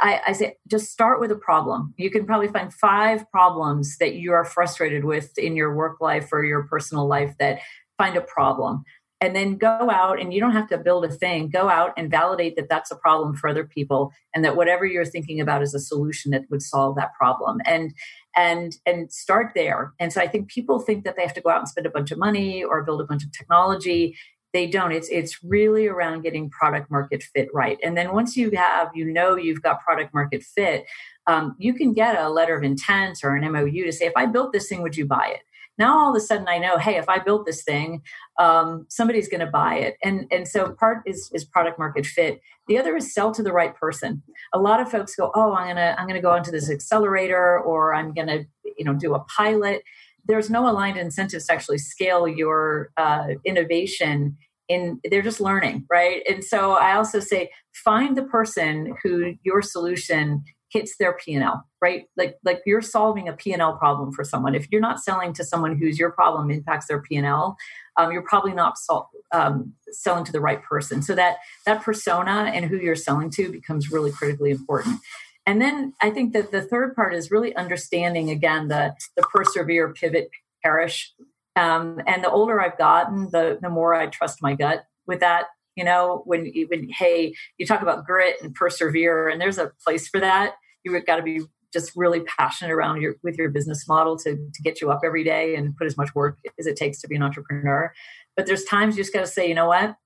I, 0.00 0.20
I, 0.28 0.32
say 0.32 0.56
just 0.68 0.90
start 0.90 1.20
with 1.20 1.30
a 1.30 1.36
problem. 1.36 1.94
You 1.96 2.10
can 2.10 2.26
probably 2.26 2.48
find 2.48 2.72
five 2.72 3.30
problems 3.30 3.96
that 3.98 4.14
you 4.14 4.32
are 4.32 4.44
frustrated 4.44 5.04
with 5.04 5.36
in 5.38 5.56
your 5.56 5.74
work 5.74 6.00
life 6.00 6.28
or 6.32 6.44
your 6.44 6.64
personal 6.64 7.06
life 7.06 7.34
that 7.38 7.60
find 7.96 8.16
a 8.16 8.22
problem 8.22 8.84
and 9.22 9.36
then 9.36 9.56
go 9.56 9.88
out 9.88 10.20
and 10.20 10.34
you 10.34 10.40
don't 10.40 10.52
have 10.52 10.68
to 10.68 10.76
build 10.76 11.04
a 11.04 11.08
thing 11.08 11.48
go 11.48 11.68
out 11.68 11.92
and 11.96 12.10
validate 12.10 12.56
that 12.56 12.68
that's 12.68 12.90
a 12.90 12.96
problem 12.96 13.34
for 13.34 13.48
other 13.48 13.64
people 13.64 14.12
and 14.34 14.44
that 14.44 14.56
whatever 14.56 14.84
you're 14.84 15.04
thinking 15.04 15.40
about 15.40 15.62
is 15.62 15.74
a 15.74 15.78
solution 15.78 16.32
that 16.32 16.42
would 16.50 16.60
solve 16.60 16.96
that 16.96 17.14
problem 17.14 17.58
and 17.64 17.94
and 18.36 18.76
and 18.86 19.12
start 19.12 19.52
there. 19.54 19.92
And 19.98 20.12
so 20.12 20.20
i 20.20 20.26
think 20.26 20.48
people 20.48 20.78
think 20.78 21.04
that 21.04 21.16
they 21.16 21.22
have 21.22 21.34
to 21.34 21.40
go 21.40 21.50
out 21.50 21.58
and 21.58 21.68
spend 21.68 21.86
a 21.86 21.90
bunch 21.90 22.10
of 22.10 22.18
money 22.18 22.64
or 22.64 22.82
build 22.82 23.00
a 23.00 23.04
bunch 23.04 23.24
of 23.24 23.32
technology. 23.32 24.16
They 24.52 24.66
don't. 24.66 24.92
It's 24.92 25.08
it's 25.08 25.42
really 25.42 25.86
around 25.86 26.22
getting 26.22 26.50
product 26.50 26.90
market 26.90 27.22
fit 27.34 27.48
right. 27.54 27.78
And 27.82 27.96
then 27.96 28.12
once 28.12 28.36
you 28.36 28.50
have 28.50 28.90
you 28.94 29.06
know 29.06 29.36
you've 29.36 29.62
got 29.62 29.80
product 29.80 30.12
market 30.12 30.42
fit 30.42 30.84
um, 31.26 31.54
you 31.58 31.74
can 31.74 31.92
get 31.92 32.20
a 32.20 32.28
letter 32.28 32.56
of 32.56 32.64
intent 32.64 33.18
or 33.22 33.36
an 33.36 33.50
mou 33.50 33.70
to 33.70 33.92
say 33.92 34.06
if 34.06 34.12
i 34.16 34.26
built 34.26 34.52
this 34.52 34.68
thing 34.68 34.82
would 34.82 34.96
you 34.96 35.06
buy 35.06 35.28
it 35.34 35.42
now 35.82 35.98
all 35.98 36.10
of 36.10 36.16
a 36.16 36.20
sudden 36.20 36.46
I 36.48 36.58
know, 36.58 36.78
hey, 36.78 36.96
if 36.96 37.08
I 37.08 37.18
built 37.18 37.44
this 37.44 37.62
thing, 37.62 38.02
um, 38.38 38.86
somebody's 38.88 39.28
going 39.28 39.40
to 39.40 39.52
buy 39.62 39.74
it. 39.86 39.96
And 40.02 40.26
and 40.30 40.46
so 40.46 40.72
part 40.72 40.98
is 41.06 41.30
is 41.34 41.44
product 41.44 41.78
market 41.78 42.06
fit. 42.06 42.40
The 42.68 42.78
other 42.78 42.96
is 42.96 43.12
sell 43.12 43.32
to 43.32 43.42
the 43.42 43.52
right 43.52 43.74
person. 43.74 44.22
A 44.52 44.58
lot 44.58 44.80
of 44.80 44.90
folks 44.90 45.16
go, 45.16 45.32
oh, 45.34 45.54
I'm 45.54 45.68
gonna 45.68 45.96
I'm 45.98 46.06
gonna 46.06 46.22
go 46.22 46.34
into 46.34 46.52
this 46.52 46.70
accelerator 46.70 47.58
or 47.58 47.94
I'm 47.94 48.14
gonna 48.14 48.40
you 48.78 48.84
know 48.84 48.94
do 48.94 49.14
a 49.14 49.24
pilot. 49.38 49.82
There's 50.24 50.50
no 50.50 50.70
aligned 50.70 50.98
incentives 50.98 51.46
to 51.46 51.52
actually 51.52 51.78
scale 51.78 52.28
your 52.28 52.90
uh, 52.96 53.26
innovation 53.44 54.36
in 54.68 55.00
they're 55.10 55.28
just 55.30 55.40
learning 55.40 55.84
right 55.90 56.22
and 56.28 56.44
so 56.44 56.72
i 56.74 56.94
also 56.94 57.18
say 57.18 57.50
find 57.84 58.16
the 58.16 58.22
person 58.22 58.94
who 59.02 59.34
your 59.42 59.60
solution 59.60 60.44
hits 60.72 60.96
their 60.96 61.12
P&L, 61.12 61.64
right? 61.80 62.06
Like 62.16 62.36
like 62.44 62.62
you're 62.64 62.82
solving 62.82 63.28
a 63.28 63.32
P&L 63.32 63.76
problem 63.76 64.12
for 64.12 64.24
someone. 64.24 64.54
If 64.54 64.66
you're 64.70 64.80
not 64.80 65.00
selling 65.00 65.32
to 65.34 65.44
someone 65.44 65.76
whose 65.76 65.98
your 65.98 66.10
problem 66.10 66.50
impacts 66.50 66.86
their 66.86 67.00
P&L, 67.02 67.56
um, 67.96 68.12
you're 68.12 68.22
probably 68.22 68.52
not 68.52 68.78
sol- 68.78 69.10
um, 69.32 69.74
selling 69.90 70.24
to 70.24 70.32
the 70.32 70.40
right 70.40 70.62
person. 70.62 71.02
So 71.02 71.14
that 71.14 71.36
that 71.66 71.82
persona 71.82 72.50
and 72.54 72.64
who 72.64 72.76
you're 72.76 72.96
selling 72.96 73.30
to 73.30 73.50
becomes 73.50 73.92
really 73.92 74.10
critically 74.10 74.50
important. 74.50 75.00
And 75.44 75.60
then 75.60 75.92
I 76.00 76.10
think 76.10 76.32
that 76.34 76.52
the 76.52 76.62
third 76.62 76.94
part 76.94 77.14
is 77.14 77.30
really 77.30 77.54
understanding 77.56 78.30
again 78.30 78.68
the 78.68 78.94
the 79.16 79.22
persevere, 79.22 79.92
pivot, 79.92 80.30
perish. 80.62 81.12
Um, 81.54 82.00
and 82.06 82.24
the 82.24 82.30
older 82.30 82.60
I've 82.60 82.78
gotten, 82.78 83.28
the 83.30 83.58
the 83.60 83.68
more 83.68 83.94
I 83.94 84.06
trust 84.06 84.40
my 84.40 84.54
gut 84.54 84.84
with 85.06 85.20
that 85.20 85.46
you 85.76 85.84
know 85.84 86.22
when 86.26 86.46
even 86.46 86.88
hey 86.90 87.34
you 87.58 87.66
talk 87.66 87.82
about 87.82 88.04
grit 88.04 88.36
and 88.42 88.54
persevere 88.54 89.28
and 89.28 89.40
there's 89.40 89.58
a 89.58 89.72
place 89.84 90.08
for 90.08 90.20
that 90.20 90.54
you've 90.84 91.04
got 91.06 91.16
to 91.16 91.22
be 91.22 91.40
just 91.72 91.92
really 91.96 92.20
passionate 92.20 92.70
around 92.70 93.00
your 93.00 93.14
with 93.22 93.36
your 93.38 93.48
business 93.48 93.88
model 93.88 94.16
to, 94.18 94.34
to 94.34 94.62
get 94.62 94.80
you 94.80 94.90
up 94.90 95.00
every 95.04 95.24
day 95.24 95.54
and 95.54 95.76
put 95.76 95.86
as 95.86 95.96
much 95.96 96.14
work 96.14 96.38
as 96.58 96.66
it 96.66 96.76
takes 96.76 97.00
to 97.00 97.08
be 97.08 97.16
an 97.16 97.22
entrepreneur 97.22 97.92
but 98.36 98.46
there's 98.46 98.64
times 98.64 98.96
you 98.96 99.02
just 99.02 99.12
got 99.12 99.20
to 99.20 99.26
say, 99.26 99.48
you 99.48 99.54
know 99.54 99.66
what, 99.66 99.96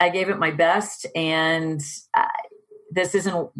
I 0.00 0.08
gave 0.08 0.28
it 0.28 0.38
my 0.38 0.50
best, 0.50 1.06
and 1.14 1.80
I, 2.14 2.28
this 2.90 3.14
isn't. 3.14 3.50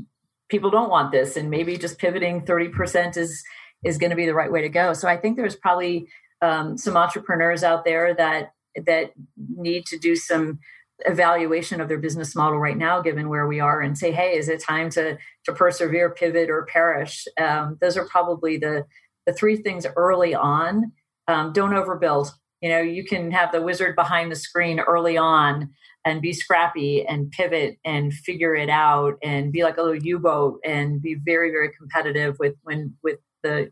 People 0.48 0.70
don't 0.70 0.90
want 0.90 1.10
this, 1.12 1.36
and 1.36 1.50
maybe 1.50 1.76
just 1.76 1.98
pivoting 1.98 2.44
thirty 2.44 2.68
percent 2.68 3.16
is 3.16 3.42
is 3.84 3.98
going 3.98 4.10
to 4.10 4.16
be 4.16 4.26
the 4.26 4.34
right 4.34 4.50
way 4.50 4.62
to 4.62 4.68
go. 4.68 4.92
So 4.92 5.08
I 5.08 5.16
think 5.16 5.36
there's 5.36 5.56
probably 5.56 6.08
um, 6.42 6.76
some 6.76 6.96
entrepreneurs 6.96 7.62
out 7.62 7.84
there 7.84 8.14
that 8.14 8.52
that 8.84 9.12
need 9.36 9.86
to 9.86 9.98
do 9.98 10.14
some 10.14 10.58
evaluation 11.04 11.80
of 11.80 11.88
their 11.88 11.98
business 11.98 12.34
model 12.34 12.58
right 12.58 12.76
now 12.76 13.02
given 13.02 13.28
where 13.28 13.46
we 13.46 13.60
are 13.60 13.82
and 13.82 13.98
say 13.98 14.10
hey 14.12 14.34
is 14.34 14.48
it 14.48 14.62
time 14.62 14.88
to 14.88 15.18
to 15.44 15.52
persevere 15.52 16.10
pivot 16.10 16.48
or 16.50 16.66
perish? 16.66 17.26
Um, 17.38 17.76
those 17.80 17.96
are 17.96 18.06
probably 18.06 18.56
the 18.56 18.84
the 19.26 19.32
three 19.32 19.56
things 19.56 19.86
early 19.96 20.34
on. 20.34 20.92
Um, 21.28 21.52
don't 21.52 21.72
overbuild. 21.72 22.30
You 22.62 22.70
know 22.70 22.80
you 22.80 23.04
can 23.04 23.30
have 23.32 23.52
the 23.52 23.62
wizard 23.62 23.94
behind 23.94 24.32
the 24.32 24.36
screen 24.36 24.80
early 24.80 25.16
on 25.16 25.70
and 26.06 26.22
be 26.22 26.32
scrappy 26.32 27.04
and 27.04 27.30
pivot 27.32 27.78
and 27.84 28.14
figure 28.14 28.54
it 28.54 28.70
out 28.70 29.18
and 29.22 29.52
be 29.52 29.64
like 29.64 29.76
a 29.76 29.82
little 29.82 30.02
u-boat 30.02 30.60
and 30.64 31.02
be 31.02 31.14
very 31.14 31.50
very 31.50 31.70
competitive 31.72 32.38
with 32.38 32.54
when 32.62 32.94
with 33.02 33.18
the 33.42 33.70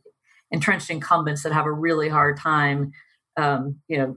entrenched 0.51 0.91
incumbents 0.91 1.43
that 1.43 1.53
have 1.53 1.65
a 1.65 1.73
really 1.73 2.09
hard 2.09 2.37
time 2.37 2.93
um, 3.37 3.77
you 3.89 3.97
know 3.97 4.17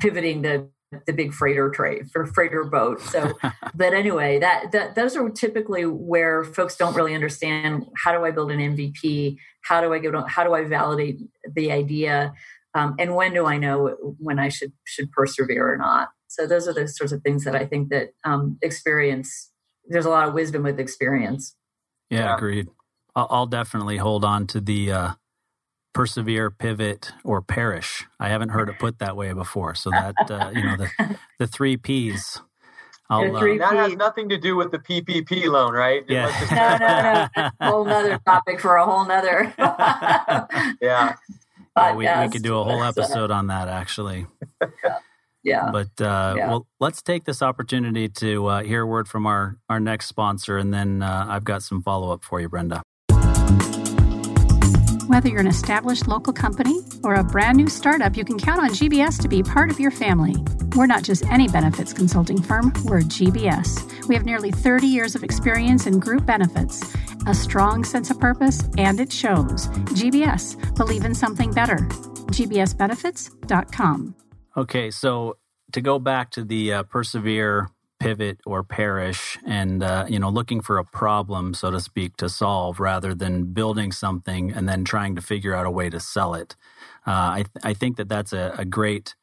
pivoting 0.00 0.42
the 0.42 0.68
the 1.04 1.12
big 1.12 1.32
freighter 1.32 1.70
trade 1.70 2.10
for 2.10 2.26
freighter 2.26 2.64
boat. 2.64 3.00
So, 3.00 3.32
but 3.74 3.92
anyway, 3.92 4.38
that, 4.38 4.72
that 4.72 4.94
those 4.94 5.16
are 5.16 5.28
typically 5.28 5.84
where 5.84 6.44
folks 6.44 6.76
don't 6.76 6.94
really 6.94 7.14
understand 7.14 7.86
how 7.96 8.12
do 8.16 8.24
I 8.24 8.30
build 8.30 8.50
an 8.50 8.58
MVP? 8.58 9.36
How 9.62 9.80
do 9.80 9.92
I 9.92 9.98
go 9.98 10.10
to, 10.10 10.22
how 10.22 10.44
do 10.44 10.54
I 10.54 10.64
validate 10.64 11.20
the 11.54 11.72
idea? 11.72 12.32
Um, 12.74 12.94
and 12.98 13.14
when 13.14 13.32
do 13.32 13.46
I 13.46 13.56
know 13.56 14.14
when 14.18 14.38
I 14.38 14.48
should 14.48 14.72
should 14.84 15.10
persevere 15.10 15.72
or 15.72 15.76
not? 15.76 16.08
So 16.26 16.46
those 16.46 16.68
are 16.68 16.74
the 16.74 16.86
sorts 16.86 17.12
of 17.12 17.22
things 17.22 17.44
that 17.44 17.54
I 17.54 17.64
think 17.64 17.88
that 17.88 18.10
um, 18.24 18.58
experience. 18.62 19.50
There's 19.88 20.04
a 20.04 20.10
lot 20.10 20.28
of 20.28 20.34
wisdom 20.34 20.64
with 20.64 20.80
experience. 20.80 21.56
Yeah, 22.10 22.18
yeah. 22.18 22.36
agreed. 22.36 22.68
I'll, 23.14 23.26
I'll, 23.30 23.46
definitely 23.46 23.96
hold 23.96 24.24
on 24.24 24.46
to 24.48 24.60
the 24.60 24.92
uh, 24.92 25.12
persevere, 25.96 26.50
pivot, 26.50 27.12
or 27.24 27.40
perish. 27.40 28.04
I 28.20 28.28
haven't 28.28 28.50
heard 28.50 28.68
it 28.68 28.78
put 28.78 28.98
that 28.98 29.16
way 29.16 29.32
before. 29.32 29.74
So 29.74 29.90
that 29.90 30.14
uh, 30.30 30.50
you 30.54 30.62
know 30.62 30.76
the 30.76 31.18
the 31.38 31.46
three 31.46 31.78
P's. 31.78 32.42
I'll, 33.08 33.36
uh, 33.36 33.40
that 33.40 33.74
has 33.74 33.94
nothing 33.94 34.28
to 34.30 34.36
do 34.36 34.56
with 34.56 34.72
the 34.72 34.78
PPP 34.78 35.46
loan, 35.46 35.72
right? 35.72 36.04
Yeah. 36.08 36.26
no, 36.50 37.40
no, 37.40 37.50
no. 37.50 37.50
whole 37.70 37.84
nother 37.84 38.18
topic 38.26 38.60
for 38.60 38.76
a 38.76 38.84
whole 38.84 39.06
nother. 39.06 39.54
yeah. 40.82 41.14
But, 41.72 41.94
we, 41.94 42.04
yes, 42.04 42.26
we 42.26 42.32
could 42.32 42.42
do 42.42 42.58
a 42.58 42.64
whole 42.64 42.82
episode 42.82 43.30
on 43.30 43.46
that, 43.46 43.68
actually. 43.68 44.26
Yeah. 44.60 44.98
yeah. 45.44 45.70
But 45.70 46.04
uh, 46.04 46.34
yeah. 46.36 46.48
well, 46.48 46.66
let's 46.80 47.00
take 47.00 47.26
this 47.26 47.42
opportunity 47.42 48.08
to 48.08 48.46
uh, 48.46 48.62
hear 48.64 48.82
a 48.82 48.86
word 48.86 49.06
from 49.06 49.24
our 49.24 49.56
our 49.70 49.78
next 49.78 50.06
sponsor, 50.06 50.58
and 50.58 50.74
then 50.74 51.02
uh, 51.02 51.26
I've 51.28 51.44
got 51.44 51.62
some 51.62 51.82
follow 51.82 52.12
up 52.12 52.24
for 52.24 52.40
you, 52.40 52.48
Brenda. 52.48 52.82
Whether 55.06 55.28
you're 55.28 55.38
an 55.38 55.46
established 55.46 56.08
local 56.08 56.32
company 56.32 56.80
or 57.04 57.14
a 57.14 57.22
brand 57.22 57.56
new 57.56 57.68
startup, 57.68 58.16
you 58.16 58.24
can 58.24 58.40
count 58.40 58.60
on 58.60 58.70
GBS 58.70 59.22
to 59.22 59.28
be 59.28 59.40
part 59.40 59.70
of 59.70 59.78
your 59.78 59.92
family. 59.92 60.34
We're 60.74 60.88
not 60.88 61.04
just 61.04 61.24
any 61.26 61.46
benefits 61.46 61.92
consulting 61.92 62.42
firm, 62.42 62.72
we're 62.84 63.02
GBS. 63.02 64.08
We 64.08 64.16
have 64.16 64.24
nearly 64.24 64.50
30 64.50 64.88
years 64.88 65.14
of 65.14 65.22
experience 65.22 65.86
in 65.86 66.00
group 66.00 66.26
benefits, 66.26 66.82
a 67.28 67.34
strong 67.34 67.84
sense 67.84 68.10
of 68.10 68.18
purpose, 68.18 68.68
and 68.78 68.98
it 68.98 69.12
shows. 69.12 69.68
GBS, 69.94 70.74
believe 70.74 71.04
in 71.04 71.14
something 71.14 71.52
better. 71.52 71.76
GBSbenefits.com. 72.32 74.14
Okay, 74.56 74.90
so 74.90 75.36
to 75.70 75.80
go 75.80 76.00
back 76.00 76.30
to 76.32 76.42
the 76.42 76.72
uh, 76.72 76.82
Persevere 76.82 77.68
pivot 77.98 78.38
or 78.44 78.62
perish 78.62 79.38
and 79.46 79.82
uh, 79.82 80.04
you 80.08 80.18
know 80.18 80.28
looking 80.28 80.60
for 80.60 80.78
a 80.78 80.84
problem 80.84 81.54
so 81.54 81.70
to 81.70 81.80
speak 81.80 82.16
to 82.16 82.28
solve 82.28 82.78
rather 82.78 83.14
than 83.14 83.52
building 83.52 83.90
something 83.90 84.52
and 84.52 84.68
then 84.68 84.84
trying 84.84 85.14
to 85.14 85.22
figure 85.22 85.54
out 85.54 85.66
a 85.66 85.70
way 85.70 85.88
to 85.88 85.98
sell 85.98 86.34
it. 86.34 86.56
Uh, 87.06 87.10
I, 87.10 87.36
th- 87.36 87.64
I 87.64 87.72
think 87.72 87.96
that 87.96 88.08
that's 88.08 88.32
a, 88.32 88.54
a 88.58 88.64
great 88.64 89.14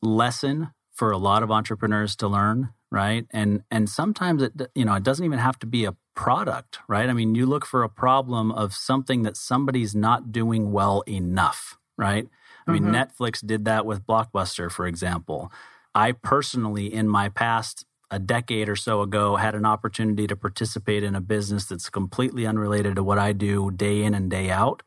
lesson 0.00 0.70
for 0.92 1.10
a 1.12 1.18
lot 1.18 1.42
of 1.42 1.50
entrepreneurs 1.50 2.16
to 2.16 2.28
learn 2.28 2.70
right? 2.92 3.26
And 3.30 3.62
and 3.70 3.88
sometimes 3.88 4.42
it 4.42 4.52
you 4.74 4.84
know 4.84 4.94
it 4.94 5.02
doesn't 5.02 5.24
even 5.24 5.38
have 5.38 5.58
to 5.60 5.66
be 5.66 5.84
a 5.84 5.96
product 6.14 6.78
right? 6.86 7.08
I 7.08 7.14
mean 7.14 7.34
you 7.34 7.46
look 7.46 7.64
for 7.64 7.82
a 7.82 7.88
problem 7.88 8.52
of 8.52 8.74
something 8.74 9.22
that 9.22 9.36
somebody's 9.36 9.94
not 9.94 10.30
doing 10.30 10.70
well 10.72 11.02
enough 11.08 11.78
right? 11.96 12.28
I 12.66 12.72
mean 12.72 12.84
mm-hmm. 12.84 12.94
netflix 12.94 13.44
did 13.44 13.64
that 13.64 13.86
with 13.86 14.06
blockbuster 14.06 14.70
for 14.70 14.86
example 14.86 15.50
I 15.94 16.12
personally, 16.12 16.92
in 16.92 17.08
my 17.08 17.28
past 17.28 17.84
a 18.10 18.18
decade 18.18 18.68
or 18.68 18.76
so 18.76 19.00
ago, 19.00 19.36
had 19.36 19.54
an 19.54 19.64
opportunity 19.64 20.26
to 20.26 20.36
participate 20.36 21.02
in 21.02 21.14
a 21.14 21.20
business 21.20 21.64
that's 21.66 21.88
completely 21.88 22.46
unrelated 22.46 22.96
to 22.96 23.02
what 23.02 23.18
I 23.18 23.32
do 23.32 23.70
day 23.70 24.02
in 24.02 24.14
and 24.14 24.30
day 24.30 24.50
out. 24.50 24.82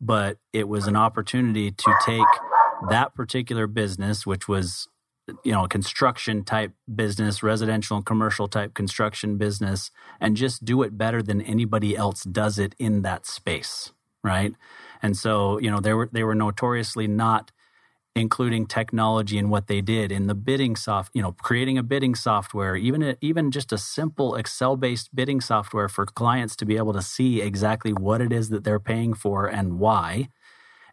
But 0.00 0.38
it 0.52 0.68
was 0.68 0.86
an 0.86 0.96
opportunity 0.96 1.70
to 1.70 1.94
take 2.04 2.26
that 2.90 3.14
particular 3.14 3.66
business, 3.66 4.26
which 4.26 4.46
was 4.46 4.86
you 5.44 5.52
know, 5.52 5.64
a 5.64 5.68
construction 5.68 6.44
type 6.44 6.72
business, 6.94 7.42
residential 7.42 7.96
and 7.96 8.06
commercial 8.06 8.48
type 8.48 8.74
construction 8.74 9.36
business, 9.36 9.90
and 10.20 10.36
just 10.36 10.64
do 10.64 10.82
it 10.82 10.96
better 10.96 11.22
than 11.22 11.42
anybody 11.42 11.96
else 11.96 12.24
does 12.24 12.58
it 12.58 12.74
in 12.78 13.02
that 13.02 13.26
space, 13.26 13.92
right? 14.22 14.54
And 15.02 15.16
so, 15.16 15.58
you 15.58 15.70
know, 15.70 15.80
they 15.80 15.92
were 15.92 16.08
they 16.12 16.24
were 16.24 16.34
notoriously 16.34 17.06
not 17.06 17.50
including 18.14 18.66
technology 18.66 19.38
and 19.38 19.50
what 19.50 19.66
they 19.66 19.80
did 19.80 20.10
in 20.10 20.26
the 20.26 20.34
bidding 20.34 20.76
soft, 20.76 21.10
you 21.14 21.22
know, 21.22 21.32
creating 21.32 21.78
a 21.78 21.82
bidding 21.82 22.14
software, 22.14 22.76
even 22.76 23.02
a, 23.02 23.16
even 23.20 23.50
just 23.50 23.72
a 23.72 23.78
simple 23.78 24.34
Excel-based 24.34 25.14
bidding 25.14 25.40
software 25.40 25.88
for 25.88 26.04
clients 26.04 26.56
to 26.56 26.66
be 26.66 26.76
able 26.76 26.92
to 26.92 27.02
see 27.02 27.40
exactly 27.40 27.92
what 27.92 28.20
it 28.20 28.32
is 28.32 28.48
that 28.48 28.64
they're 28.64 28.80
paying 28.80 29.14
for 29.14 29.46
and 29.46 29.78
why, 29.78 30.28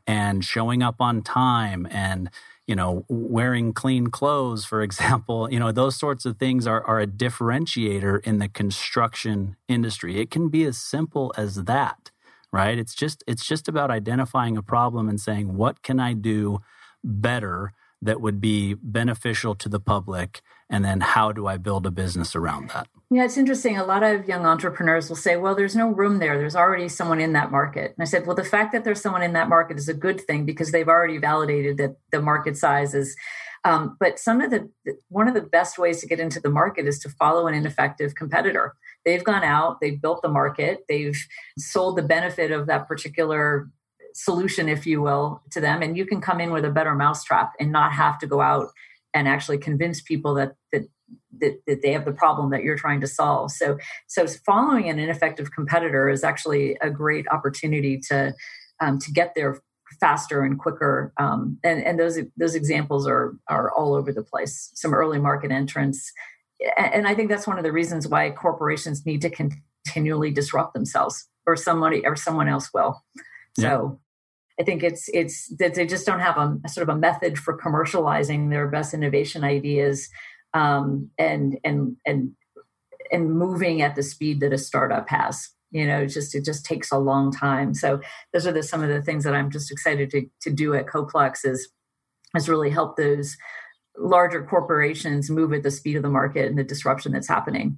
and 0.05 0.45
showing 0.45 0.83
up 0.83 1.01
on 1.01 1.21
time 1.21 1.87
and 1.89 2.29
you 2.67 2.75
know 2.75 3.05
wearing 3.07 3.73
clean 3.73 4.07
clothes 4.07 4.65
for 4.65 4.81
example 4.89 5.51
you 5.51 5.59
know 5.59 5.71
those 5.71 5.95
sorts 5.95 6.25
of 6.25 6.37
things 6.37 6.65
are, 6.67 6.83
are 6.83 6.99
a 6.99 7.07
differentiator 7.07 8.23
in 8.25 8.39
the 8.39 8.47
construction 8.47 9.55
industry. 9.67 10.19
It 10.19 10.29
can 10.29 10.49
be 10.49 10.63
as 10.63 10.77
simple 10.77 11.33
as 11.37 11.63
that 11.63 12.11
right? 12.51 12.77
It's 12.77 12.95
just 12.95 13.21
it's 13.27 13.45
just 13.45 13.67
about 13.67 13.91
identifying 13.91 14.55
a 14.55 14.61
problem 14.61 15.09
and 15.09 15.19
saying 15.19 15.57
what 15.57 15.81
can 15.81 15.99
i 15.99 16.13
do 16.13 16.61
better 17.05 17.73
that 18.01 18.21
would 18.21 18.41
be 18.41 18.73
beneficial 18.75 19.55
to 19.55 19.69
the 19.69 19.79
public? 19.79 20.41
And 20.69 20.83
then 20.83 21.01
how 21.01 21.31
do 21.31 21.47
I 21.47 21.57
build 21.57 21.85
a 21.85 21.91
business 21.91 22.35
around 22.35 22.69
that? 22.71 22.87
Yeah, 23.11 23.23
it's 23.23 23.37
interesting. 23.37 23.77
A 23.77 23.85
lot 23.85 24.03
of 24.03 24.27
young 24.27 24.45
entrepreneurs 24.45 25.09
will 25.09 25.15
say, 25.15 25.37
well, 25.37 25.55
there's 25.55 25.75
no 25.75 25.89
room 25.89 26.17
there. 26.17 26.37
There's 26.37 26.55
already 26.55 26.89
someone 26.89 27.21
in 27.21 27.33
that 27.33 27.51
market. 27.51 27.93
And 27.97 28.01
I 28.01 28.05
said, 28.05 28.25
well, 28.25 28.35
the 28.35 28.43
fact 28.43 28.71
that 28.71 28.83
there's 28.83 29.01
someone 29.01 29.21
in 29.21 29.33
that 29.33 29.47
market 29.47 29.77
is 29.77 29.87
a 29.87 29.93
good 29.93 30.19
thing 30.21 30.45
because 30.45 30.71
they've 30.71 30.87
already 30.87 31.19
validated 31.19 31.77
that 31.77 31.97
the 32.11 32.21
market 32.21 32.57
size 32.57 32.95
is. 32.95 33.15
Um, 33.63 33.97
but 33.99 34.19
some 34.19 34.41
of 34.41 34.51
the 34.51 34.69
one 35.09 35.27
of 35.27 35.33
the 35.33 35.41
best 35.41 35.79
ways 35.79 35.99
to 36.01 36.07
get 36.07 36.19
into 36.19 36.39
the 36.39 36.49
market 36.51 36.87
is 36.87 36.99
to 36.99 37.09
follow 37.09 37.47
an 37.47 37.55
ineffective 37.55 38.13
competitor. 38.13 38.75
They've 39.05 39.23
gone 39.23 39.43
out, 39.43 39.81
they've 39.81 39.99
built 39.99 40.21
the 40.21 40.29
market, 40.29 40.79
they've 40.87 41.17
sold 41.57 41.97
the 41.97 42.03
benefit 42.03 42.51
of 42.51 42.67
that 42.67 42.87
particular 42.87 43.69
solution, 44.15 44.69
if 44.69 44.87
you 44.87 45.01
will, 45.01 45.41
to 45.51 45.59
them. 45.59 45.81
And 45.81 45.97
you 45.97 46.05
can 46.05 46.21
come 46.21 46.39
in 46.39 46.51
with 46.51 46.65
a 46.65 46.71
better 46.71 46.95
mousetrap 46.95 47.51
and 47.59 47.71
not 47.71 47.91
have 47.91 48.17
to 48.19 48.27
go 48.27 48.41
out 48.41 48.69
and 49.13 49.27
actually 49.27 49.57
convince 49.57 50.01
people 50.01 50.33
that 50.35 50.55
that 50.71 50.87
that, 51.39 51.59
that 51.67 51.81
they 51.81 51.91
have 51.91 52.05
the 52.05 52.13
problem 52.13 52.49
that 52.51 52.63
you're 52.63 52.77
trying 52.77 53.01
to 53.01 53.07
solve. 53.07 53.51
So 53.51 53.77
so 54.07 54.25
following 54.25 54.89
an 54.89 54.99
ineffective 54.99 55.51
competitor 55.51 56.09
is 56.09 56.23
actually 56.23 56.77
a 56.81 56.89
great 56.89 57.27
opportunity 57.27 57.99
to 58.09 58.33
um, 58.79 58.99
to 58.99 59.11
get 59.11 59.33
there 59.35 59.59
faster 59.99 60.43
and 60.43 60.57
quicker. 60.57 61.13
Um, 61.17 61.59
and 61.63 61.83
and 61.83 61.99
those 61.99 62.17
those 62.37 62.55
examples 62.55 63.05
are 63.07 63.35
are 63.49 63.69
all 63.71 63.93
over 63.93 64.13
the 64.13 64.23
place. 64.23 64.71
Some 64.75 64.93
early 64.93 65.19
market 65.19 65.51
entrants. 65.51 66.11
And 66.77 67.05
I 67.05 67.15
think 67.15 67.29
that's 67.29 67.45
one 67.45 67.57
of 67.57 67.65
the 67.65 67.73
reasons 67.73 68.07
why 68.07 68.29
corporations 68.29 69.05
need 69.05 69.21
to 69.23 69.29
continually 69.29 70.31
disrupt 70.31 70.73
themselves, 70.73 71.27
or 71.45 71.57
somebody 71.57 72.05
or 72.05 72.15
someone 72.15 72.47
else 72.47 72.69
will. 72.73 73.03
So 73.59 73.99
I 74.59 74.63
think 74.63 74.83
it's 74.83 75.09
it's 75.13 75.53
that 75.57 75.75
they 75.75 75.85
just 75.85 76.05
don't 76.05 76.21
have 76.21 76.37
a, 76.37 76.57
a, 76.63 76.69
sort 76.69 76.87
of 76.87 76.95
a 76.95 76.99
method 76.99 77.37
for 77.37 77.57
commercializing 77.57 78.49
their 78.49 78.67
best 78.67 78.93
innovation 78.93 79.43
ideas 79.43 80.07
um, 80.53 81.09
and 81.19 81.57
and 81.63 81.97
and 82.05 82.31
and 83.11 83.33
moving 83.33 83.81
at 83.81 83.95
the 83.95 84.03
speed 84.03 84.39
that 84.39 84.53
a 84.53 84.57
startup 84.57 85.09
has. 85.09 85.49
You 85.71 85.85
know, 85.85 86.05
just 86.05 86.33
it 86.35 86.45
just 86.45 86.65
takes 86.65 86.91
a 86.91 86.97
long 86.97 87.33
time. 87.33 87.73
So 87.73 87.99
those 88.31 88.47
are 88.47 88.53
the, 88.53 88.63
some 88.63 88.81
of 88.81 88.89
the 88.89 89.01
things 89.01 89.25
that 89.25 89.33
I'm 89.33 89.51
just 89.51 89.71
excited 89.71 90.09
to 90.11 90.25
to 90.41 90.51
do 90.51 90.73
at 90.73 90.87
Coplex 90.87 91.45
is 91.45 91.69
is 92.35 92.47
really 92.47 92.69
help 92.69 92.95
those 92.95 93.35
larger 93.97 94.43
corporations 94.43 95.29
move 95.29 95.53
at 95.53 95.63
the 95.63 95.71
speed 95.71 95.97
of 95.97 96.03
the 96.03 96.09
market 96.09 96.47
and 96.47 96.57
the 96.57 96.63
disruption 96.63 97.11
that's 97.11 97.27
happening 97.27 97.77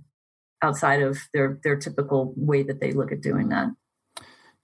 outside 0.62 1.02
of 1.02 1.18
their 1.34 1.60
their 1.64 1.76
typical 1.76 2.34
way 2.36 2.62
that 2.62 2.80
they 2.80 2.92
look 2.92 3.12
at 3.12 3.22
doing 3.22 3.50
that. 3.50 3.70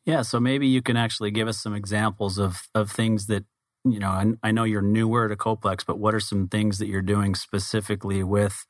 Yeah, 0.05 0.21
so 0.21 0.39
maybe 0.39 0.67
you 0.67 0.81
can 0.81 0.97
actually 0.97 1.31
give 1.31 1.47
us 1.47 1.57
some 1.61 1.73
examples 1.73 2.37
of 2.37 2.67
of 2.75 2.91
things 2.91 3.27
that 3.27 3.45
you 3.85 3.99
know, 3.99 4.09
I, 4.09 4.25
I 4.41 4.51
know 4.51 4.63
you're 4.63 4.81
newer 4.81 5.27
to 5.27 5.35
Coplex, 5.35 5.85
but 5.85 5.99
what 5.99 6.15
are 6.15 6.19
some 6.19 6.47
things 6.47 6.79
that 6.79 6.87
you're 6.87 7.01
doing 7.01 7.35
specifically 7.35 8.23
with? 8.23 8.65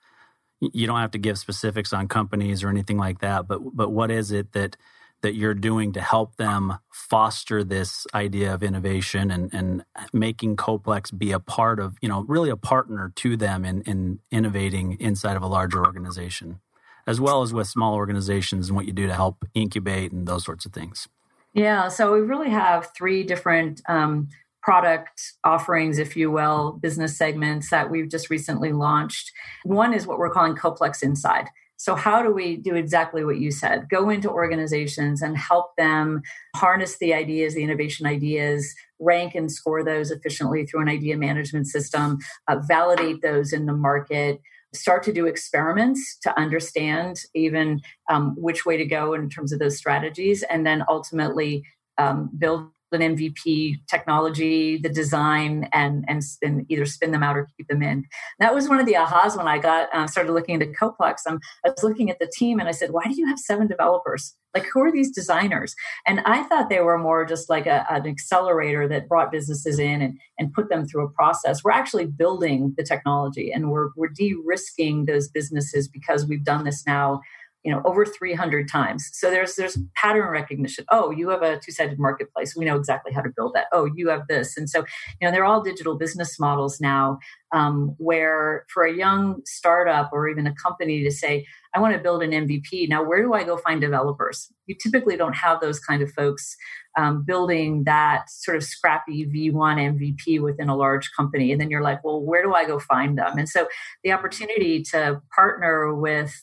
You 0.59 0.87
don't 0.87 0.99
have 0.99 1.11
to 1.11 1.19
give 1.19 1.37
specifics 1.37 1.93
on 1.93 2.07
companies 2.07 2.63
or 2.63 2.69
anything 2.69 2.97
like 2.97 3.19
that, 3.19 3.47
but 3.47 3.59
but 3.75 3.89
what 3.91 4.11
is 4.11 4.31
it 4.31 4.53
that 4.53 4.77
that 5.21 5.35
you're 5.35 5.53
doing 5.53 5.93
to 5.93 6.01
help 6.01 6.35
them 6.35 6.79
foster 6.91 7.63
this 7.63 8.05
idea 8.13 8.53
of 8.53 8.61
innovation 8.61 9.31
and, 9.31 9.53
and 9.53 9.85
making 10.11 10.57
Coplex 10.57 11.17
be 11.17 11.31
a 11.31 11.39
part 11.39 11.79
of, 11.79 11.95
you 12.01 12.09
know, 12.09 12.25
really 12.27 12.49
a 12.49 12.57
partner 12.57 13.11
to 13.15 13.37
them 13.37 13.63
in, 13.63 13.81
in 13.83 14.19
innovating 14.31 14.97
inside 14.99 15.37
of 15.37 15.41
a 15.41 15.47
larger 15.47 15.85
organization, 15.85 16.59
as 17.07 17.21
well 17.21 17.41
as 17.41 17.53
with 17.53 17.67
small 17.67 17.93
organizations 17.95 18.67
and 18.67 18.75
what 18.75 18.85
you 18.85 18.91
do 18.91 19.07
to 19.07 19.13
help 19.13 19.45
incubate 19.53 20.11
and 20.11 20.27
those 20.27 20.43
sorts 20.43 20.65
of 20.65 20.73
things. 20.73 21.07
Yeah, 21.53 21.87
so 21.87 22.13
we 22.13 22.21
really 22.21 22.49
have 22.49 22.89
three 22.95 23.23
different 23.23 23.81
um, 23.87 24.27
product 24.63 25.33
offerings, 25.43 25.99
if 25.99 26.15
you 26.15 26.31
will, 26.31 26.79
business 26.81 27.17
segments 27.17 27.69
that 27.69 27.91
we've 27.91 28.09
just 28.09 28.29
recently 28.29 28.71
launched. 28.71 29.31
One 29.63 29.93
is 29.93 30.07
what 30.07 30.17
we're 30.17 30.31
calling 30.31 30.55
Coplex 30.55 31.03
Inside. 31.03 31.49
So, 31.77 31.95
how 31.95 32.23
do 32.23 32.31
we 32.31 32.55
do 32.55 32.75
exactly 32.75 33.25
what 33.25 33.39
you 33.39 33.51
said? 33.51 33.89
Go 33.89 34.09
into 34.09 34.29
organizations 34.29 35.21
and 35.21 35.37
help 35.37 35.75
them 35.75 36.21
harness 36.55 36.97
the 36.97 37.13
ideas, 37.13 37.55
the 37.55 37.63
innovation 37.63 38.05
ideas, 38.05 38.73
rank 38.99 39.35
and 39.35 39.51
score 39.51 39.83
those 39.83 40.09
efficiently 40.09 40.65
through 40.65 40.81
an 40.81 40.89
idea 40.89 41.17
management 41.17 41.67
system, 41.67 42.19
uh, 42.47 42.57
validate 42.67 43.21
those 43.21 43.51
in 43.51 43.65
the 43.65 43.73
market, 43.73 44.39
start 44.73 45.03
to 45.03 45.13
do 45.13 45.25
experiments 45.25 46.17
to 46.23 46.37
understand 46.39 47.19
even 47.33 47.81
um, 48.09 48.35
which 48.37 48.65
way 48.65 48.77
to 48.77 48.85
go 48.85 49.13
in 49.13 49.29
terms 49.29 49.51
of 49.51 49.59
those 49.59 49.77
strategies, 49.77 50.43
and 50.43 50.65
then 50.65 50.83
ultimately 50.87 51.63
um, 51.97 52.29
build 52.37 52.69
an 52.93 53.01
MVP 53.01 53.79
technology, 53.87 54.77
the 54.77 54.89
design, 54.89 55.69
and, 55.73 56.05
and, 56.07 56.23
either 56.69 56.85
spin 56.85 57.11
them 57.11 57.23
out 57.23 57.37
or 57.37 57.47
keep 57.57 57.67
them 57.67 57.81
in. 57.81 58.05
That 58.39 58.53
was 58.53 58.69
one 58.69 58.79
of 58.79 58.85
the 58.85 58.93
ahas 58.93 59.35
when 59.35 59.47
I 59.47 59.57
got 59.57 59.89
uh, 59.93 60.07
started 60.07 60.31
looking 60.31 60.61
into 60.61 60.67
Coplex. 60.67 61.15
Um, 61.27 61.39
I 61.65 61.69
was 61.69 61.83
looking 61.83 62.09
at 62.09 62.19
the 62.19 62.31
team 62.33 62.59
and 62.59 62.69
I 62.69 62.71
said, 62.71 62.91
"Why 62.91 63.03
do 63.03 63.15
you 63.15 63.27
have 63.27 63.39
seven 63.39 63.67
developers? 63.67 64.35
Like, 64.53 64.65
who 64.67 64.81
are 64.81 64.91
these 64.91 65.11
designers?" 65.11 65.75
And 66.05 66.21
I 66.25 66.43
thought 66.43 66.69
they 66.69 66.79
were 66.79 66.97
more 66.97 67.25
just 67.25 67.49
like 67.49 67.65
a, 67.65 67.85
an 67.89 68.07
accelerator 68.07 68.87
that 68.87 69.09
brought 69.09 69.31
businesses 69.31 69.79
in 69.79 70.01
and, 70.01 70.17
and 70.37 70.53
put 70.53 70.69
them 70.69 70.85
through 70.85 71.05
a 71.05 71.09
process. 71.09 71.63
We're 71.63 71.71
actually 71.71 72.05
building 72.05 72.73
the 72.77 72.83
technology 72.83 73.51
and 73.51 73.69
we're 73.69 73.89
we're 73.95 74.09
de-risking 74.09 75.05
those 75.05 75.27
businesses 75.27 75.87
because 75.87 76.25
we've 76.25 76.45
done 76.45 76.63
this 76.63 76.85
now 76.85 77.21
you 77.63 77.71
know 77.71 77.81
over 77.85 78.05
300 78.05 78.67
times. 78.69 79.09
So 79.13 79.29
there's 79.29 79.55
there's 79.55 79.77
pattern 79.95 80.29
recognition. 80.29 80.85
Oh 80.91 81.11
you 81.11 81.29
have 81.29 81.41
a 81.41 81.59
two-sided 81.59 81.99
marketplace. 81.99 82.55
We 82.55 82.65
know 82.65 82.75
exactly 82.75 83.13
how 83.13 83.21
to 83.21 83.29
build 83.35 83.53
that. 83.55 83.67
Oh 83.71 83.89
you 83.95 84.09
have 84.09 84.27
this. 84.27 84.57
And 84.57 84.69
so 84.69 84.79
you 85.19 85.27
know 85.27 85.31
they're 85.31 85.45
all 85.45 85.61
digital 85.61 85.97
business 85.97 86.39
models 86.39 86.79
now 86.81 87.19
um, 87.53 87.95
where 87.97 88.65
for 88.73 88.83
a 88.83 88.93
young 88.93 89.41
startup 89.45 90.09
or 90.11 90.27
even 90.27 90.47
a 90.47 90.55
company 90.55 91.03
to 91.03 91.11
say 91.11 91.45
i 91.75 91.79
want 91.79 91.95
to 91.95 92.01
build 92.01 92.23
an 92.23 92.31
mvp 92.31 92.89
now 92.89 93.03
where 93.03 93.21
do 93.21 93.33
i 93.33 93.43
go 93.43 93.57
find 93.57 93.79
developers? 93.79 94.51
You 94.65 94.75
typically 94.81 95.17
don't 95.17 95.35
have 95.35 95.59
those 95.61 95.79
kind 95.79 96.01
of 96.01 96.11
folks 96.11 96.55
um, 96.97 97.23
building 97.25 97.83
that 97.85 98.29
sort 98.29 98.57
of 98.57 98.63
scrappy 98.63 99.25
v1 99.25 99.53
mvp 99.53 100.41
within 100.41 100.69
a 100.69 100.75
large 100.75 101.11
company. 101.15 101.51
And 101.51 101.61
then 101.61 101.69
you're 101.69 101.81
like 101.81 102.03
well 102.03 102.21
where 102.21 102.43
do 102.43 102.53
i 102.53 102.65
go 102.65 102.79
find 102.79 103.17
them? 103.17 103.37
And 103.37 103.47
so 103.47 103.67
the 104.03 104.11
opportunity 104.11 104.83
to 104.91 105.21
partner 105.33 105.93
with 105.93 106.33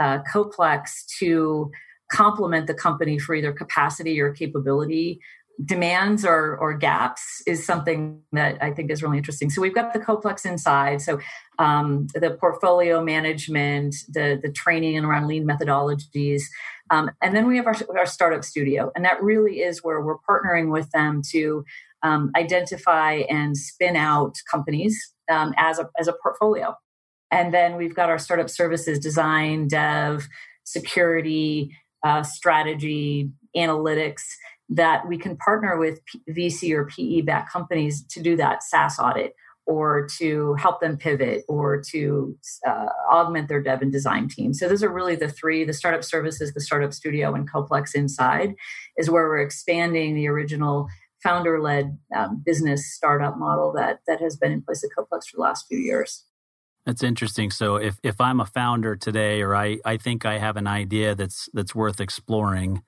uh, 0.00 0.18
Coplex 0.32 1.06
to 1.18 1.70
complement 2.10 2.66
the 2.66 2.74
company 2.74 3.18
for 3.18 3.34
either 3.34 3.52
capacity 3.52 4.20
or 4.20 4.32
capability 4.32 5.20
demands 5.64 6.24
or, 6.24 6.56
or 6.56 6.76
gaps 6.76 7.42
is 7.46 7.64
something 7.64 8.22
that 8.32 8.56
I 8.62 8.70
think 8.70 8.90
is 8.90 9.02
really 9.02 9.18
interesting. 9.18 9.50
So 9.50 9.60
we've 9.60 9.74
got 9.74 9.92
the 9.92 9.98
Coplex 9.98 10.46
inside. 10.46 11.02
So 11.02 11.20
um, 11.58 12.06
the 12.14 12.30
portfolio 12.30 13.02
management, 13.04 13.94
the 14.08 14.40
the 14.42 14.50
training 14.50 15.04
around 15.04 15.26
lean 15.26 15.46
methodologies, 15.46 16.42
um, 16.90 17.10
and 17.22 17.34
then 17.36 17.46
we 17.46 17.56
have 17.56 17.66
our, 17.66 17.76
our 17.96 18.06
startup 18.06 18.44
studio, 18.44 18.90
and 18.94 19.04
that 19.04 19.22
really 19.22 19.60
is 19.60 19.84
where 19.84 20.00
we're 20.00 20.18
partnering 20.18 20.72
with 20.72 20.90
them 20.90 21.22
to 21.30 21.64
um, 22.02 22.30
identify 22.36 23.14
and 23.28 23.56
spin 23.56 23.96
out 23.96 24.36
companies 24.50 24.98
um, 25.30 25.52
as 25.58 25.78
a 25.78 25.90
as 25.98 26.08
a 26.08 26.14
portfolio. 26.22 26.74
And 27.30 27.54
then 27.54 27.76
we've 27.76 27.94
got 27.94 28.08
our 28.08 28.18
startup 28.18 28.50
services 28.50 28.98
design, 28.98 29.68
dev, 29.68 30.28
security, 30.64 31.76
uh, 32.04 32.22
strategy, 32.22 33.30
analytics 33.56 34.22
that 34.68 35.06
we 35.08 35.18
can 35.18 35.36
partner 35.36 35.76
with 35.76 36.00
VC 36.30 36.72
or 36.72 36.86
PE 36.86 37.22
backed 37.22 37.52
companies 37.52 38.04
to 38.06 38.22
do 38.22 38.36
that 38.36 38.62
SaaS 38.62 38.98
audit 38.98 39.34
or 39.66 40.08
to 40.18 40.54
help 40.54 40.80
them 40.80 40.96
pivot 40.96 41.44
or 41.48 41.80
to 41.80 42.36
uh, 42.66 42.86
augment 43.12 43.48
their 43.48 43.62
dev 43.62 43.82
and 43.82 43.92
design 43.92 44.28
team. 44.28 44.52
So 44.54 44.68
those 44.68 44.82
are 44.82 44.92
really 44.92 45.16
the 45.16 45.28
three 45.28 45.64
the 45.64 45.72
startup 45.72 46.04
services, 46.04 46.54
the 46.54 46.60
startup 46.60 46.92
studio, 46.92 47.34
and 47.34 47.50
Coplex 47.50 47.94
Inside 47.94 48.54
is 48.96 49.10
where 49.10 49.28
we're 49.28 49.42
expanding 49.42 50.14
the 50.14 50.28
original 50.28 50.88
founder 51.22 51.60
led 51.60 51.98
um, 52.16 52.42
business 52.44 52.94
startup 52.94 53.38
model 53.38 53.72
that, 53.76 54.00
that 54.06 54.20
has 54.20 54.36
been 54.36 54.52
in 54.52 54.62
place 54.62 54.82
at 54.82 54.90
Coplex 54.96 55.26
for 55.26 55.36
the 55.36 55.42
last 55.42 55.66
few 55.68 55.78
years. 55.78 56.24
That's 56.86 57.02
interesting. 57.02 57.50
So 57.50 57.76
if, 57.76 57.98
if 58.02 58.20
I'm 58.20 58.40
a 58.40 58.46
founder 58.46 58.96
today 58.96 59.42
or 59.42 59.54
I, 59.54 59.78
I 59.84 59.96
think 59.96 60.24
I 60.24 60.38
have 60.38 60.56
an 60.56 60.66
idea 60.66 61.14
that's 61.14 61.48
that's 61.52 61.74
worth 61.74 62.00
exploring, 62.00 62.82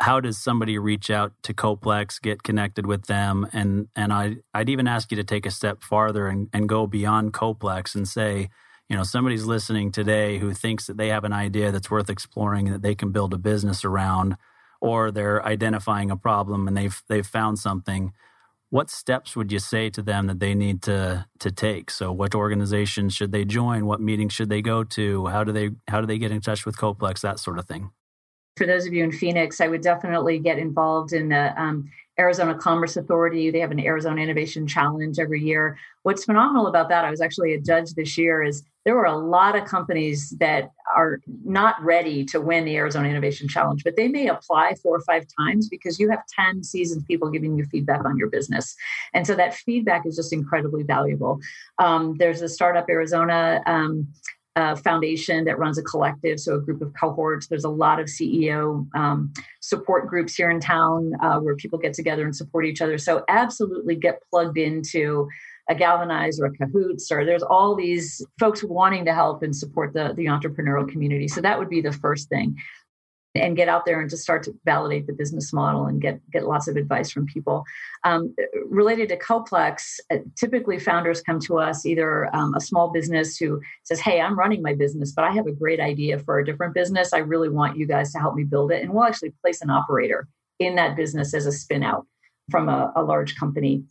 how 0.00 0.18
does 0.18 0.38
somebody 0.38 0.78
reach 0.78 1.10
out 1.10 1.32
to 1.44 1.54
Coplex, 1.54 2.20
get 2.20 2.42
connected 2.42 2.86
with 2.86 3.06
them? 3.06 3.46
And 3.52 3.88
and 3.94 4.12
I 4.12 4.36
I'd 4.52 4.68
even 4.68 4.88
ask 4.88 5.10
you 5.10 5.16
to 5.16 5.24
take 5.24 5.46
a 5.46 5.50
step 5.50 5.82
farther 5.82 6.26
and, 6.26 6.48
and 6.52 6.68
go 6.68 6.86
beyond 6.86 7.32
Coplex 7.32 7.94
and 7.94 8.08
say, 8.08 8.50
you 8.88 8.96
know, 8.96 9.04
somebody's 9.04 9.44
listening 9.44 9.92
today 9.92 10.38
who 10.38 10.52
thinks 10.52 10.86
that 10.86 10.96
they 10.96 11.08
have 11.08 11.24
an 11.24 11.32
idea 11.32 11.70
that's 11.70 11.90
worth 11.90 12.10
exploring 12.10 12.66
and 12.66 12.74
that 12.74 12.82
they 12.82 12.94
can 12.94 13.12
build 13.12 13.32
a 13.32 13.38
business 13.38 13.84
around, 13.84 14.36
or 14.80 15.12
they're 15.12 15.44
identifying 15.46 16.10
a 16.10 16.16
problem 16.16 16.66
and 16.66 16.76
they've 16.76 17.00
they've 17.08 17.26
found 17.26 17.58
something 17.58 18.12
what 18.70 18.88
steps 18.88 19.36
would 19.36 19.52
you 19.52 19.58
say 19.58 19.90
to 19.90 20.00
them 20.00 20.28
that 20.28 20.40
they 20.40 20.54
need 20.54 20.82
to 20.82 21.26
to 21.40 21.50
take? 21.50 21.90
So 21.90 22.12
what 22.12 22.34
organizations 22.34 23.14
should 23.14 23.32
they 23.32 23.44
join? 23.44 23.86
What 23.86 24.00
meetings 24.00 24.32
should 24.32 24.48
they 24.48 24.62
go 24.62 24.84
to? 24.84 25.26
How 25.26 25.44
do 25.44 25.52
they 25.52 25.70
how 25.88 26.00
do 26.00 26.06
they 26.06 26.18
get 26.18 26.30
in 26.30 26.40
touch 26.40 26.64
with 26.64 26.76
coplex? 26.76 27.20
That 27.20 27.38
sort 27.38 27.58
of 27.58 27.66
thing. 27.66 27.90
For 28.56 28.66
those 28.66 28.86
of 28.86 28.92
you 28.92 29.04
in 29.04 29.12
phoenix 29.12 29.60
i 29.60 29.68
would 29.68 29.80
definitely 29.80 30.38
get 30.38 30.58
involved 30.58 31.12
in 31.12 31.30
the 31.30 31.58
um, 31.60 31.90
Arizona 32.18 32.54
Commerce 32.54 32.96
Authority. 32.96 33.50
They 33.50 33.60
have 33.60 33.70
an 33.70 33.80
Arizona 33.80 34.20
Innovation 34.20 34.66
Challenge 34.66 35.18
every 35.18 35.40
year. 35.40 35.78
What's 36.02 36.26
phenomenal 36.26 36.66
about 36.66 36.90
that, 36.90 37.04
I 37.04 37.10
was 37.10 37.22
actually 37.22 37.54
a 37.54 37.60
judge 37.60 37.94
this 37.94 38.18
year, 38.18 38.42
is 38.42 38.62
there 38.84 38.94
were 38.94 39.04
a 39.04 39.16
lot 39.16 39.56
of 39.56 39.66
companies 39.66 40.30
that 40.40 40.70
are 40.96 41.20
not 41.44 41.82
ready 41.82 42.24
to 42.24 42.40
win 42.40 42.64
the 42.64 42.76
Arizona 42.76 43.08
Innovation 43.08 43.46
Challenge, 43.46 43.84
but 43.84 43.96
they 43.96 44.08
may 44.08 44.28
apply 44.28 44.74
four 44.82 44.96
or 44.96 45.02
five 45.02 45.24
times 45.38 45.68
because 45.68 46.00
you 46.00 46.08
have 46.10 46.20
10 46.38 46.64
seasoned 46.64 47.06
people 47.06 47.30
giving 47.30 47.56
you 47.56 47.64
feedback 47.66 48.04
on 48.04 48.16
your 48.16 48.28
business. 48.28 48.74
And 49.12 49.26
so 49.26 49.34
that 49.34 49.54
feedback 49.54 50.06
is 50.06 50.16
just 50.16 50.32
incredibly 50.32 50.82
valuable. 50.82 51.40
Um, 51.78 52.16
there's 52.18 52.40
a 52.40 52.48
Startup 52.48 52.88
Arizona 52.88 53.62
um, 53.66 54.08
uh, 54.56 54.74
foundation 54.74 55.44
that 55.44 55.58
runs 55.58 55.78
a 55.78 55.82
collective, 55.82 56.40
so 56.40 56.56
a 56.56 56.60
group 56.60 56.82
of 56.82 56.92
cohorts. 56.98 57.46
There's 57.46 57.64
a 57.64 57.70
lot 57.70 58.00
of 58.00 58.06
CEO 58.06 58.86
um, 58.96 59.32
support 59.60 60.08
groups 60.08 60.34
here 60.34 60.50
in 60.50 60.58
town 60.58 61.12
uh, 61.22 61.38
where 61.38 61.54
people 61.54 61.78
get 61.78 61.94
together 61.94 62.24
and 62.24 62.34
support 62.34 62.66
each 62.66 62.82
other. 62.82 62.98
So 62.98 63.24
absolutely 63.28 63.94
get 63.94 64.20
plugged 64.28 64.58
into 64.58 65.28
a 65.68 65.74
Galvanize 65.74 66.40
or 66.40 66.46
a 66.46 66.56
CO+HOOTS, 66.56 67.12
or 67.12 67.24
there's 67.24 67.42
all 67.42 67.74
these 67.74 68.24
folks 68.38 68.62
wanting 68.62 69.04
to 69.04 69.14
help 69.14 69.42
and 69.42 69.54
support 69.54 69.92
the, 69.92 70.12
the 70.16 70.26
entrepreneurial 70.26 70.88
community. 70.88 71.28
So 71.28 71.40
that 71.40 71.58
would 71.58 71.70
be 71.70 71.80
the 71.80 71.92
first 71.92 72.28
thing 72.28 72.56
and 73.34 73.56
get 73.56 73.68
out 73.68 73.86
there 73.86 74.00
and 74.00 74.10
just 74.10 74.22
start 74.22 74.42
to 74.42 74.54
validate 74.64 75.06
the 75.06 75.12
business 75.12 75.52
model 75.52 75.86
and 75.86 76.00
get 76.00 76.20
get 76.32 76.46
lots 76.46 76.66
of 76.66 76.76
advice 76.76 77.10
from 77.10 77.26
people. 77.26 77.64
Um, 78.04 78.34
related 78.68 79.08
to 79.10 79.16
Coplex, 79.16 80.00
uh, 80.10 80.18
typically 80.36 80.78
founders 80.78 81.22
come 81.22 81.38
to 81.40 81.58
us 81.58 81.86
either 81.86 82.34
um, 82.34 82.54
a 82.54 82.60
small 82.60 82.90
business 82.90 83.36
who 83.36 83.60
says, 83.84 84.00
"Hey, 84.00 84.20
I'm 84.20 84.38
running 84.38 84.62
my 84.62 84.74
business, 84.74 85.12
but 85.12 85.24
I 85.24 85.30
have 85.30 85.46
a 85.46 85.52
great 85.52 85.80
idea 85.80 86.18
for 86.18 86.38
a 86.38 86.44
different 86.44 86.74
business. 86.74 87.12
I 87.12 87.18
really 87.18 87.48
want 87.48 87.76
you 87.76 87.86
guys 87.86 88.12
to 88.12 88.18
help 88.18 88.34
me 88.34 88.44
build 88.44 88.72
it," 88.72 88.82
and 88.82 88.92
we'll 88.92 89.04
actually 89.04 89.32
place 89.42 89.62
an 89.62 89.70
operator 89.70 90.26
in 90.58 90.74
that 90.74 90.96
business 90.96 91.32
as 91.32 91.46
a 91.46 91.52
spin 91.52 91.82
out 91.82 92.06
from 92.50 92.68
a, 92.68 92.92
a 92.96 93.02
large 93.02 93.36
company 93.36 93.84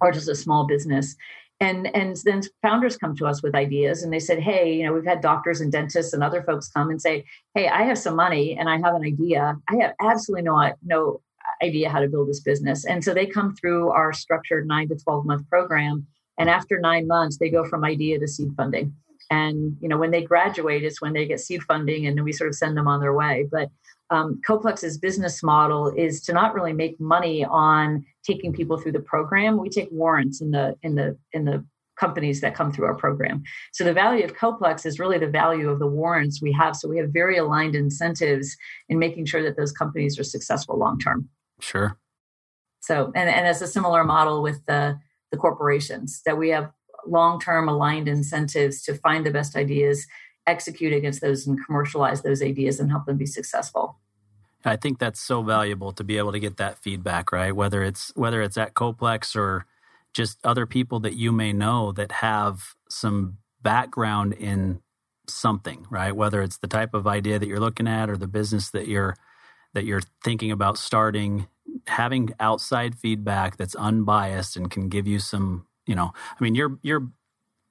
or 0.00 0.12
just 0.12 0.28
a 0.28 0.34
small 0.34 0.66
business. 0.66 1.16
And 1.60 1.94
and 1.94 2.16
then 2.24 2.40
founders 2.62 2.96
come 2.96 3.14
to 3.16 3.26
us 3.26 3.42
with 3.42 3.54
ideas 3.54 4.02
and 4.02 4.10
they 4.10 4.18
said 4.18 4.40
hey 4.40 4.72
you 4.76 4.86
know 4.86 4.94
we've 4.94 5.04
had 5.04 5.20
doctors 5.20 5.60
and 5.60 5.70
dentists 5.70 6.14
and 6.14 6.24
other 6.24 6.42
folks 6.42 6.70
come 6.70 6.88
and 6.88 7.02
say 7.02 7.22
hey 7.54 7.68
i 7.68 7.82
have 7.82 7.98
some 7.98 8.16
money 8.16 8.56
and 8.58 8.66
i 8.66 8.78
have 8.78 8.94
an 8.94 9.04
idea. 9.04 9.58
I 9.68 9.76
have 9.82 9.92
absolutely 10.00 10.44
no 10.44 10.72
no 10.82 11.20
idea 11.62 11.90
how 11.90 12.00
to 12.00 12.08
build 12.08 12.30
this 12.30 12.40
business 12.40 12.86
and 12.86 13.04
so 13.04 13.12
they 13.12 13.26
come 13.26 13.54
through 13.54 13.90
our 13.90 14.10
structured 14.14 14.66
9 14.66 14.88
to 14.88 14.96
12 14.96 15.26
month 15.26 15.48
program 15.50 16.06
and 16.38 16.48
after 16.48 16.80
9 16.80 17.06
months 17.06 17.36
they 17.36 17.50
go 17.50 17.66
from 17.66 17.84
idea 17.84 18.18
to 18.18 18.26
seed 18.26 18.54
funding 18.56 18.94
And 19.30 19.76
you 19.80 19.88
know, 19.88 19.96
when 19.96 20.10
they 20.10 20.22
graduate, 20.22 20.84
it's 20.84 21.00
when 21.00 21.12
they 21.12 21.26
get 21.26 21.40
seed 21.40 21.62
funding, 21.62 22.06
and 22.06 22.16
then 22.16 22.24
we 22.24 22.32
sort 22.32 22.48
of 22.48 22.56
send 22.56 22.76
them 22.76 22.88
on 22.88 23.00
their 23.00 23.14
way. 23.14 23.46
But 23.50 23.70
um, 24.10 24.40
Coplex's 24.44 24.98
business 24.98 25.42
model 25.42 25.92
is 25.96 26.20
to 26.22 26.32
not 26.32 26.52
really 26.52 26.72
make 26.72 27.00
money 27.00 27.44
on 27.44 28.04
taking 28.26 28.52
people 28.52 28.76
through 28.76 28.92
the 28.92 29.00
program. 29.00 29.56
We 29.56 29.70
take 29.70 29.88
warrants 29.92 30.40
in 30.40 30.50
the 30.50 30.76
in 30.82 30.96
the 30.96 31.16
in 31.32 31.44
the 31.44 31.64
companies 32.00 32.40
that 32.40 32.54
come 32.54 32.72
through 32.72 32.86
our 32.86 32.94
program. 32.94 33.42
So 33.72 33.84
the 33.84 33.92
value 33.92 34.24
of 34.24 34.34
Coplex 34.34 34.86
is 34.86 34.98
really 34.98 35.18
the 35.18 35.28
value 35.28 35.68
of 35.68 35.78
the 35.78 35.86
warrants 35.86 36.40
we 36.40 36.50
have. 36.52 36.74
So 36.74 36.88
we 36.88 36.96
have 36.96 37.10
very 37.10 37.36
aligned 37.36 37.76
incentives 37.76 38.56
in 38.88 38.98
making 38.98 39.26
sure 39.26 39.42
that 39.42 39.56
those 39.56 39.70
companies 39.70 40.18
are 40.18 40.24
successful 40.24 40.78
long 40.78 40.98
term. 40.98 41.28
Sure. 41.60 41.98
So 42.80 43.12
and, 43.14 43.28
and 43.28 43.46
as 43.46 43.62
a 43.62 43.66
similar 43.66 44.02
model 44.02 44.42
with 44.42 44.64
the 44.66 44.98
the 45.30 45.36
corporations 45.36 46.22
that 46.26 46.36
we 46.36 46.48
have 46.48 46.72
long 47.06 47.40
term 47.40 47.68
aligned 47.68 48.08
incentives 48.08 48.82
to 48.82 48.94
find 48.94 49.24
the 49.24 49.30
best 49.30 49.56
ideas, 49.56 50.06
execute 50.46 50.92
against 50.92 51.20
those 51.20 51.46
and 51.46 51.64
commercialize 51.64 52.22
those 52.22 52.42
ideas 52.42 52.80
and 52.80 52.90
help 52.90 53.06
them 53.06 53.16
be 53.16 53.26
successful. 53.26 53.98
I 54.64 54.76
think 54.76 54.98
that's 54.98 55.20
so 55.20 55.42
valuable 55.42 55.92
to 55.92 56.04
be 56.04 56.18
able 56.18 56.32
to 56.32 56.40
get 56.40 56.58
that 56.58 56.78
feedback, 56.82 57.32
right? 57.32 57.54
Whether 57.54 57.82
it's 57.82 58.12
whether 58.14 58.42
it's 58.42 58.58
at 58.58 58.74
Coplex 58.74 59.34
or 59.34 59.66
just 60.12 60.38
other 60.44 60.66
people 60.66 61.00
that 61.00 61.14
you 61.14 61.32
may 61.32 61.52
know 61.52 61.92
that 61.92 62.12
have 62.12 62.74
some 62.88 63.38
background 63.62 64.34
in 64.34 64.80
something, 65.28 65.86
right? 65.90 66.14
Whether 66.14 66.42
it's 66.42 66.58
the 66.58 66.66
type 66.66 66.94
of 66.94 67.06
idea 67.06 67.38
that 67.38 67.46
you're 67.46 67.60
looking 67.60 67.88
at 67.88 68.10
or 68.10 68.16
the 68.16 68.26
business 68.26 68.70
that 68.70 68.88
you're 68.88 69.16
that 69.72 69.84
you're 69.84 70.02
thinking 70.24 70.50
about 70.50 70.76
starting, 70.76 71.46
having 71.86 72.30
outside 72.40 72.98
feedback 72.98 73.56
that's 73.56 73.76
unbiased 73.76 74.56
and 74.56 74.70
can 74.70 74.88
give 74.88 75.06
you 75.06 75.20
some, 75.20 75.64
you 75.86 75.94
know, 75.94 76.12
I 76.14 76.44
mean, 76.44 76.54
you're 76.54 76.78
you're 76.82 77.08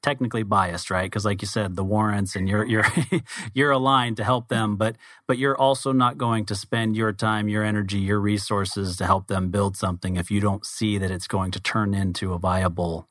technically 0.02 0.44
biased, 0.44 0.90
right? 0.90 1.06
Because 1.06 1.26
like 1.26 1.42
you 1.42 1.48
said, 1.48 1.76
the 1.76 1.84
warrants 1.84 2.36
and 2.36 2.48
you're 2.48 2.66
you're 2.66 2.86
you're 3.54 3.72
aligned 3.72 4.18
to 4.18 4.24
help 4.24 4.48
them, 4.48 4.76
but 4.76 4.96
but 5.28 5.38
you're 5.38 5.58
also 5.58 5.92
not 5.92 6.18
going 6.18 6.46
to 6.46 6.56
spend 6.56 6.96
your 6.96 7.12
time, 7.12 7.48
your 7.48 7.64
energy, 7.64 8.00
your 8.00 8.20
resources 8.20 8.98
to 8.98 9.06
help 9.06 9.28
them 9.28 9.50
build 9.50 9.76
something 9.78 10.16
if 10.16 10.32
you 10.32 10.40
don't 10.40 10.66
see 10.66 10.98
that 10.98 11.12
it's 11.12 11.28
going 11.28 11.52
to 11.52 11.60
turn 11.60 11.94
into 11.94 12.34
a 12.34 12.40
viable 12.40 13.08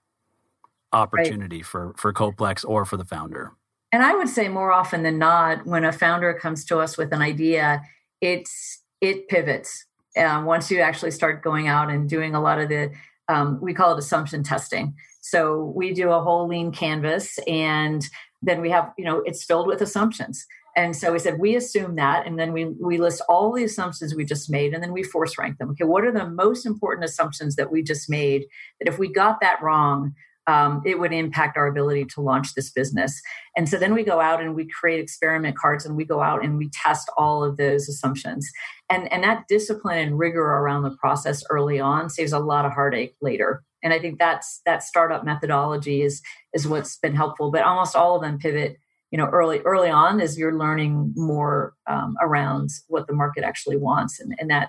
opportunity 0.93 1.59
right. 1.59 1.67
for 1.67 1.95
for 1.97 2.13
Coplex 2.13 2.65
or 2.67 2.85
for 2.85 2.97
the 2.97 3.05
founder. 3.05 3.53
And 3.91 4.03
I 4.03 4.15
would 4.15 4.29
say 4.29 4.49
more 4.49 4.71
often 4.71 5.03
than 5.03 5.19
not, 5.19 5.67
when 5.67 5.85
a 5.85 5.93
founder 5.93 6.35
comes 6.35 6.65
to 6.67 6.79
us 6.79 6.99
with 6.99 7.13
an 7.13 7.23
idea, 7.23 7.83
it's 8.21 8.83
it 9.01 9.29
pivots. 9.29 9.85
Um, 10.17 10.47
once 10.47 10.71
you 10.71 10.81
actually 10.81 11.13
start 11.13 11.43
going 11.43 11.69
out 11.69 11.91
and 11.91 12.09
doing 12.09 12.35
a 12.35 12.41
lot 12.41 12.59
of 12.59 12.69
the 12.69 12.91
um, 13.29 13.59
we 13.61 13.75
call 13.75 13.93
it 13.93 13.99
assumption 13.99 14.43
testing 14.43 14.95
so 15.21 15.73
we 15.77 15.93
do 15.93 16.11
a 16.11 16.23
whole 16.23 16.49
lean 16.49 16.73
canvas 16.73 17.39
and 17.47 18.03
then 18.43 18.61
we 18.61 18.71
have, 18.71 18.93
you 18.97 19.05
know, 19.05 19.19
it's 19.27 19.45
filled 19.45 19.67
with 19.67 19.83
assumptions. 19.83 20.47
And 20.77 20.95
so 20.95 21.13
we 21.13 21.19
said 21.19 21.41
we 21.41 21.57
assume 21.57 21.97
that, 21.97 22.25
and 22.25 22.39
then 22.39 22.53
we 22.53 22.67
we 22.67 22.99
list 22.99 23.21
all 23.29 23.53
the 23.53 23.65
assumptions 23.65 24.15
we 24.15 24.25
just 24.25 24.49
made, 24.49 24.73
and 24.73 24.83
then 24.83 24.93
we 24.93 25.03
force 25.03 25.37
rank 25.37 25.59
them. 25.59 25.71
Okay, 25.71 25.83
what 25.83 26.05
are 26.05 26.13
the 26.13 26.29
most 26.29 26.65
important 26.65 27.05
assumptions 27.05 27.57
that 27.57 27.73
we 27.73 27.83
just 27.83 28.09
made? 28.09 28.45
That 28.79 28.89
if 28.89 28.97
we 28.97 29.13
got 29.13 29.41
that 29.41 29.61
wrong, 29.61 30.15
um, 30.49 30.83
it 30.85 30.99
would 30.99 31.13
impact 31.13 31.57
our 31.57 31.69
ability 31.69 32.07
to 32.07 32.21
launch 32.21 32.55
this 32.55 32.71
business. 32.71 33.21
And 33.57 33.69
so 33.69 33.77
then 33.77 33.95
we 33.95 34.03
go 34.03 34.21
out 34.21 34.41
and 34.41 34.57
we 34.57 34.67
create 34.67 34.99
experiment 34.99 35.57
cards, 35.57 35.87
and 35.87 35.97
we 35.97 36.05
go 36.05 36.21
out 36.21 36.43
and 36.43 36.59
we 36.59 36.71
test 36.71 37.09
all 37.17 37.45
of 37.45 37.57
those 37.57 37.89
assumptions. 37.89 38.51
And 38.91 39.13
and 39.13 39.23
that 39.23 39.47
discipline 39.49 39.99
and 39.99 40.19
rigor 40.19 40.43
around 40.43 40.83
the 40.83 40.97
process 40.97 41.45
early 41.51 41.79
on 41.79 42.11
saves 42.11 42.33
a 42.33 42.41
lot 42.41 42.65
of 42.65 42.73
heartache 42.73 43.15
later 43.21 43.63
and 43.83 43.93
i 43.93 43.99
think 43.99 44.19
that's 44.19 44.61
that 44.65 44.83
startup 44.83 45.25
methodology 45.25 46.03
is 46.03 46.23
is 46.55 46.67
what's 46.67 46.97
been 46.99 47.15
helpful 47.15 47.51
but 47.51 47.63
almost 47.63 47.97
all 47.97 48.17
of 48.17 48.23
them 48.23 48.39
pivot 48.39 48.77
you 49.11 49.19
know 49.19 49.27
early 49.27 49.61
early 49.61 49.91
on 49.91 50.21
as 50.21 50.39
you're 50.39 50.59
learning 50.59 51.13
more 51.17 51.75
um, 51.87 52.17
around 52.21 52.71
what 52.89 53.07
the 53.07 53.13
market 53.13 53.45
actually 53.45 53.77
wants 53.77 54.21
and, 54.21 54.35
and 54.39 54.51
that 54.51 54.69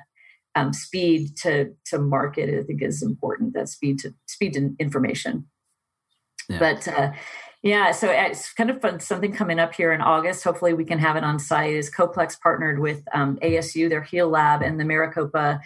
um, 0.55 0.73
speed 0.73 1.35
to 1.37 1.73
to 1.85 1.99
market 1.99 2.49
i 2.57 2.63
think 2.63 2.81
is 2.81 3.01
important 3.01 3.53
that 3.53 3.69
speed 3.69 3.99
to 3.99 4.13
speed 4.27 4.53
to 4.53 4.75
information 4.79 5.45
but 6.57 6.87
uh, 6.87 7.11
yeah 7.61 7.91
so 7.91 8.09
it's 8.09 8.53
kind 8.53 8.69
of 8.69 8.81
fun 8.81 8.99
something 8.99 9.31
coming 9.31 9.59
up 9.59 9.73
here 9.73 9.91
in 9.91 10.01
august 10.01 10.43
hopefully 10.43 10.73
we 10.73 10.85
can 10.85 10.97
have 10.97 11.15
it 11.15 11.23
on 11.23 11.37
site 11.37 11.73
is 11.73 11.91
coplex 11.91 12.39
partnered 12.39 12.79
with 12.79 13.03
um, 13.13 13.37
asu 13.43 13.89
their 13.89 14.03
heal 14.03 14.29
lab 14.29 14.61
and 14.61 14.79
the 14.79 14.85
maricopa 14.85 15.59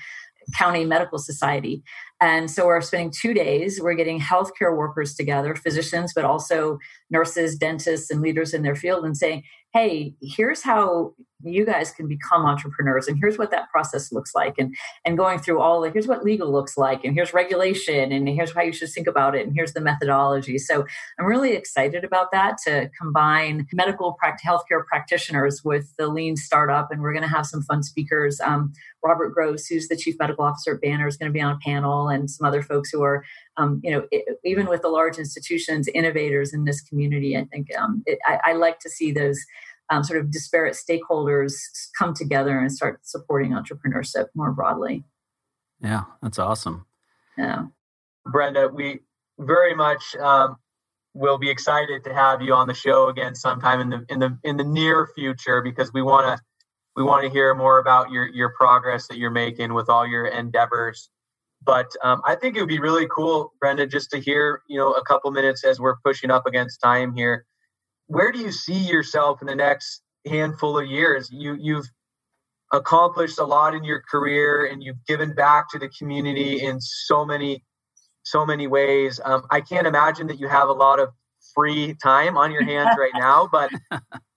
County 0.56 0.86
Medical 0.86 1.20
Society. 1.20 1.84
And 2.22 2.50
so 2.50 2.66
we're 2.66 2.82
spending 2.82 3.12
two 3.12 3.34
days. 3.34 3.82
We're 3.82 3.96
getting 3.96 4.20
healthcare 4.20 4.76
workers 4.76 5.14
together, 5.16 5.56
physicians, 5.56 6.14
but 6.14 6.26
also 6.26 6.80
nurses, 7.10 7.56
dentists, 7.56 8.10
and 8.10 8.22
leaders 8.22 8.54
in 8.54 8.64
their 8.64 8.76
field, 8.76 9.06
and 9.06 9.18
saying, 9.18 9.44
hey, 9.74 10.14
here's 10.22 10.62
how 10.62 11.14
you 11.46 11.66
guys 11.66 11.92
can 11.92 12.08
become 12.08 12.46
entrepreneurs 12.46 13.08
and 13.08 13.18
here's 13.20 13.38
what 13.38 13.52
that 13.52 13.70
process 13.70 14.12
looks 14.12 14.34
like 14.34 14.56
and 14.58 14.76
and 15.06 15.18
going 15.18 15.40
through 15.40 15.60
all 15.60 15.82
the 15.82 15.90
here's 15.90 16.08
what 16.08 16.24
legal 16.24 16.52
looks 16.52 16.78
like 16.78 17.04
and 17.04 17.14
here's 17.14 17.34
regulation 17.34 18.12
and 18.12 18.28
here's 18.30 18.54
how 18.54 18.62
you 18.62 18.72
should 18.72 18.90
think 18.90 19.08
about 19.08 19.36
it 19.36 19.46
and 19.46 19.56
here's 19.56 19.74
the 19.74 19.82
methodology. 19.82 20.58
So 20.58 20.86
i'm 21.20 21.26
really 21.26 21.54
excited 21.54 22.04
about 22.04 22.32
that 22.32 22.58
to 22.66 22.90
combine 23.00 23.68
medical 23.74 24.14
practice 24.14 24.46
healthcare 24.46 24.86
practitioners 24.86 25.64
with 25.64 25.94
the 25.98 26.08
lean 26.08 26.36
startup 26.36 26.92
and 26.92 27.02
we're 27.02 27.14
going 27.14 27.24
to 27.24 27.36
have 27.36 27.46
some 27.46 27.62
fun 27.64 27.84
speakers. 27.84 28.40
Um, 28.40 28.74
robert 29.04 29.34
groves 29.34 29.68
who's 29.68 29.88
the 29.88 29.98
chief 29.98 30.16
medical 30.18 30.46
officer 30.46 30.76
at 30.76 30.82
banner 30.82 31.08
is 31.08 31.18
going 31.18 31.30
to 31.30 31.34
be 31.34 31.42
on 31.42 31.56
a 31.56 31.60
panel 31.60 32.08
and 32.08 32.30
some 32.30 32.48
other 32.48 32.62
folks 32.62 32.90
who 32.90 33.02
are 33.02 33.26
um, 33.58 33.80
you 33.84 33.91
know 33.91 34.08
it, 34.12 34.39
even 34.43 34.68
with 34.68 34.82
the 34.82 34.88
large 34.88 35.18
institutions 35.18 35.88
innovators 35.89 36.54
in 36.54 36.66
this 36.66 36.82
community 36.82 37.38
i 37.38 37.45
think 37.45 37.68
um, 37.78 38.04
it, 38.06 38.20
I, 38.26 38.39
I 38.45 38.54
like 38.54 38.80
to 38.80 38.89
see 38.89 39.12
those 39.12 39.39
um, 39.89 40.04
sort 40.04 40.20
of 40.20 40.32
disparate 40.32 40.76
stakeholders 40.76 41.54
come 41.97 42.14
together 42.14 42.58
and 42.60 42.72
start 42.72 43.01
supporting 43.04 43.51
entrepreneurship 43.51 44.28
more 44.36 44.51
broadly. 44.51 45.04
Yeah, 45.82 46.04
that's 46.22 46.39
awesome. 46.39 46.86
Yeah. 47.38 47.66
Brenda, 48.26 48.70
we 48.70 48.99
very 49.39 49.76
much 49.76 50.16
um, 50.16 50.58
will 51.14 51.38
be 51.38 51.49
excited 51.49 52.04
to 52.06 52.14
have 52.14 52.41
you 52.41 52.54
on 52.54 52.68
the 52.68 52.74
show 52.74 53.10
again 53.10 53.36
sometime 53.36 53.82
in 53.82 53.89
the 53.89 54.06
in 54.10 54.20
the 54.20 54.38
in 54.43 54.58
the 54.58 54.64
near 54.64 55.10
future 55.16 55.62
because 55.62 55.91
we 55.91 56.01
want 56.01 56.26
to 56.26 56.43
we 56.95 57.04
want 57.04 57.24
to 57.24 57.30
hear 57.30 57.54
more 57.54 57.80
about 57.80 58.12
your 58.12 58.28
your 58.28 58.54
progress 58.58 59.08
that 59.08 59.18
you're 59.18 59.32
making 59.32 59.74
with 59.74 59.89
all 59.89 60.08
your 60.08 60.28
endeavors. 60.28 61.10
But 61.66 61.91
um, 62.03 62.22
I 62.26 62.36
think 62.36 62.55
it 62.55 62.59
would 62.59 62.70
be 62.70 62.80
really 62.80 63.07
cool, 63.07 63.53
Brenda, 63.59 63.88
just 63.88 64.11
to 64.11 64.20
hear 64.20 64.61
you 64.68 64.78
know 64.78 64.93
a 64.93 65.03
couple 65.03 65.32
minutes 65.32 65.64
as 65.64 65.80
we're 65.80 65.97
pushing 66.03 66.32
up 66.32 66.45
against 66.45 66.82
time 66.82 67.14
here 67.16 67.45
where 68.07 68.32
do 68.32 68.39
you 68.39 68.51
see 68.51 68.78
yourself 68.78 69.41
in 69.41 69.47
the 69.47 69.55
next 69.55 70.01
handful 70.28 70.78
of 70.78 70.86
years? 70.86 71.30
You 71.32 71.57
you've 71.59 71.88
accomplished 72.72 73.39
a 73.39 73.43
lot 73.43 73.76
in 73.76 73.84
your 73.84 74.01
career 74.09 74.66
and 74.66 74.84
you've 74.84 75.03
given 75.07 75.34
back 75.34 75.70
to 75.70 75.80
the 75.80 75.89
community 75.89 76.61
in 76.61 76.80
so 76.82 77.26
many 77.26 77.64
so 78.24 78.45
many 78.45 78.68
ways. 78.68 79.20
Um, 79.24 79.45
I 79.51 79.61
can't 79.61 79.86
imagine 79.86 80.28
that 80.28 80.39
you 80.39 80.47
have 80.47 80.70
a 80.70 80.74
lot 80.74 80.99
of 80.99 81.09
free 81.53 81.95
time 82.01 82.38
on 82.38 82.51
your 82.51 82.64
hands 82.64 82.95
right 82.97 83.11
now, 83.16 83.47
but 83.51 83.72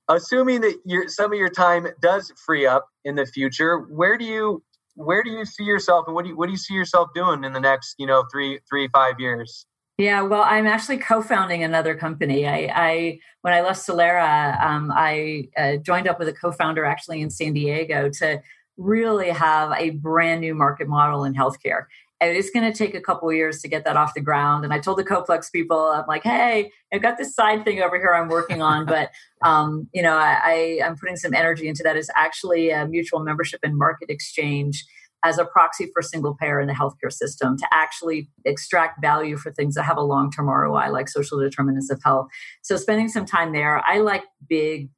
assuming 0.09 0.61
that 0.63 0.77
your 0.85 1.09
some 1.09 1.33
of 1.33 1.39
your 1.39 1.51
time 1.51 1.87
does 2.01 2.33
free 2.45 2.67
up 2.67 2.87
in 3.05 3.15
the 3.15 3.27
future, 3.27 3.79
where 3.79 4.19
do 4.19 4.25
you 4.25 4.63
where 4.97 5.23
do 5.23 5.31
you 5.31 5.45
see 5.45 5.65
yourself 5.65 6.07
and 6.07 6.15
what 6.15 6.25
do 6.25 6.31
you 6.31 6.37
what 6.37 6.47
do 6.47 6.53
you 6.53 6.59
see 6.59 6.75
yourself 6.75 7.11
doing 7.15 7.45
in 7.45 7.53
the 7.53 7.61
next 7.61 7.95
you 7.99 8.07
know 8.07 8.25
three 8.33 8.59
three 8.69 8.89
five 8.93 9.21
years? 9.21 9.67
Yeah, 9.99 10.23
well, 10.23 10.43
I'm 10.43 10.67
actually 10.67 10.99
co-founding 10.99 11.63
another 11.63 11.95
company. 11.95 12.47
I, 12.47 12.71
I 12.75 13.19
when 13.41 13.55
I 13.55 13.63
left 13.63 13.87
Solera, 13.87 14.63
um, 14.63 14.93
I 14.95 15.49
uh, 15.57 15.77
joined 15.77 16.07
up 16.07 16.19
with 16.19 16.29
a 16.29 16.35
co-founder 16.35 16.85
actually 16.85 17.23
in 17.23 17.31
San 17.31 17.55
Diego 17.55 18.11
to 18.19 18.43
really 18.77 19.31
have 19.31 19.73
a 19.73 19.91
brand 19.91 20.43
new 20.43 20.55
market 20.55 20.87
model 20.87 21.25
in 21.25 21.35
healthcare. 21.35 21.85
And 22.21 22.35
it's 22.35 22.51
going 22.51 22.71
to 22.71 22.77
take 22.77 22.95
a 22.95 23.01
couple 23.01 23.31
years 23.33 23.61
to 23.61 23.69
get 23.69 23.85
that 23.85 23.97
off 23.97 24.15
the 24.15 24.23
ground. 24.23 24.65
And 24.65 24.73
I 24.73 24.79
told 24.79 24.97
the 24.97 25.05
Coplex 25.05 25.53
people, 25.53 25.79
I'm 25.79 26.07
like, 26.09 26.23
hey, 26.23 26.71
I've 26.93 27.03
got 27.03 27.19
this 27.19 27.35
side 27.35 27.65
thing 27.65 27.83
over 27.83 27.97
here 27.97 28.15
I'm 28.15 28.29
working 28.29 28.63
on, 28.63 28.87
but 28.87 29.11
um, 29.43 29.89
you 29.93 30.03
know, 30.03 30.17
I, 30.17 30.41
I, 30.43 30.81
I'm 30.85 30.97
putting 30.97 31.17
some 31.17 31.35
energy 31.35 31.69
into 31.69 31.83
that. 31.83 31.97
Is 31.97 32.11
actually 32.17 32.71
a 32.71 32.87
mutual 32.87 33.21
membership 33.21 33.61
and 33.63 33.77
market 33.77 34.09
exchange 34.09 34.85
as 35.25 35.39
a 35.39 35.45
proxy 35.45 35.91
for 35.93 36.03
single 36.03 36.35
payer 36.35 36.61
in 36.61 36.69
the 36.69 36.73
healthcare 36.73 37.13
system 37.13 37.57
to 37.57 37.67
actually 37.73 38.31
extract 38.45 39.01
value 39.01 39.37
for 39.37 39.51
things 39.53 39.75
that 39.75 39.83
have 39.83 39.97
a 39.97 40.03
long 40.03 40.31
term 40.31 40.49
ROI, 40.49 40.91
like 40.91 41.09
social 41.09 41.39
determinants 41.39 41.91
of 41.91 42.01
health. 42.03 42.29
So, 42.63 42.77
spending 42.77 43.09
some 43.09 43.27
time 43.27 43.53
there, 43.53 43.83
I 43.85 43.99
like 43.99 44.25
big 44.49 44.89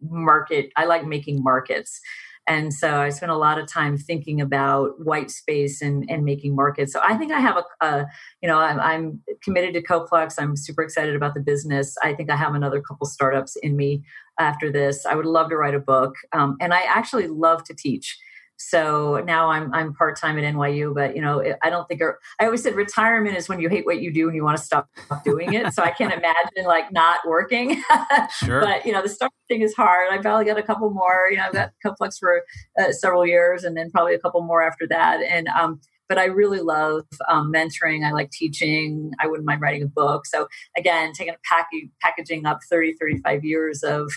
market, 0.00 0.70
I 0.76 0.84
like 0.84 1.06
making 1.06 1.42
markets. 1.42 2.00
And 2.48 2.72
so 2.72 3.00
I 3.00 3.10
spent 3.10 3.30
a 3.30 3.36
lot 3.36 3.58
of 3.58 3.66
time 3.66 3.98
thinking 3.98 4.40
about 4.40 5.04
white 5.04 5.30
space 5.30 5.82
and, 5.82 6.08
and 6.08 6.24
making 6.24 6.56
markets. 6.56 6.92
So 6.92 7.00
I 7.04 7.16
think 7.16 7.30
I 7.30 7.40
have 7.40 7.58
a, 7.58 7.86
a 7.86 8.06
you 8.42 8.48
know, 8.48 8.58
I'm, 8.58 8.80
I'm, 8.80 9.20
committed 9.42 9.72
to 9.74 9.82
Coplex. 9.82 10.34
I'm 10.38 10.56
super 10.56 10.82
excited 10.82 11.14
about 11.14 11.34
the 11.34 11.40
business. 11.40 11.96
I 12.02 12.12
think 12.12 12.28
I 12.28 12.36
have 12.36 12.54
another 12.54 12.80
couple 12.80 13.06
startups 13.06 13.54
in 13.56 13.76
me 13.76 14.02
after 14.40 14.72
this. 14.72 15.06
I 15.06 15.14
would 15.14 15.26
love 15.26 15.50
to 15.50 15.56
write 15.56 15.74
a 15.74 15.78
book. 15.78 16.14
Um, 16.32 16.56
and 16.60 16.74
I 16.74 16.82
actually 16.82 17.28
love 17.28 17.62
to 17.64 17.74
teach. 17.74 18.18
So 18.58 19.22
now 19.24 19.50
I'm 19.50 19.72
I'm 19.72 19.94
part 19.94 20.18
time 20.18 20.36
at 20.38 20.54
NYU, 20.54 20.94
but 20.94 21.14
you 21.14 21.22
know 21.22 21.42
I 21.62 21.70
don't 21.70 21.86
think 21.88 22.02
I 22.40 22.44
always 22.44 22.62
said 22.62 22.74
retirement 22.74 23.36
is 23.36 23.48
when 23.48 23.60
you 23.60 23.68
hate 23.68 23.86
what 23.86 24.00
you 24.02 24.12
do 24.12 24.26
and 24.26 24.36
you 24.36 24.44
want 24.44 24.58
to 24.58 24.62
stop 24.62 24.88
doing 25.24 25.54
it. 25.54 25.72
so 25.72 25.82
I 25.82 25.90
can't 25.90 26.12
imagine 26.12 26.64
like 26.66 26.92
not 26.92 27.20
working. 27.26 27.82
sure. 28.44 28.60
But 28.60 28.84
you 28.84 28.92
know 28.92 29.02
the 29.02 29.08
startup 29.08 29.34
thing 29.46 29.62
is 29.62 29.74
hard. 29.74 30.08
I've 30.10 30.22
probably 30.22 30.44
got 30.44 30.58
a 30.58 30.62
couple 30.62 30.90
more. 30.90 31.28
You 31.30 31.36
know 31.36 31.44
I've 31.44 31.52
got 31.52 31.70
Coplex 31.84 32.18
for 32.18 32.42
uh, 32.78 32.92
several 32.92 33.24
years, 33.24 33.64
and 33.64 33.76
then 33.76 33.90
probably 33.90 34.14
a 34.14 34.18
couple 34.18 34.42
more 34.42 34.62
after 34.62 34.86
that. 34.88 35.22
And 35.22 35.48
um, 35.48 35.80
but 36.08 36.18
I 36.18 36.24
really 36.24 36.60
love 36.60 37.04
um, 37.28 37.52
mentoring. 37.52 38.04
I 38.04 38.12
like 38.12 38.30
teaching. 38.30 39.12
I 39.20 39.26
wouldn't 39.26 39.46
mind 39.46 39.60
writing 39.60 39.82
a 39.82 39.86
book. 39.86 40.26
So 40.26 40.48
again, 40.76 41.12
taking 41.12 41.34
a 41.34 41.38
pack- 41.44 41.68
packaging 42.00 42.46
up 42.46 42.60
30, 42.68 42.94
35 42.94 43.44
years 43.44 43.82
of 43.82 44.10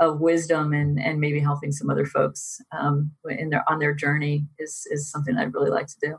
of 0.00 0.20
wisdom 0.20 0.72
and 0.72 1.00
and 1.00 1.20
maybe 1.20 1.40
helping 1.40 1.72
some 1.72 1.90
other 1.90 2.04
folks 2.04 2.60
um, 2.78 3.12
in 3.28 3.50
their 3.50 3.64
on 3.70 3.78
their 3.78 3.94
journey 3.94 4.46
is 4.58 4.86
is 4.90 5.10
something 5.10 5.36
I'd 5.36 5.54
really 5.54 5.70
like 5.70 5.86
to 5.86 5.96
do. 6.00 6.16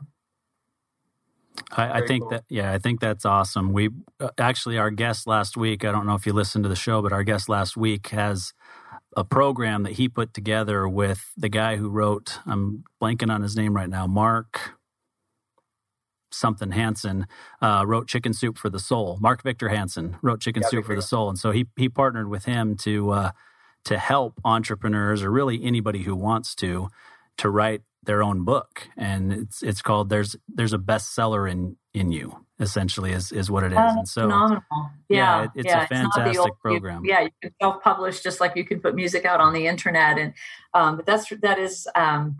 I, 1.72 2.00
I 2.00 2.06
think 2.06 2.22
cool. 2.22 2.30
that 2.30 2.44
yeah, 2.48 2.72
I 2.72 2.78
think 2.78 3.00
that's 3.00 3.24
awesome. 3.24 3.72
We 3.72 3.90
uh, 4.20 4.28
actually 4.38 4.78
our 4.78 4.90
guest 4.90 5.26
last 5.26 5.56
week. 5.56 5.84
I 5.84 5.92
don't 5.92 6.06
know 6.06 6.14
if 6.14 6.26
you 6.26 6.32
listened 6.32 6.64
to 6.64 6.68
the 6.68 6.76
show, 6.76 7.02
but 7.02 7.12
our 7.12 7.22
guest 7.22 7.48
last 7.48 7.76
week 7.76 8.08
has 8.08 8.52
a 9.16 9.24
program 9.24 9.82
that 9.84 9.94
he 9.94 10.08
put 10.08 10.34
together 10.34 10.86
with 10.88 11.32
the 11.36 11.48
guy 11.48 11.76
who 11.76 11.88
wrote. 11.88 12.38
I'm 12.46 12.84
blanking 13.02 13.30
on 13.30 13.42
his 13.42 13.56
name 13.56 13.74
right 13.74 13.88
now. 13.88 14.06
Mark 14.06 14.76
something 16.32 16.70
Hansen 16.70 17.26
uh, 17.62 17.84
wrote 17.86 18.08
Chicken 18.08 18.32
Soup 18.32 18.58
for 18.58 18.68
the 18.68 18.78
Soul. 18.78 19.18
Mark 19.20 19.42
Victor 19.42 19.68
Hansen 19.68 20.16
wrote 20.22 20.40
Chicken 20.40 20.62
yeah, 20.62 20.68
Soup 20.68 20.84
for 20.84 20.94
the 20.94 21.02
Soul, 21.02 21.28
and 21.28 21.38
so 21.38 21.50
he 21.50 21.66
he 21.76 21.88
partnered 21.88 22.28
with 22.28 22.44
him 22.44 22.76
to 22.78 23.10
uh, 23.10 23.30
to 23.86 23.98
help 23.98 24.40
entrepreneurs 24.44 25.22
or 25.22 25.30
really 25.30 25.62
anybody 25.62 26.02
who 26.02 26.14
wants 26.14 26.54
to 26.56 26.88
to 27.38 27.48
write 27.48 27.82
their 28.02 28.22
own 28.22 28.44
book. 28.44 28.88
And 28.96 29.32
it's 29.32 29.62
it's 29.62 29.80
called 29.80 30.08
"There's 30.08 30.36
There's 30.48 30.72
a 30.72 30.78
Bestseller 30.78 31.50
in 31.50 31.76
in 31.94 32.12
You." 32.12 32.44
Essentially, 32.58 33.12
is 33.12 33.32
is 33.32 33.50
what 33.50 33.64
it 33.64 33.72
is. 33.72 33.78
and 33.78 34.08
so, 34.08 34.22
phenomenal. 34.22 34.62
Yeah, 34.70 34.88
yeah 35.08 35.42
it, 35.44 35.50
it's 35.56 35.66
yeah, 35.66 35.84
a 35.84 35.86
fantastic 35.86 36.26
it's 36.28 36.38
old, 36.38 36.58
program. 36.58 37.04
You, 37.04 37.10
yeah, 37.10 37.20
you 37.22 37.30
can 37.42 37.52
self 37.60 37.82
publish 37.82 38.20
just 38.22 38.40
like 38.40 38.56
you 38.56 38.64
can 38.64 38.80
put 38.80 38.94
music 38.94 39.24
out 39.24 39.40
on 39.40 39.52
the 39.52 39.66
internet, 39.66 40.18
and 40.18 40.32
um, 40.74 40.96
but 40.96 41.06
that's 41.06 41.28
that 41.42 41.58
is. 41.58 41.86
Um, 41.94 42.36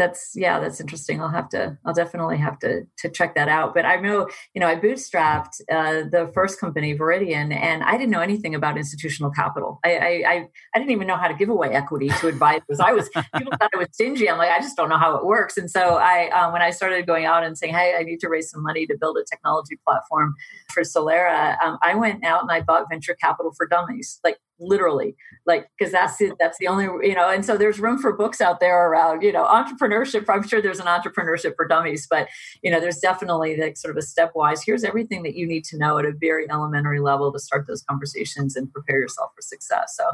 that's 0.00 0.32
yeah 0.34 0.58
that's 0.58 0.80
interesting. 0.80 1.20
I'll 1.20 1.28
have 1.28 1.48
to 1.50 1.76
i'll 1.84 1.94
definitely 1.94 2.38
have 2.38 2.58
to 2.60 2.86
to 2.98 3.08
check 3.08 3.34
that 3.34 3.48
out. 3.48 3.74
But 3.74 3.84
i 3.84 3.96
know 3.96 4.28
you 4.54 4.60
know 4.60 4.66
i 4.66 4.74
bootstrapped 4.74 5.60
uh, 5.70 6.08
the 6.14 6.30
first 6.34 6.58
company 6.58 6.96
viridian 6.96 7.54
and 7.54 7.82
i 7.82 7.92
didn't 7.92 8.10
know 8.10 8.20
anything 8.20 8.54
about 8.54 8.76
institutional 8.76 9.30
capital. 9.30 9.78
I, 9.84 9.92
I 10.32 10.48
i 10.74 10.78
didn't 10.78 10.92
even 10.92 11.06
know 11.06 11.16
how 11.16 11.28
to 11.28 11.34
give 11.34 11.50
away 11.50 11.68
equity 11.70 12.08
to 12.08 12.28
advisors. 12.28 12.80
I 12.80 12.92
was 12.92 13.08
people 13.36 13.52
thought 13.58 13.70
i 13.74 13.78
was 13.78 13.88
stingy. 13.92 14.28
I'm 14.30 14.38
like 14.38 14.50
i 14.50 14.58
just 14.58 14.76
don't 14.76 14.88
know 14.88 14.98
how 14.98 15.16
it 15.16 15.24
works. 15.24 15.56
And 15.56 15.70
so 15.70 15.96
i 15.96 16.28
um, 16.30 16.52
when 16.52 16.62
i 16.62 16.70
started 16.70 17.06
going 17.06 17.26
out 17.26 17.44
and 17.44 17.56
saying 17.56 17.74
hey 17.74 17.94
i 17.98 18.02
need 18.02 18.20
to 18.20 18.28
raise 18.28 18.50
some 18.50 18.62
money 18.62 18.86
to 18.86 18.96
build 18.98 19.16
a 19.18 19.24
technology 19.30 19.76
platform 19.86 20.34
for 20.72 20.82
solera 20.82 21.60
um, 21.62 21.78
i 21.82 21.94
went 21.94 22.24
out 22.24 22.42
and 22.42 22.50
i 22.50 22.60
bought 22.60 22.86
venture 22.90 23.16
capital 23.20 23.52
for 23.56 23.66
dummies. 23.66 24.20
Like 24.24 24.38
literally 24.60 25.16
like 25.46 25.68
because 25.78 25.92
that's 25.92 26.20
it 26.20 26.34
that's 26.38 26.58
the 26.58 26.68
only 26.68 26.84
you 27.06 27.14
know 27.14 27.28
and 27.28 27.44
so 27.44 27.56
there's 27.56 27.80
room 27.80 27.98
for 27.98 28.12
books 28.12 28.40
out 28.40 28.60
there 28.60 28.88
around 28.88 29.22
you 29.22 29.32
know 29.32 29.44
entrepreneurship 29.44 30.24
i'm 30.28 30.46
sure 30.46 30.60
there's 30.60 30.80
an 30.80 30.86
entrepreneurship 30.86 31.54
for 31.56 31.66
dummies 31.66 32.06
but 32.08 32.28
you 32.62 32.70
know 32.70 32.78
there's 32.78 32.98
definitely 32.98 33.56
like 33.56 33.76
sort 33.76 33.96
of 33.96 34.02
a 34.02 34.06
stepwise 34.06 34.60
here's 34.64 34.84
everything 34.84 35.22
that 35.22 35.34
you 35.34 35.46
need 35.46 35.64
to 35.64 35.78
know 35.78 35.98
at 35.98 36.04
a 36.04 36.12
very 36.12 36.48
elementary 36.50 37.00
level 37.00 37.32
to 37.32 37.38
start 37.38 37.66
those 37.66 37.82
conversations 37.82 38.56
and 38.56 38.72
prepare 38.72 38.98
yourself 38.98 39.30
for 39.34 39.42
success 39.42 39.94
so. 39.96 40.04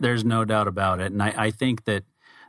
There's 0.00 0.24
no 0.24 0.44
doubt 0.44 0.68
about 0.68 1.00
it 1.00 1.12
and 1.12 1.22
i, 1.22 1.34
I 1.36 1.50
think 1.50 1.84
that 1.84 2.04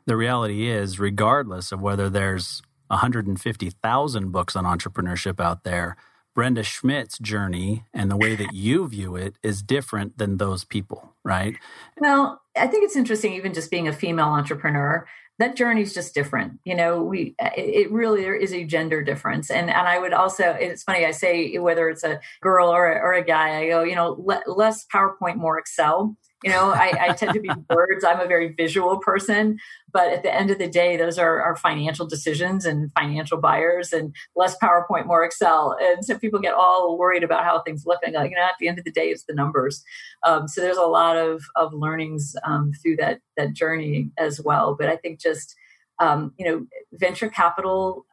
the 0.05 0.15
reality 0.15 0.67
is 0.67 0.99
regardless 0.99 1.71
of 1.71 1.81
whether 1.81 2.09
there's 2.09 2.61
150,000 2.87 4.31
books 4.31 4.55
on 4.55 4.65
entrepreneurship 4.65 5.39
out 5.39 5.63
there 5.63 5.95
Brenda 6.39 6.63
Schmidt's 6.63 7.19
journey 7.19 7.83
and 7.93 8.09
the 8.09 8.15
way 8.15 8.33
that 8.33 8.53
you 8.53 8.87
view 8.87 9.17
it 9.17 9.35
is 9.43 9.61
different 9.61 10.17
than 10.17 10.37
those 10.37 10.63
people, 10.63 11.13
right? 11.21 11.57
Well, 11.97 12.41
I 12.55 12.65
think 12.67 12.85
it's 12.85 12.95
interesting, 12.95 13.33
even 13.33 13.53
just 13.53 13.69
being 13.69 13.89
a 13.89 13.91
female 13.91 14.27
entrepreneur. 14.27 15.05
That 15.39 15.57
journey 15.57 15.81
is 15.81 15.93
just 15.93 16.13
different. 16.13 16.61
You 16.63 16.75
know, 16.75 17.03
we 17.03 17.35
it 17.41 17.91
really 17.91 18.21
there 18.21 18.37
is 18.37 18.53
a 18.53 18.63
gender 18.63 19.03
difference, 19.03 19.51
and 19.51 19.69
and 19.69 19.85
I 19.85 19.99
would 19.99 20.13
also 20.13 20.45
it's 20.51 20.83
funny 20.83 21.05
I 21.05 21.11
say 21.11 21.57
whether 21.57 21.89
it's 21.89 22.05
a 22.05 22.21
girl 22.39 22.69
or 22.69 22.89
a, 22.89 22.99
or 23.01 23.11
a 23.11 23.21
guy, 23.21 23.57
I 23.57 23.67
go 23.67 23.83
you 23.83 23.95
know 23.95 24.15
le- 24.17 24.43
less 24.47 24.85
PowerPoint, 24.85 25.35
more 25.35 25.59
Excel 25.59 26.15
you 26.43 26.49
know, 26.49 26.71
I, 26.71 26.93
I 26.99 27.13
tend 27.13 27.33
to 27.33 27.41
be 27.41 27.49
words. 27.69 28.05
I'm 28.05 28.19
a 28.19 28.27
very 28.27 28.53
visual 28.53 28.97
person, 28.99 29.59
but 29.91 30.11
at 30.13 30.23
the 30.23 30.33
end 30.33 30.51
of 30.51 30.57
the 30.57 30.69
day, 30.69 30.95
those 30.95 31.17
are 31.17 31.41
our 31.41 31.55
financial 31.55 32.05
decisions 32.05 32.65
and 32.65 32.91
financial 32.93 33.37
buyers, 33.37 33.91
and 33.91 34.15
less 34.35 34.57
PowerPoint, 34.57 35.05
more 35.05 35.23
Excel. 35.23 35.75
And 35.79 36.05
so 36.05 36.17
people 36.17 36.39
get 36.39 36.53
all 36.53 36.97
worried 36.97 37.23
about 37.23 37.43
how 37.43 37.61
things 37.61 37.83
look. 37.85 37.99
And 38.03 38.13
like, 38.13 38.31
you 38.31 38.37
know, 38.37 38.43
at 38.43 38.55
the 38.59 38.67
end 38.67 38.79
of 38.79 38.85
the 38.85 38.91
day, 38.91 39.09
it's 39.09 39.23
the 39.23 39.33
numbers. 39.33 39.83
Um, 40.25 40.47
so 40.47 40.61
there's 40.61 40.77
a 40.77 40.83
lot 40.83 41.17
of 41.17 41.43
of 41.55 41.73
learnings 41.73 42.35
um, 42.45 42.71
through 42.81 42.97
that 42.97 43.19
that 43.37 43.53
journey 43.53 44.11
as 44.17 44.41
well. 44.41 44.75
But 44.77 44.89
I 44.89 44.95
think 44.95 45.19
just 45.19 45.55
um, 45.99 46.33
you 46.37 46.45
know, 46.45 46.65
venture 46.93 47.29
capital 47.29 48.05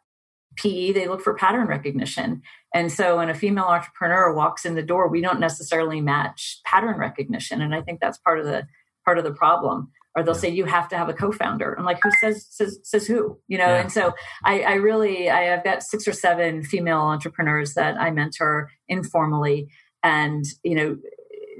PE, 0.56 0.92
they 0.92 1.08
look 1.08 1.20
for 1.20 1.34
pattern 1.34 1.66
recognition. 1.66 2.42
And 2.74 2.92
so 2.92 3.18
when 3.18 3.30
a 3.30 3.34
female 3.34 3.64
entrepreneur 3.64 4.32
walks 4.32 4.64
in 4.64 4.74
the 4.74 4.82
door, 4.82 5.08
we 5.08 5.20
don't 5.20 5.40
necessarily 5.40 6.00
match 6.00 6.60
pattern 6.64 6.98
recognition. 6.98 7.60
And 7.62 7.74
I 7.74 7.82
think 7.82 8.00
that's 8.00 8.18
part 8.18 8.38
of 8.38 8.46
the 8.46 8.66
part 9.04 9.18
of 9.18 9.24
the 9.24 9.32
problem. 9.32 9.90
Or 10.14 10.22
they'll 10.22 10.34
yeah. 10.34 10.40
say 10.40 10.50
you 10.50 10.64
have 10.64 10.88
to 10.88 10.96
have 10.96 11.10
a 11.10 11.14
co-founder. 11.14 11.74
I'm 11.78 11.84
like, 11.84 11.98
who 12.02 12.10
says 12.20 12.46
says 12.48 12.78
says 12.82 13.06
who? 13.06 13.38
You 13.48 13.58
know, 13.58 13.66
yeah. 13.66 13.80
and 13.82 13.92
so 13.92 14.14
I, 14.44 14.62
I 14.62 14.74
really 14.74 15.28
I 15.28 15.42
have 15.42 15.62
got 15.62 15.82
six 15.82 16.08
or 16.08 16.12
seven 16.12 16.62
female 16.62 17.00
entrepreneurs 17.00 17.74
that 17.74 18.00
I 18.00 18.10
mentor 18.10 18.70
informally 18.88 19.68
and 20.02 20.44
you 20.62 20.74
know 20.74 20.96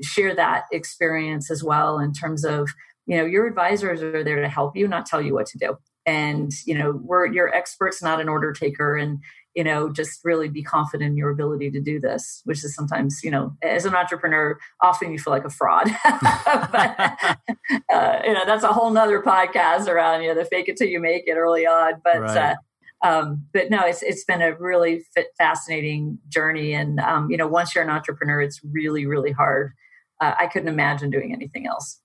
share 0.02 0.34
that 0.34 0.64
experience 0.72 1.50
as 1.50 1.62
well 1.64 1.98
in 1.98 2.12
terms 2.12 2.44
of 2.44 2.68
you 3.06 3.16
know 3.16 3.24
your 3.24 3.46
advisors 3.46 4.02
are 4.02 4.24
there 4.24 4.40
to 4.40 4.48
help 4.48 4.76
you 4.76 4.86
not 4.88 5.06
tell 5.06 5.20
you 5.20 5.34
what 5.34 5.46
to 5.46 5.58
do 5.58 5.76
and 6.06 6.52
you 6.64 6.76
know 6.76 7.00
we're 7.02 7.26
your 7.26 7.52
experts 7.54 8.02
not 8.02 8.20
an 8.20 8.28
order 8.28 8.52
taker 8.52 8.96
and 8.96 9.18
you 9.54 9.64
know 9.64 9.90
just 9.90 10.20
really 10.24 10.48
be 10.48 10.62
confident 10.62 11.10
in 11.10 11.16
your 11.16 11.30
ability 11.30 11.70
to 11.70 11.80
do 11.80 11.98
this 11.98 12.42
which 12.44 12.64
is 12.64 12.74
sometimes 12.74 13.20
you 13.24 13.30
know 13.30 13.54
as 13.62 13.84
an 13.84 13.94
entrepreneur 13.94 14.56
often 14.82 15.10
you 15.10 15.18
feel 15.18 15.32
like 15.32 15.44
a 15.44 15.50
fraud 15.50 15.90
but 16.04 17.36
uh, 17.92 18.20
you 18.24 18.32
know 18.32 18.44
that's 18.46 18.64
a 18.64 18.72
whole 18.72 18.90
nother 18.90 19.20
podcast 19.20 19.88
around 19.88 20.22
you 20.22 20.28
know 20.28 20.34
the 20.34 20.44
fake 20.44 20.68
it 20.68 20.76
till 20.76 20.88
you 20.88 21.00
make 21.00 21.24
it 21.26 21.34
early 21.34 21.66
on 21.66 21.94
but 22.04 22.20
right. 22.20 22.36
uh, 22.36 22.54
um, 23.02 23.46
but 23.52 23.70
no, 23.70 23.84
it's 23.84 24.02
it's 24.02 24.24
been 24.24 24.40
a 24.42 24.56
really 24.56 25.04
fit, 25.14 25.26
fascinating 25.36 26.18
journey, 26.28 26.72
and 26.72 26.98
um, 26.98 27.30
you 27.30 27.36
know, 27.36 27.46
once 27.46 27.74
you're 27.74 27.84
an 27.84 27.90
entrepreneur, 27.90 28.40
it's 28.40 28.60
really 28.64 29.06
really 29.06 29.32
hard. 29.32 29.72
Uh, 30.20 30.32
I 30.38 30.46
couldn't 30.46 30.68
imagine 30.68 31.10
doing 31.10 31.32
anything 31.32 31.66
else. 31.66 32.00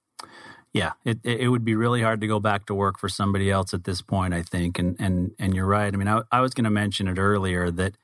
Yeah, 0.74 0.94
it 1.04 1.20
it 1.24 1.50
would 1.50 1.66
be 1.66 1.76
really 1.76 2.02
hard 2.02 2.22
to 2.22 2.28
go 2.28 2.40
back 2.40 2.66
to 2.68 2.74
work 2.74 2.98
for 2.98 3.10
somebody 3.10 3.52
else 3.52 3.74
at 3.74 3.84
this 3.84 4.02
point, 4.02 4.34
I 4.34 4.42
think. 4.42 4.80
And 4.80 4.96
and 5.00 5.32
and 5.38 5.54
you're 5.54 5.66
right. 5.66 5.94
I 5.94 5.98
mean, 5.98 6.08
I, 6.08 6.22
I 6.32 6.40
was 6.40 6.54
going 6.54 6.64
to 6.64 6.70
mention 6.70 7.08
it 7.08 7.18
earlier 7.18 7.70
that 7.72 7.98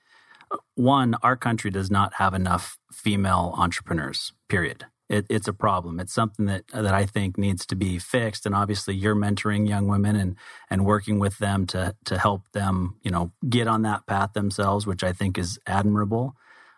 uh, 0.51 0.57
one, 0.75 1.15
our 1.23 1.37
country 1.37 1.71
does 1.71 1.89
not 1.89 2.15
have 2.15 2.33
enough 2.33 2.77
female 2.91 3.53
entrepreneurs. 3.57 4.33
Period. 4.49 4.85
It, 5.09 5.25
it's 5.29 5.47
a 5.47 5.53
problem. 5.53 6.01
It's 6.01 6.13
something 6.13 6.47
that 6.47 6.67
that 6.73 6.93
I 6.93 7.05
think 7.05 7.37
needs 7.37 7.65
to 7.67 7.75
be 7.77 7.99
fixed. 7.99 8.45
And 8.45 8.53
obviously, 8.53 8.95
you're 8.95 9.15
mentoring 9.15 9.65
young 9.65 9.87
women 9.87 10.17
and 10.17 10.35
and 10.69 10.85
working 10.85 11.19
with 11.19 11.37
them 11.37 11.65
to 11.67 11.95
to 12.03 12.17
help 12.17 12.51
them, 12.51 12.97
you 13.01 13.11
know, 13.11 13.31
get 13.47 13.69
on 13.69 13.83
that 13.83 14.05
path 14.07 14.33
themselves, 14.33 14.85
which 14.85 15.05
I 15.05 15.13
think 15.13 15.37
is 15.37 15.57
admirable. 15.65 16.35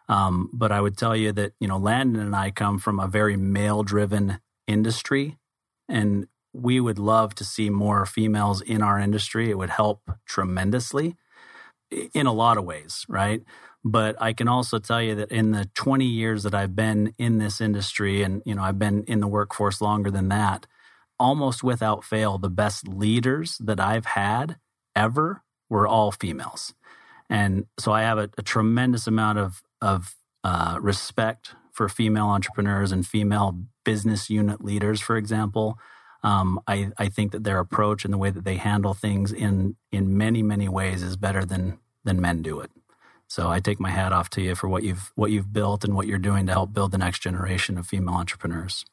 Um, 0.08 0.52
but 0.54 0.72
I 0.72 0.82
would 0.82 0.98
tell 0.98 1.16
you 1.16 1.32
that 1.32 1.54
you 1.60 1.68
know, 1.68 1.78
Landon 1.78 2.22
and 2.22 2.36
I 2.36 2.52
come 2.52 2.78
from 2.78 3.00
a 3.00 3.08
very 3.08 3.36
male 3.36 3.82
driven 3.82 4.40
industry 4.68 5.39
and 5.90 6.28
we 6.54 6.80
would 6.80 7.00
love 7.00 7.36
to 7.36 7.44
see 7.44 7.70
more 7.70 8.06
females 8.06 8.62
in 8.62 8.82
our 8.82 9.00
industry. 9.00 9.50
It 9.50 9.58
would 9.58 9.70
help 9.70 10.10
tremendously 10.26 11.16
in 12.14 12.26
a 12.26 12.34
lot 12.34 12.58
of 12.58 12.64
ways, 12.64 13.06
right? 13.10 13.44
But 13.84 14.22
I 14.22 14.34
can 14.34 14.48
also 14.48 14.78
tell 14.78 15.02
you 15.02 15.16
that 15.16 15.32
in 15.32 15.52
the 15.52 15.70
20 15.74 16.06
years 16.06 16.44
that 16.44 16.54
I've 16.54 16.76
been 16.76 17.14
in 17.18 17.38
this 17.38 17.62
industry, 17.62 18.24
and 18.24 18.42
you 18.46 18.54
know, 18.54 18.64
I've 18.64 18.80
been 18.80 19.04
in 19.06 19.20
the 19.20 19.28
workforce 19.28 19.82
longer 19.82 20.12
than 20.12 20.30
that, 20.30 20.68
almost 21.20 21.64
without 21.64 22.04
fail, 22.04 22.38
the 22.38 22.50
best 22.50 22.88
leaders 22.88 23.58
that 23.60 23.80
I've 23.80 24.06
had 24.06 24.58
ever 24.96 25.44
were 25.70 25.88
all 25.88 26.12
females. 26.12 26.74
And 27.30 27.68
so 27.78 27.92
I 27.92 28.02
have 28.02 28.18
a, 28.18 28.30
a 28.38 28.42
tremendous 28.42 29.08
amount 29.08 29.38
of, 29.38 29.62
of 29.82 30.16
uh, 30.44 30.78
respect 30.82 31.56
for 31.72 31.88
female 31.88 32.28
entrepreneurs 32.28 32.92
and 32.92 33.06
female 33.06 33.64
business 33.92 34.30
unit 34.30 34.60
leaders, 34.64 35.00
for 35.02 35.16
example. 35.18 35.68
Um, 36.22 36.60
I, 36.68 36.92
I 36.98 37.10
think 37.10 37.32
that 37.32 37.44
their 37.44 37.60
approach 37.60 38.06
and 38.06 38.14
the 38.14 38.18
way 38.24 38.30
that 38.30 38.44
they 38.44 38.58
handle 38.58 38.94
things 38.94 39.32
in 39.32 39.76
in 39.92 40.18
many 40.18 40.42
many 40.44 40.68
ways 40.80 41.02
is 41.02 41.16
better 41.18 41.44
than 41.46 41.80
than 42.04 42.22
men 42.22 42.42
do 42.42 42.60
it. 42.60 42.72
So 43.28 43.42
I 43.56 43.60
take 43.60 43.80
my 43.80 43.92
hat 44.00 44.12
off 44.12 44.30
to 44.32 44.42
you 44.42 44.54
for 44.56 44.68
what 44.68 44.84
you've 44.84 45.12
what 45.16 45.32
you've 45.32 45.54
built 45.54 45.84
and 45.86 45.94
what 45.96 46.08
you're 46.08 46.28
doing 46.30 46.46
to 46.48 46.52
help 46.52 46.74
build 46.74 46.92
the 46.92 46.98
next 47.06 47.20
generation 47.20 47.78
of 47.78 47.88
female 47.88 48.16
entrepreneurs. 48.16 48.86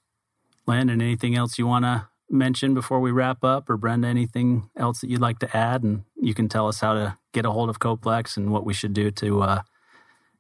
Landon, 0.67 1.01
anything 1.01 1.35
else 1.37 1.59
you 1.59 1.67
want 1.67 1.85
to 1.85 2.09
mention 2.29 2.75
before 2.75 3.01
we 3.01 3.11
wrap 3.11 3.45
up, 3.45 3.71
or 3.71 3.77
Brenda, 3.77 4.09
anything 4.09 4.69
else 4.77 5.01
that 5.01 5.11
you'd 5.11 5.27
like 5.29 5.39
to 5.41 5.57
add? 5.57 5.83
And 5.85 6.05
you 6.29 6.35
can 6.35 6.49
tell 6.49 6.69
us 6.69 6.81
how 6.81 6.95
to 6.95 7.19
get 7.33 7.47
a 7.47 7.51
hold 7.51 7.71
of 7.71 7.79
Coplex 7.79 8.37
and 8.37 8.51
what 8.51 8.65
we 8.65 8.75
should 8.75 8.95
do 8.95 9.11
to 9.11 9.43
uh, 9.43 9.63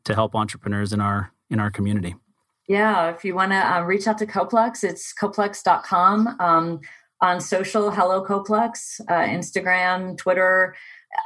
to 0.05 0.15
help 0.15 0.35
entrepreneurs 0.35 0.93
in 0.93 1.01
our 1.01 1.33
in 1.51 1.61
our 1.61 1.71
community. 1.71 2.15
Yeah, 2.69 3.11
if 3.11 3.25
you 3.25 3.35
want 3.35 3.53
to 3.53 3.59
uh, 3.59 3.83
reach 3.83 4.09
out 4.09 4.19
to 4.19 4.27
Coplex, 4.27 4.83
it's 4.83 5.15
coplex.com. 5.15 6.37
Um, 6.41 6.81
on 7.21 7.41
social, 7.41 7.91
hello 7.91 8.25
Coplex, 8.25 9.01
uh, 9.09 9.27
Instagram, 9.27 10.19
Twitter. 10.19 10.75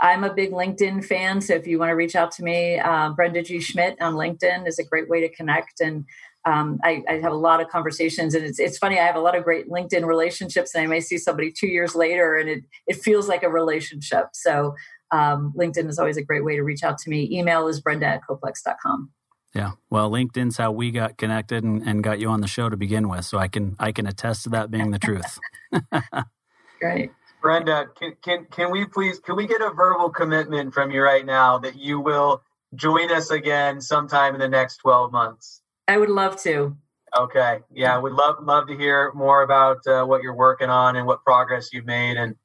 I'm 0.00 0.22
a 0.22 0.32
big 0.32 0.52
LinkedIn 0.52 1.04
fan, 1.04 1.40
so 1.40 1.54
if 1.54 1.66
you 1.66 1.78
want 1.78 1.88
to 1.88 1.94
reach 1.94 2.14
out 2.14 2.30
to 2.32 2.44
me, 2.44 2.78
uh, 2.78 3.10
Brenda 3.10 3.42
G. 3.42 3.58
Schmidt 3.58 4.00
on 4.00 4.14
LinkedIn 4.14 4.68
is 4.68 4.78
a 4.78 4.84
great 4.84 5.08
way 5.08 5.20
to 5.20 5.34
connect. 5.34 5.80
And 5.80 6.04
um, 6.44 6.78
I, 6.84 7.02
I, 7.08 7.14
have 7.14 7.32
a 7.32 7.36
lot 7.36 7.60
of 7.60 7.68
conversations, 7.68 8.34
and 8.34 8.44
it's 8.44 8.58
it's 8.58 8.78
funny. 8.78 8.98
I 8.98 9.04
have 9.04 9.16
a 9.16 9.20
lot 9.20 9.36
of 9.36 9.44
great 9.44 9.68
LinkedIn 9.68 10.06
relationships, 10.06 10.74
and 10.74 10.84
I 10.84 10.86
may 10.86 11.00
see 11.00 11.18
somebody 11.18 11.52
two 11.52 11.66
years 11.66 11.94
later, 11.94 12.36
and 12.36 12.48
it 12.48 12.64
it 12.86 12.96
feels 12.96 13.28
like 13.28 13.42
a 13.42 13.50
relationship. 13.50 14.28
So 14.32 14.74
um, 15.10 15.52
LinkedIn 15.56 15.88
is 15.88 15.98
always 15.98 16.16
a 16.16 16.22
great 16.22 16.44
way 16.44 16.56
to 16.56 16.62
reach 16.62 16.82
out 16.82 16.98
to 16.98 17.10
me. 17.10 17.28
Email 17.30 17.66
is 17.66 17.80
Brenda 17.80 18.06
at 18.06 18.20
coplex.com. 18.28 19.10
Yeah. 19.54 19.72
Well, 19.90 20.10
LinkedIn's 20.10 20.56
how 20.56 20.70
we 20.70 20.90
got 20.90 21.18
connected 21.18 21.64
and, 21.64 21.82
and 21.82 22.04
got 22.04 22.20
you 22.20 22.28
on 22.28 22.40
the 22.40 22.46
show 22.46 22.68
to 22.68 22.76
begin 22.76 23.08
with. 23.08 23.24
So 23.24 23.38
I 23.38 23.48
can 23.48 23.76
I 23.78 23.92
can 23.92 24.06
attest 24.06 24.44
to 24.44 24.50
that 24.50 24.70
being 24.70 24.90
the 24.90 24.98
truth. 24.98 25.38
Great. 26.80 27.10
Brenda, 27.42 27.86
can, 27.98 28.16
can 28.22 28.46
can 28.50 28.70
we 28.70 28.84
please 28.86 29.18
can 29.18 29.36
we 29.36 29.46
get 29.46 29.60
a 29.60 29.70
verbal 29.70 30.10
commitment 30.10 30.72
from 30.72 30.90
you 30.90 31.02
right 31.02 31.26
now 31.26 31.58
that 31.58 31.76
you 31.76 32.00
will 32.00 32.42
join 32.74 33.10
us 33.10 33.30
again 33.30 33.80
sometime 33.80 34.34
in 34.34 34.40
the 34.40 34.48
next 34.48 34.76
12 34.78 35.10
months? 35.10 35.62
I 35.88 35.98
would 35.98 36.10
love 36.10 36.40
to. 36.42 36.76
Okay. 37.18 37.58
Yeah, 37.72 37.98
we'd 37.98 38.12
love 38.12 38.36
love 38.42 38.68
to 38.68 38.76
hear 38.76 39.12
more 39.14 39.42
about 39.42 39.84
uh, 39.86 40.04
what 40.04 40.22
you're 40.22 40.36
working 40.36 40.70
on 40.70 40.94
and 40.94 41.06
what 41.06 41.24
progress 41.24 41.70
you've 41.72 41.86
made 41.86 42.16
and 42.16 42.36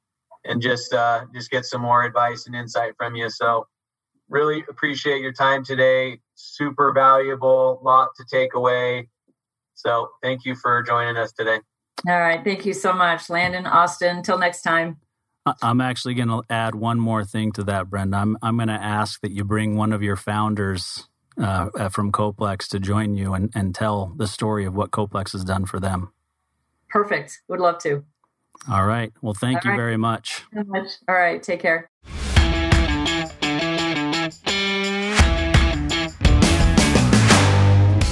and 0.44 0.60
just 0.60 0.92
uh, 0.92 1.24
just 1.32 1.50
get 1.50 1.64
some 1.64 1.82
more 1.82 2.04
advice 2.04 2.46
and 2.46 2.56
insight 2.56 2.94
from 2.96 3.14
you. 3.14 3.30
So 3.30 3.68
really 4.28 4.64
appreciate 4.68 5.20
your 5.20 5.32
time 5.32 5.64
today. 5.64 6.20
Super 6.34 6.92
valuable, 6.92 7.80
lot 7.82 8.10
to 8.16 8.24
take 8.30 8.54
away. 8.54 9.08
So 9.74 10.10
thank 10.22 10.44
you 10.44 10.54
for 10.54 10.82
joining 10.82 11.16
us 11.16 11.32
today. 11.32 11.60
All 12.08 12.20
right. 12.20 12.42
Thank 12.42 12.66
you 12.66 12.72
so 12.72 12.92
much, 12.92 13.30
Landon, 13.30 13.66
Austin. 13.66 14.22
Till 14.22 14.38
next 14.38 14.62
time. 14.62 14.98
I'm 15.62 15.80
actually 15.80 16.14
going 16.14 16.28
to 16.28 16.42
add 16.50 16.74
one 16.74 16.98
more 16.98 17.24
thing 17.24 17.52
to 17.52 17.64
that, 17.64 17.88
Brenda. 17.88 18.16
I'm, 18.16 18.36
I'm 18.42 18.56
going 18.56 18.68
to 18.68 18.74
ask 18.74 19.20
that 19.20 19.30
you 19.30 19.44
bring 19.44 19.76
one 19.76 19.92
of 19.92 20.02
your 20.02 20.16
founders 20.16 21.08
uh, 21.40 21.68
uh, 21.78 21.88
from 21.88 22.10
Coplex 22.10 22.66
to 22.68 22.80
join 22.80 23.16
you 23.16 23.32
and, 23.34 23.50
and 23.54 23.74
tell 23.74 24.12
the 24.16 24.26
story 24.26 24.64
of 24.64 24.74
what 24.74 24.90
Coplex 24.90 25.32
has 25.32 25.44
done 25.44 25.64
for 25.64 25.78
them. 25.78 26.12
Perfect. 26.88 27.42
Would 27.48 27.60
love 27.60 27.78
to. 27.80 28.04
All 28.70 28.86
right. 28.86 29.12
Well, 29.22 29.34
thank 29.34 29.58
All 29.58 29.62
you 29.64 29.70
right. 29.70 29.76
very 29.76 29.96
much. 29.96 30.44
much. 30.52 30.88
All 31.08 31.14
right. 31.14 31.42
Take 31.42 31.60
care. 31.60 31.90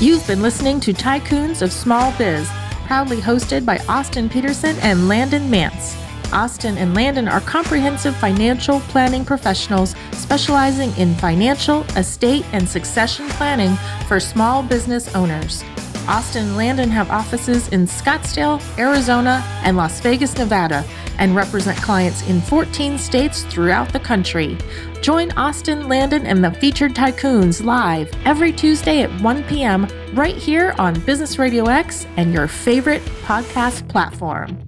You've 0.00 0.26
been 0.26 0.42
listening 0.42 0.80
to 0.80 0.92
Tycoons 0.92 1.62
of 1.62 1.72
Small 1.72 2.12
Biz, 2.18 2.50
proudly 2.84 3.18
hosted 3.18 3.64
by 3.64 3.78
Austin 3.88 4.28
Peterson 4.28 4.76
and 4.80 5.06
Landon 5.06 5.48
Mance. 5.48 5.96
Austin 6.32 6.76
and 6.78 6.94
Landon 6.94 7.28
are 7.28 7.40
comprehensive 7.40 8.16
financial 8.16 8.80
planning 8.80 9.24
professionals 9.24 9.94
specializing 10.10 10.90
in 10.96 11.14
financial, 11.14 11.84
estate, 11.96 12.44
and 12.52 12.68
succession 12.68 13.28
planning 13.28 13.76
for 14.08 14.18
small 14.18 14.64
business 14.64 15.14
owners. 15.14 15.62
Austin 16.08 16.48
and 16.48 16.56
Landon 16.56 16.90
have 16.90 17.08
offices 17.10 17.68
in 17.68 17.86
Scottsdale, 17.86 18.60
Arizona, 18.76 19.44
and 19.62 19.76
Las 19.76 20.00
Vegas, 20.00 20.36
Nevada, 20.36 20.84
and 21.18 21.36
represent 21.36 21.80
clients 21.80 22.28
in 22.28 22.40
14 22.40 22.98
states 22.98 23.44
throughout 23.44 23.92
the 23.92 24.00
country. 24.00 24.58
Join 25.04 25.32
Austin, 25.32 25.86
Landon, 25.86 26.24
and 26.24 26.42
the 26.42 26.50
featured 26.50 26.94
tycoons 26.94 27.62
live 27.62 28.10
every 28.24 28.50
Tuesday 28.50 29.02
at 29.02 29.10
1 29.20 29.44
p.m. 29.44 29.86
right 30.14 30.34
here 30.34 30.74
on 30.78 30.98
Business 31.00 31.38
Radio 31.38 31.66
X 31.66 32.06
and 32.16 32.32
your 32.32 32.48
favorite 32.48 33.02
podcast 33.26 33.86
platform. 33.86 34.63